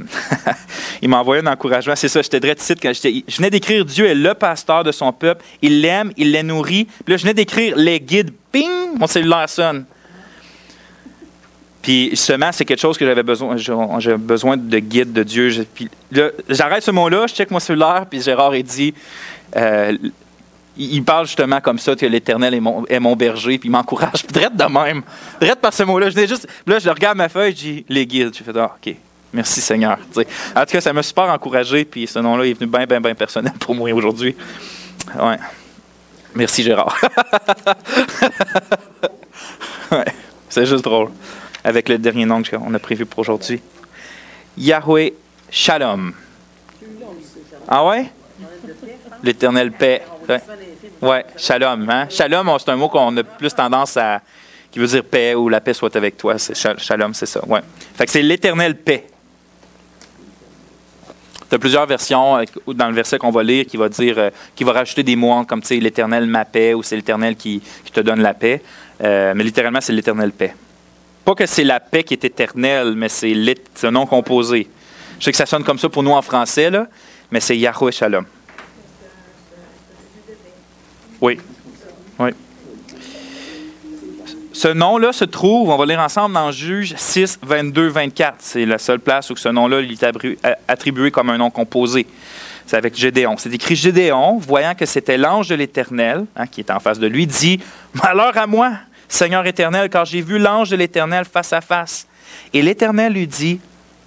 il 1.03 1.09
m'a 1.09 1.19
envoyé 1.19 1.43
un 1.43 1.47
encouragement. 1.49 1.97
C'est 1.97 2.09
ça, 2.09 2.23
j'étais 2.23 2.39
direct 2.39 2.61
ici 2.61 2.75
quand 2.77 2.93
j'étais. 2.93 3.25
Je 3.27 3.37
venais 3.37 3.51
d'écrire 3.51 3.85
Dieu 3.85 4.07
est 4.07 4.15
le 4.15 4.35
pasteur 4.35 4.85
de 4.85 4.93
son 4.93 5.13
peuple. 5.13 5.45
Il 5.61 5.81
l'aime, 5.81 6.13
il 6.17 6.31
les 6.31 6.45
nourrit. 6.45 6.85
Puis 6.85 7.13
là, 7.13 7.17
je 7.17 7.23
venais 7.23 7.35
d'écrire 7.35 7.75
les 7.77 7.99
guides. 7.99 8.31
Ping! 8.53 8.97
Mon 8.97 9.09
cellulaire 9.09 9.49
sonne. 9.49 9.85
Puis 11.83 12.11
justement, 12.11 12.51
c'est 12.53 12.65
quelque 12.65 12.81
chose 12.81 12.97
que 12.97 13.05
j'avais 13.05 13.25
besoin. 13.25 13.57
J'avais 13.57 14.17
besoin 14.17 14.57
de 14.57 14.79
guide 14.79 15.13
de 15.13 15.25
Dieu. 15.25 15.67
Puis 15.75 15.89
là, 16.13 16.29
j'arrête 16.49 16.85
ce 16.85 16.93
mot-là, 16.93 17.27
je 17.27 17.35
check 17.35 17.51
mon 17.51 17.59
cellulaire, 17.59 18.07
puis 18.09 18.21
Gérard 18.21 18.55
il 18.55 18.63
dit. 18.63 18.95
euh, 19.57 19.97
il 20.81 21.05
parle 21.05 21.27
justement 21.27 21.61
comme 21.61 21.79
ça 21.79 21.95
que 21.95 22.07
l'Éternel 22.07 22.55
est 22.55 22.61
mon, 22.61 22.87
est 22.87 23.01
mon 23.01 23.15
berger, 23.15 23.59
puis 23.59 23.69
il 23.69 23.73
m'encourage. 23.73 24.23
Puis 24.27 24.33
drette 24.33 24.57
de 24.57 24.65
même. 24.65 25.03
Drette 25.41 25.61
par 25.61 25.73
ce 25.73 25.83
mot-là. 25.83 26.11
Je 26.11 26.27
juste. 26.27 26.49
Là, 26.67 26.79
je 26.79 26.89
regarde 26.89 27.19
ma 27.19 27.29
feuille, 27.29 27.53
je 27.53 27.57
dis 27.57 27.85
les 27.89 28.07
guides. 28.07 28.35
J'ai 28.35 28.45
fait, 28.45 28.57
ah, 28.57 28.75
OK. 28.77 28.95
Merci 29.33 29.61
Seigneur. 29.61 29.99
En 30.57 30.61
tout 30.65 30.73
cas, 30.73 30.81
ça 30.81 30.93
m'a 30.93 31.03
super 31.03 31.25
encouragé, 31.25 31.85
puis 31.85 32.07
ce 32.07 32.19
nom-là 32.19 32.47
est 32.47 32.55
venu 32.55 32.69
bien, 32.69 32.85
bien, 32.85 33.01
bien 33.01 33.15
personnel 33.15 33.53
pour 33.61 33.75
moi 33.75 33.93
aujourd'hui. 33.93 34.35
Ouais. 35.17 35.39
Merci 36.35 36.63
Gérard. 36.63 37.01
ouais. 39.93 40.05
C'est 40.49 40.67
juste 40.67 40.85
drôle. 40.85 41.11
Avec 41.63 41.89
le 41.89 41.99
dernier 41.99 42.25
nom 42.25 42.43
qu'on 42.43 42.73
a 42.75 42.79
prévu 42.79 43.07
pour 43.07 43.21
aujourd'hui. 43.21 43.61
Yahweh 44.57 45.13
Shalom. 45.51 46.13
Ah 47.69 47.85
ouais? 47.87 48.11
L'éternel 49.23 49.73
paix. 49.73 50.03
Ouais. 50.29 50.41
Ouais, 51.03 51.25
shalom. 51.37 51.89
Hein? 51.89 52.09
Shalom, 52.11 52.51
c'est 52.59 52.71
un 52.71 52.77
mot 52.77 52.89
qu'on 52.89 53.17
a 53.17 53.23
plus 53.23 53.55
tendance 53.55 53.97
à. 53.97 54.21
qui 54.71 54.79
veut 54.79 54.87
dire 54.87 55.03
paix 55.05 55.35
ou 55.35 55.49
la 55.49 55.61
paix 55.61 55.73
soit 55.73 55.95
avec 55.97 56.17
toi. 56.17 56.37
Shalom, 56.39 57.15
c'est 57.15 57.27
ça. 57.27 57.41
Ouais. 57.47 57.61
Fait 57.95 58.05
que 58.05 58.13
c'est 58.13 58.23
l'éternel 58.23 58.77
paix. 58.77 59.07
Tu 61.49 61.57
as 61.57 61.59
plusieurs 61.59 61.87
versions 61.87 62.37
euh, 62.37 62.45
dans 62.69 62.89
le 62.89 62.95
verset 62.95 63.19
qu'on 63.19 63.31
va 63.31 63.43
lire 63.43 63.67
qui 63.67 63.77
va 63.77 63.89
dire, 63.89 64.15
euh, 64.19 64.31
qui 64.55 64.63
va 64.63 64.73
rajouter 64.73 65.03
des 65.03 65.17
mots 65.17 65.43
comme 65.45 65.63
tu 65.63 65.69
sais, 65.69 65.81
l'éternel 65.81 66.27
ma 66.27 66.45
paix 66.45 66.75
ou 66.75 66.83
c'est 66.85 66.95
l'éternel 66.95 67.35
qui, 67.35 67.61
te 67.93 68.01
donne 68.01 68.21
la 68.21 68.35
paix. 68.35 68.63
Euh, 69.03 69.33
mais 69.35 69.43
littéralement, 69.43 69.81
c'est 69.81 69.93
l'éternel 69.93 70.31
paix. 70.33 70.55
Pas 71.25 71.35
que 71.35 71.47
c'est 71.47 71.65
la 71.65 71.81
paix 71.81 72.05
qui 72.05 72.15
est 72.15 72.25
éternelle, 72.25 72.95
mais 72.95 73.09
c'est 73.09 73.35
un 73.83 73.91
nom 73.91 74.07
composé. 74.07 74.69
Je 75.19 75.25
sais 75.25 75.33
que 75.33 75.37
ça 75.37 75.47
sonne 75.47 75.65
comme 75.65 75.79
ça 75.79 75.89
pour 75.89 76.03
nous 76.03 76.13
en 76.13 76.23
français, 76.23 76.71
là, 76.71 76.87
mais 77.31 77.41
c'est 77.41 77.57
Yahweh 77.57 77.91
Shalom. 77.91 78.27
Oui. 81.21 81.39
Oui. 82.19 82.31
Ce 84.53 84.69
nom-là 84.69 85.13
se 85.13 85.25
trouve, 85.25 85.71
on 85.71 85.77
va 85.77 85.87
lire 85.87 86.01
ensemble 86.01 86.35
dans 86.35 86.51
Juge 86.51 86.95
6, 86.97 87.39
22, 87.43 87.89
24. 87.89 88.37
C'est 88.41 88.67
la 88.67 88.79
seule 88.79 89.01
place 89.01 89.31
où 89.31 89.37
ce 89.37 89.49
nom-là 89.49 89.81
est 89.81 90.05
attribué 90.69 91.11
comme 91.11 91.31
un 91.31 91.39
nom 91.39 91.51
composé. 91.51 92.07
C'est 92.67 92.77
avec 92.77 92.97
Gédéon. 92.97 93.37
C'est 93.39 93.53
écrit 93.53 93.77
Gédéon, 93.77 94.39
voyant 94.39 94.75
que 94.75 94.87
c'était 94.87 95.19
l'ange 95.19 95.49
de 95.49 95.55
l'Éternel, 95.55 96.25
hein, 96.37 96.47
qui 96.47 96.61
est 96.61 96.71
en 96.71 96.81
face 96.81 96.99
de 96.99 97.07
lui, 97.07 97.27
dit 97.27 97.61
Malheur 97.95 98.37
à 98.37 98.47
moi, 98.47 98.73
Seigneur 99.09 99.47
éternel, 99.47 99.89
car 99.89 100.05
j'ai 100.05 100.21
vu 100.21 100.39
l'ange 100.39 100.71
de 100.71 100.77
l'Éternel 100.77 101.25
face 101.25 101.53
à 101.53 101.61
face. 101.61 102.07
Et 102.53 102.63
l'Éternel 102.63 103.13
lui 103.13 103.27
dit 103.27 103.61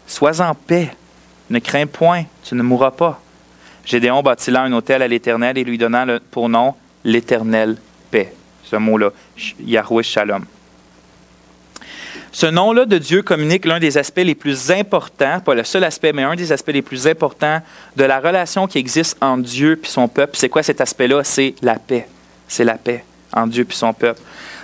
Sois 0.08 0.42
en 0.42 0.54
paix, 0.56 0.96
ne 1.50 1.60
crains 1.60 1.88
point, 1.88 2.24
tu 2.44 2.56
ne 2.56 2.64
mourras 2.64 2.92
pas. 2.92 3.22
Gédéon 3.86 4.22
bâtit 4.22 4.52
là 4.52 4.62
un 4.62 4.72
hôtel 4.72 5.02
à 5.02 5.08
l'Éternel 5.08 5.58
et 5.58 5.64
lui 5.64 5.78
donna 5.78 6.06
pour 6.32 6.48
nom 6.48 6.76
l'Éternel 7.04 7.78
paix. 8.12 8.34
Ce 8.64 8.76
mot-là, 8.76 9.12
Yahweh 9.60 10.04
Shalom. 10.04 10.46
Ce 12.32 12.48
nom-là 12.48 12.86
de 12.86 12.98
Dieu 12.98 13.22
communique 13.22 13.66
l'un 13.66 13.80
des 13.80 13.96
aspects 14.00 14.18
les 14.18 14.34
plus 14.34 14.72
importants, 14.72 15.40
pas 15.40 15.54
le 15.54 15.64
seul 15.64 15.84
aspect, 15.84 16.14
mais 16.14 16.24
un 16.24 16.36
des 16.36 16.52
aspects 16.52 16.72
les 16.72 16.82
plus 16.82 17.08
importants 17.08 17.62
de 17.96 18.04
la 18.04 18.20
relation 18.20 18.66
qui 18.66 18.80
existe 18.80 19.18
entre 19.22 19.44
Dieu 19.44 19.80
et 19.84 19.88
son 19.88 20.08
peuple. 20.08 20.36
C'est 20.36 20.50
quoi 20.50 20.64
cet 20.64 20.82
aspect-là? 20.82 21.24
C'est 21.24 21.54
la 21.62 21.76
paix. 21.76 22.08
C'est 22.48 22.64
la 22.64 22.76
paix 22.76 23.06
entre 23.32 23.50
Dieu 23.50 23.68
et 23.70 23.74
son 23.74 23.94
peuple. 23.94 24.20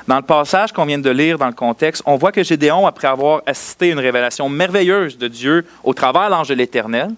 Dans 0.08 0.16
le 0.16 0.24
passage 0.24 0.72
qu'on 0.72 0.86
vient 0.86 0.98
de 0.98 1.10
lire 1.12 1.38
dans 1.38 1.46
le 1.46 1.54
contexte, 1.54 2.02
on 2.08 2.16
voit 2.16 2.32
que 2.32 2.44
Gédéon, 2.44 2.88
après 2.88 3.08
avoir 3.08 3.44
assisté 3.46 3.90
à 3.90 3.94
une 3.94 4.00
révélation 4.00 4.50
merveilleuse 4.50 5.20
de 5.20 5.28
Dieu 5.28 5.64
au 5.84 5.94
travers 5.94 6.26
de 6.26 6.32
l'ange 6.32 6.48
de 6.48 6.56
l'Éternel, 6.56 7.12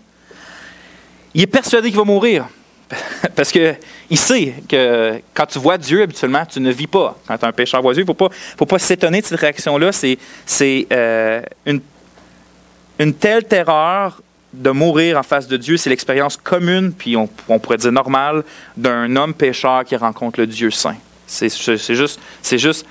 il 1.33 1.43
est 1.43 1.47
persuadé 1.47 1.87
qu'il 1.87 1.97
va 1.97 2.03
mourir. 2.03 2.47
Parce 3.35 3.51
qu'il 3.51 4.17
sait 4.17 4.53
que 4.67 5.21
quand 5.33 5.45
tu 5.45 5.59
vois 5.59 5.77
Dieu, 5.77 6.01
habituellement, 6.01 6.45
tu 6.45 6.59
ne 6.59 6.71
vis 6.71 6.87
pas. 6.87 7.17
Quand 7.27 7.37
tu 7.37 7.45
un 7.45 7.51
pécheur 7.51 7.81
voit 7.81 7.93
Dieu, 7.93 8.03
il 8.03 8.09
ne 8.09 8.29
faut 8.57 8.65
pas, 8.65 8.79
s'étonner 8.79 9.21
de 9.21 9.25
cette 9.25 9.39
réaction-là. 9.39 9.91
C'est, 9.91 10.17
euh, 10.91 11.41
une, 11.65 13.13
telle 13.13 13.45
terreur 13.45 14.21
de 14.53 14.69
mourir 14.71 15.17
en 15.17 15.23
face 15.23 15.47
de 15.47 15.57
Dieu. 15.57 15.77
C'est 15.77 15.89
l'expérience 15.89 16.37
commune, 16.37 16.93
puis 16.93 17.15
on, 17.15 17.27
pourrait 17.59 17.77
dire 17.77 17.91
normale, 17.91 18.43
d'un 18.77 19.15
homme 19.15 19.33
pécheur 19.33 19.85
qui 19.85 19.95
rencontre 19.95 20.39
le 20.39 20.47
Dieu 20.47 20.71
saint. 20.71 20.97
C'est, 21.27 21.49
juste, 21.95 22.85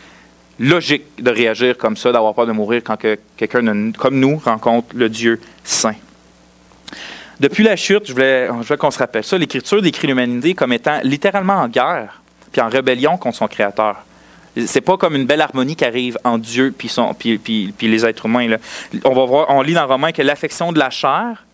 logique 0.59 1.03
de 1.19 1.31
réagir 1.31 1.77
comme 1.77 1.97
ça, 1.97 2.11
d'avoir 2.13 2.35
peur 2.35 2.47
de 2.47 2.53
mourir 2.53 2.83
quand 2.85 2.97
que 2.97 3.19
quelqu'un 3.37 3.93
comme 3.93 4.19
nous 4.19 4.37
rencontre 4.39 4.89
le 4.95 5.09
Dieu 5.09 5.41
saint. 5.63 5.95
Depuis 7.41 7.65
la 7.65 7.75
chute, 7.75 8.07
je 8.07 8.13
voulais, 8.13 8.51
qu'on 8.79 8.91
se 8.91 8.99
rappelle 8.99 9.25
ça, 9.25 9.39
l'Écriture 9.39 9.81
décrit 9.81 10.07
l'humanité 10.07 10.53
comme 10.53 10.75
étant 10.75 11.01
littéralement 11.03 11.55
en 11.55 11.69
guerre, 11.69 12.21
puis 12.53 12.61
en 12.61 12.69
rébellion 12.69 13.17
contre 13.17 13.39
son 13.39 13.49
Créateur. 13.49 13.97
C'est 14.67 14.83
pas 14.83 14.99
comme 14.99 15.17
une 15.17 15.25
belle 15.25 15.41
harmonie 15.41 15.75
qui 15.75 15.87
arrive 15.87 16.19
entre 16.23 16.45
Dieu 16.45 16.75
puis, 16.77 16.89
son, 16.89 17.17
les 17.25 18.05
êtres 18.05 18.27
humains. 18.27 18.57
On, 19.05 19.63
lit 19.63 19.73
dans 19.73 19.87
Romains 19.87 20.13
que 20.13 20.21
l'affection 20.21 20.71
de 20.71 20.79
la 20.79 20.91
chair 20.91 21.47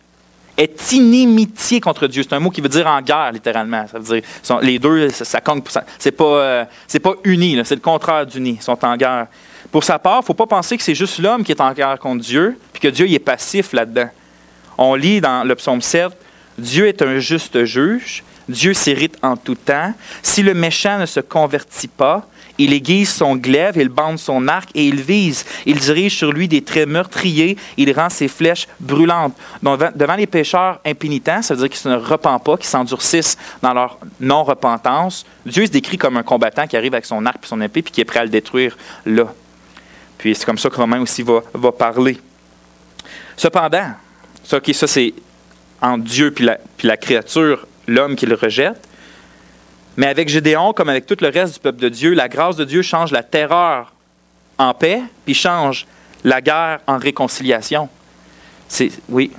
est 0.57 0.91
inimitié 0.91 1.79
contre 1.79 2.07
Dieu. 2.07 2.23
C'est 2.23 2.35
un 2.35 2.39
mot 2.39 2.49
qui 2.49 2.59
veut 2.59 2.67
dire 2.67 2.87
en 2.87 3.01
guerre, 3.01 3.31
littéralement. 3.31 3.85
Ça 3.87 3.99
veut 3.99 4.19
dire, 4.19 4.59
les 4.61 4.79
deux, 4.79 5.09
ça, 5.09 5.23
ça 5.23 5.39
compte. 5.39 5.69
C'est 5.99 6.11
pas, 6.11 6.23
euh, 6.23 6.65
pas 7.01 7.13
uni, 7.23 7.61
c'est 7.63 7.75
le 7.75 7.81
contraire 7.81 8.25
d'uni. 8.25 8.57
Ils 8.59 8.63
sont 8.63 8.83
en 8.83 8.97
guerre. 8.97 9.27
Pour 9.71 9.85
sa 9.85 9.99
part, 9.99 10.17
il 10.17 10.23
ne 10.23 10.25
faut 10.25 10.33
pas 10.33 10.47
penser 10.47 10.75
que 10.75 10.83
c'est 10.83 10.95
juste 10.95 11.19
l'homme 11.19 11.45
qui 11.45 11.53
est 11.53 11.61
en 11.61 11.71
guerre 11.71 11.97
contre 11.99 12.23
Dieu, 12.23 12.57
puis 12.73 12.81
que 12.81 12.87
Dieu 12.89 13.07
il 13.07 13.13
est 13.13 13.19
passif 13.19 13.71
là-dedans. 13.71 14.09
On 14.77 14.95
lit 14.95 15.21
dans 15.21 15.43
le 15.43 15.55
psaume 15.55 15.81
7, 15.81 16.09
Dieu 16.57 16.87
est 16.87 17.01
un 17.01 17.19
juste 17.19 17.65
juge, 17.65 18.23
Dieu 18.49 18.73
s'irrite 18.73 19.17
en 19.21 19.35
tout 19.35 19.55
temps. 19.55 19.93
Si 20.23 20.41
le 20.43 20.53
méchant 20.53 20.97
ne 20.99 21.05
se 21.05 21.19
convertit 21.19 21.87
pas, 21.87 22.25
il 22.59 22.73
aiguise 22.73 23.09
son 23.13 23.35
glaive, 23.35 23.73
il 23.75 23.89
bande 23.89 24.17
son 24.17 24.47
arc 24.47 24.69
et 24.73 24.87
il 24.87 24.99
vise. 25.01 25.45
Il 25.67 25.77
dirige 25.79 26.15
sur 26.17 26.31
lui 26.31 26.47
des 26.47 26.63
traits 26.63 26.87
meurtriers, 26.87 27.55
il 27.75 27.91
rend 27.91 28.09
ses 28.09 28.27
flèches 28.27 28.67
brûlantes. 28.79 29.35
Donc, 29.61 29.79
devant- 29.95 30.15
les 30.15 30.25
pécheurs 30.25 30.79
impénitents, 30.83 31.43
ça 31.43 31.53
veut 31.53 31.67
dire 31.67 31.77
qu'ils 31.77 31.91
ne 31.91 31.97
repentent 31.97 32.43
pas, 32.43 32.57
qu'ils 32.57 32.65
s'endurcissent 32.65 33.37
dans 33.61 33.73
leur 33.75 33.99
non-repentance. 34.19 35.23
Dieu 35.45 35.67
se 35.67 35.71
décrit 35.71 35.97
comme 35.99 36.17
un 36.17 36.23
combattant 36.23 36.65
qui 36.65 36.75
arrive 36.77 36.93
avec 36.95 37.05
son 37.05 37.23
arc 37.27 37.37
et 37.43 37.47
son 37.47 37.61
épée 37.61 37.83
puis 37.83 37.91
qui 37.91 38.01
est 38.01 38.05
prêt 38.05 38.21
à 38.21 38.23
le 38.23 38.29
détruire 38.31 38.75
là. 39.05 39.25
Puis 40.17 40.33
c'est 40.33 40.45
comme 40.45 40.57
ça 40.57 40.69
que 40.71 40.75
Romain 40.77 40.99
aussi 41.01 41.21
va 41.21 41.71
parler. 41.73 42.17
Cependant, 43.35 43.91
ça, 44.47 44.59
ça 44.73 44.87
c'est 44.87 45.13
en 45.81 45.97
Dieu 45.97 46.31
puis 46.31 46.45
la, 46.45 46.57
puis 46.77 46.87
la 46.87 46.95
créature, 46.95 47.67
l'homme 47.85 48.15
qui 48.15 48.25
le 48.25 48.35
rejette. 48.35 48.87
Mais 49.97 50.07
avec 50.07 50.29
Gédéon, 50.29 50.71
comme 50.71 50.89
avec 50.89 51.05
tout 51.05 51.17
le 51.19 51.27
reste 51.27 51.55
du 51.55 51.59
peuple 51.59 51.79
de 51.79 51.89
Dieu, 51.89 52.13
la 52.13 52.29
grâce 52.29 52.55
de 52.55 52.63
Dieu 52.63 52.81
change 52.81 53.11
la 53.11 53.23
terreur 53.23 53.91
en 54.57 54.73
paix, 54.73 55.01
puis 55.25 55.33
change 55.33 55.85
la 56.23 56.41
guerre 56.41 56.79
en 56.87 56.97
réconciliation. 56.97 57.89
C'est 58.69 58.91
oui. 59.09 59.31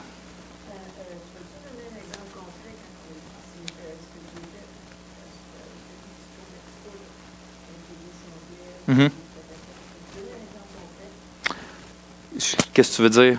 Qu'est-ce 12.73 12.91
que 12.91 12.97
tu 12.97 13.03
veux 13.03 13.11
dire? 13.11 13.39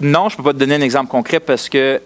Non, 0.00 0.28
je 0.28 0.34
ne 0.34 0.36
peux 0.38 0.42
pas 0.42 0.52
te 0.52 0.58
donner 0.58 0.74
un 0.76 0.80
exemple 0.80 1.10
concret 1.10 1.40
parce 1.40 1.68
que 1.68 2.00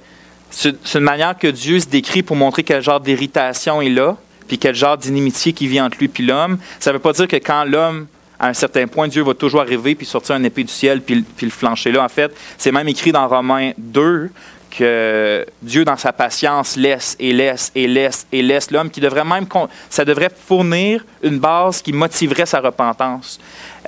c'est 0.50 0.74
une 0.94 1.00
manière 1.00 1.36
que 1.36 1.48
Dieu 1.48 1.78
se 1.80 1.86
décrit 1.86 2.22
pour 2.22 2.36
montrer 2.36 2.62
quel 2.62 2.82
genre 2.82 3.00
d'irritation 3.00 3.82
il 3.82 3.98
a, 4.00 4.16
puis 4.46 4.58
quel 4.58 4.74
genre 4.74 4.96
d'inimitié 4.96 5.52
qui 5.52 5.66
vit 5.66 5.80
entre 5.80 5.98
lui 5.98 6.10
et 6.18 6.22
l'homme. 6.22 6.58
Ça 6.80 6.90
ne 6.90 6.94
veut 6.96 7.00
pas 7.02 7.12
dire 7.12 7.28
que 7.28 7.36
quand 7.36 7.64
l'homme, 7.64 8.06
à 8.40 8.48
un 8.48 8.54
certain 8.54 8.86
point, 8.86 9.08
Dieu 9.08 9.22
va 9.22 9.34
toujours 9.34 9.60
arriver 9.60 9.94
puis 9.94 10.06
sortir 10.06 10.36
un 10.36 10.44
épée 10.44 10.64
du 10.64 10.72
ciel 10.72 11.02
puis, 11.02 11.16
le- 11.16 11.22
puis 11.36 11.46
le 11.46 11.52
flancher 11.52 11.92
là. 11.92 12.02
En 12.04 12.08
fait, 12.08 12.34
c'est 12.56 12.72
même 12.72 12.88
écrit 12.88 13.12
dans 13.12 13.26
Romains 13.28 13.72
2 13.76 14.30
que 14.70 15.46
Dieu, 15.62 15.84
dans 15.84 15.96
sa 15.96 16.12
patience, 16.12 16.76
laisse 16.76 17.16
et 17.18 17.32
laisse 17.32 17.72
et 17.74 17.86
laisse 17.88 18.26
et 18.30 18.42
laisse 18.42 18.70
l'homme, 18.70 18.90
qui 18.90 19.00
devrait 19.00 19.24
même, 19.24 19.46
ça 19.88 20.04
devrait 20.04 20.30
fournir 20.46 21.04
une 21.22 21.38
base 21.38 21.80
qui 21.82 21.92
motiverait 21.92 22.46
sa 22.46 22.60
repentance. 22.60 23.40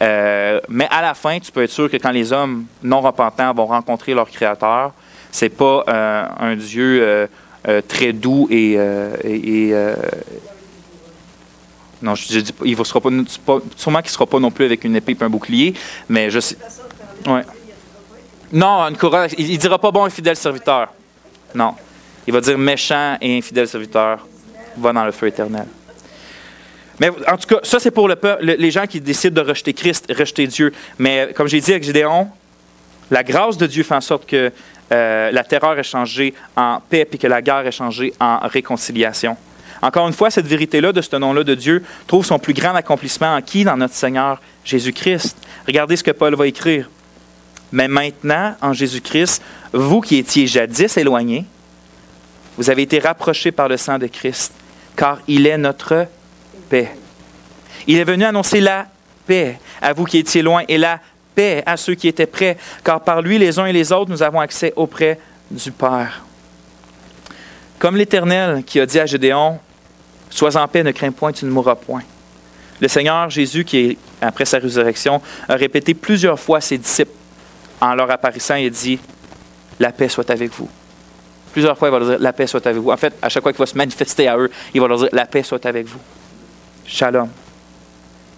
Euh, 0.02 0.60
mais 0.68 0.88
à 0.90 1.02
la 1.02 1.14
fin, 1.14 1.38
tu 1.38 1.52
peux 1.52 1.62
être 1.62 1.70
sûr 1.70 1.90
que 1.90 1.96
quand 1.96 2.10
les 2.10 2.32
hommes 2.32 2.64
non 2.82 3.00
repentants 3.00 3.52
vont 3.52 3.66
rencontrer 3.66 4.14
leur 4.14 4.30
Créateur, 4.30 4.92
c'est 5.30 5.50
pas 5.50 5.84
euh, 5.88 6.26
un 6.38 6.56
Dieu 6.56 7.28
euh, 7.68 7.82
très 7.86 8.12
doux 8.12 8.48
et, 8.50 8.78
non, 12.02 12.14
je, 12.14 12.40
dis 12.40 12.54
il 12.64 12.78
ne 12.78 12.84
sera 12.84 12.98
pas, 12.98 13.10
sûrement 13.76 13.98
qu'il 13.98 14.08
ne 14.08 14.12
sera 14.12 14.26
pas 14.26 14.38
non 14.38 14.50
plus 14.50 14.64
avec 14.64 14.84
une 14.84 14.96
épée 14.96 15.14
et 15.20 15.22
un 15.22 15.28
bouclier, 15.28 15.74
mais 16.08 16.30
je 16.30 16.40
sais. 16.40 16.56
Non, 18.52 18.80
une 18.88 18.96
couronne, 18.96 19.28
il 19.36 19.52
ne 19.52 19.56
dira 19.58 19.78
pas 19.78 19.90
bon 19.90 20.06
et 20.06 20.10
fidèle 20.10 20.36
serviteur. 20.36 20.88
Non. 21.54 21.74
Il 22.26 22.32
va 22.32 22.40
dire 22.40 22.56
méchant 22.56 23.18
et 23.20 23.36
infidèle 23.36 23.68
serviteur, 23.68 24.26
va 24.78 24.92
dans 24.92 25.04
le 25.04 25.12
feu 25.12 25.26
éternel. 25.26 25.66
Mais 27.00 27.10
en 27.26 27.36
tout 27.38 27.48
cas, 27.48 27.60
ça 27.62 27.80
c'est 27.80 27.90
pour 27.90 28.08
les 28.08 28.70
gens 28.70 28.86
qui 28.86 29.00
décident 29.00 29.42
de 29.42 29.48
rejeter 29.48 29.72
Christ, 29.72 30.12
rejeter 30.16 30.46
Dieu. 30.46 30.72
Mais 30.98 31.32
comme 31.34 31.48
j'ai 31.48 31.60
dit 31.60 31.70
avec 31.70 31.82
Gédéon, 31.82 32.28
la 33.10 33.24
grâce 33.24 33.56
de 33.56 33.66
Dieu 33.66 33.82
fait 33.82 33.94
en 33.94 34.00
sorte 34.02 34.26
que 34.26 34.52
euh, 34.92 35.30
la 35.30 35.44
terreur 35.44 35.78
est 35.78 35.84
changée 35.84 36.34
en 36.56 36.80
paix 36.80 37.08
et 37.10 37.18
que 37.18 37.26
la 37.26 37.40
guerre 37.40 37.66
est 37.66 37.72
changée 37.72 38.12
en 38.20 38.38
réconciliation. 38.46 39.36
Encore 39.82 40.06
une 40.06 40.12
fois, 40.12 40.30
cette 40.30 40.46
vérité-là 40.46 40.92
de 40.92 41.00
ce 41.00 41.16
nom-là 41.16 41.42
de 41.42 41.54
Dieu 41.54 41.82
trouve 42.06 42.24
son 42.24 42.38
plus 42.38 42.52
grand 42.52 42.74
accomplissement 42.74 43.34
en 43.34 43.40
qui? 43.40 43.64
Dans 43.64 43.78
notre 43.78 43.94
Seigneur 43.94 44.40
Jésus-Christ. 44.64 45.36
Regardez 45.66 45.96
ce 45.96 46.04
que 46.04 46.10
Paul 46.10 46.34
va 46.34 46.46
écrire. 46.46 46.90
Mais 47.72 47.88
maintenant, 47.88 48.54
en 48.60 48.72
Jésus-Christ, 48.72 49.42
vous 49.72 50.00
qui 50.00 50.16
étiez 50.16 50.46
jadis 50.46 50.96
éloignés, 50.96 51.46
vous 52.58 52.68
avez 52.68 52.82
été 52.82 52.98
rapprochés 52.98 53.52
par 53.52 53.68
le 53.68 53.76
sang 53.76 53.98
de 53.98 54.06
Christ, 54.06 54.52
car 54.96 55.18
il 55.28 55.46
est 55.46 55.56
notre 55.56 56.06
Il 57.86 57.98
est 57.98 58.04
venu 58.04 58.24
annoncer 58.24 58.60
la 58.60 58.86
paix 59.26 59.58
à 59.80 59.92
vous 59.92 60.04
qui 60.04 60.18
étiez 60.18 60.42
loin 60.42 60.62
et 60.68 60.78
la 60.78 61.00
paix 61.34 61.62
à 61.66 61.76
ceux 61.76 61.94
qui 61.94 62.08
étaient 62.08 62.26
près, 62.26 62.56
car 62.84 63.00
par 63.00 63.22
lui, 63.22 63.38
les 63.38 63.58
uns 63.58 63.66
et 63.66 63.72
les 63.72 63.92
autres, 63.92 64.10
nous 64.10 64.22
avons 64.22 64.40
accès 64.40 64.72
auprès 64.76 65.18
du 65.50 65.70
Père. 65.72 66.22
Comme 67.78 67.96
l'Éternel 67.96 68.62
qui 68.64 68.78
a 68.80 68.86
dit 68.86 69.00
à 69.00 69.06
Gédéon, 69.06 69.58
Sois 70.30 70.56
en 70.56 70.68
paix, 70.68 70.84
ne 70.84 70.92
crains 70.92 71.10
point, 71.10 71.32
tu 71.32 71.44
ne 71.44 71.50
mourras 71.50 71.74
point. 71.74 72.02
Le 72.80 72.86
Seigneur 72.86 73.28
Jésus, 73.28 73.64
qui, 73.64 73.98
après 74.20 74.44
sa 74.44 74.58
résurrection, 74.58 75.20
a 75.48 75.56
répété 75.56 75.92
plusieurs 75.92 76.38
fois 76.38 76.58
à 76.58 76.60
ses 76.60 76.78
disciples 76.78 77.10
en 77.80 77.94
leur 77.94 78.10
apparaissant, 78.10 78.54
il 78.54 78.70
dit 78.70 78.98
La 79.80 79.90
paix 79.90 80.08
soit 80.08 80.30
avec 80.30 80.52
vous. 80.52 80.68
Plusieurs 81.52 81.76
fois, 81.76 81.88
il 81.88 81.90
va 81.90 81.98
leur 81.98 82.08
dire 82.08 82.18
La 82.20 82.32
paix 82.32 82.46
soit 82.46 82.64
avec 82.66 82.80
vous. 82.80 82.90
En 82.90 82.96
fait, 82.96 83.12
à 83.20 83.28
chaque 83.28 83.42
fois 83.42 83.52
qu'il 83.52 83.58
va 83.58 83.66
se 83.66 83.76
manifester 83.76 84.28
à 84.28 84.38
eux, 84.38 84.50
il 84.72 84.80
va 84.80 84.86
leur 84.86 84.98
dire 84.98 85.08
La 85.12 85.26
paix 85.26 85.42
soit 85.42 85.64
avec 85.66 85.86
vous. 85.86 86.00
Shalom. 86.90 87.28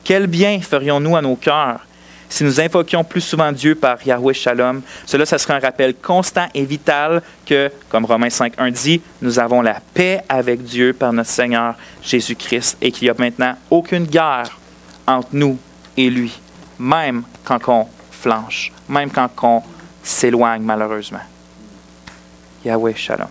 Quel 0.05 0.27
bien 0.27 0.61
ferions-nous 0.61 1.17
à 1.17 1.23
nos 1.23 1.37
cœurs 1.37 1.81
si 2.29 2.45
nous 2.45 2.61
invoquions 2.61 3.05
plus 3.05 3.21
souvent 3.21 3.53
Dieu 3.53 3.75
par 3.75 4.03
Yahweh 4.07 4.33
Shalom, 4.33 4.81
cela, 5.05 5.27
ça 5.27 5.37
serait 5.37 5.53
un 5.53 5.59
rappel 5.59 5.95
constant 5.95 6.47
et 6.55 6.65
vital 6.65 7.23
que, 7.45 7.71
comme 7.91 8.07
Romains 8.07 8.29
5.1 8.29 8.71
dit, 8.71 9.03
nous 9.21 9.39
avons 9.39 9.61
la 9.61 9.81
paix 9.93 10.23
avec 10.31 10.63
Dieu 10.63 10.95
par 10.95 11.13
notre 11.13 11.29
Seigneur 11.29 11.75
Jésus-Christ 12.03 12.79
et 12.81 12.91
qu'il 12.91 13.05
n'y 13.05 13.11
a 13.11 13.15
maintenant 13.19 13.55
aucune 13.71 14.05
guerre 14.05 14.59
entre 15.07 15.29
nous 15.33 15.59
et 15.97 16.09
lui, 16.09 16.41
même 16.79 17.25
quand 17.45 17.69
on 17.69 17.87
flanche, 18.11 18.73
même 18.89 19.11
quand 19.11 19.29
on 19.43 19.63
s'éloigne 20.03 20.63
malheureusement. 20.63 21.21
Yahweh 22.65 22.95
Shalom. 22.95 23.29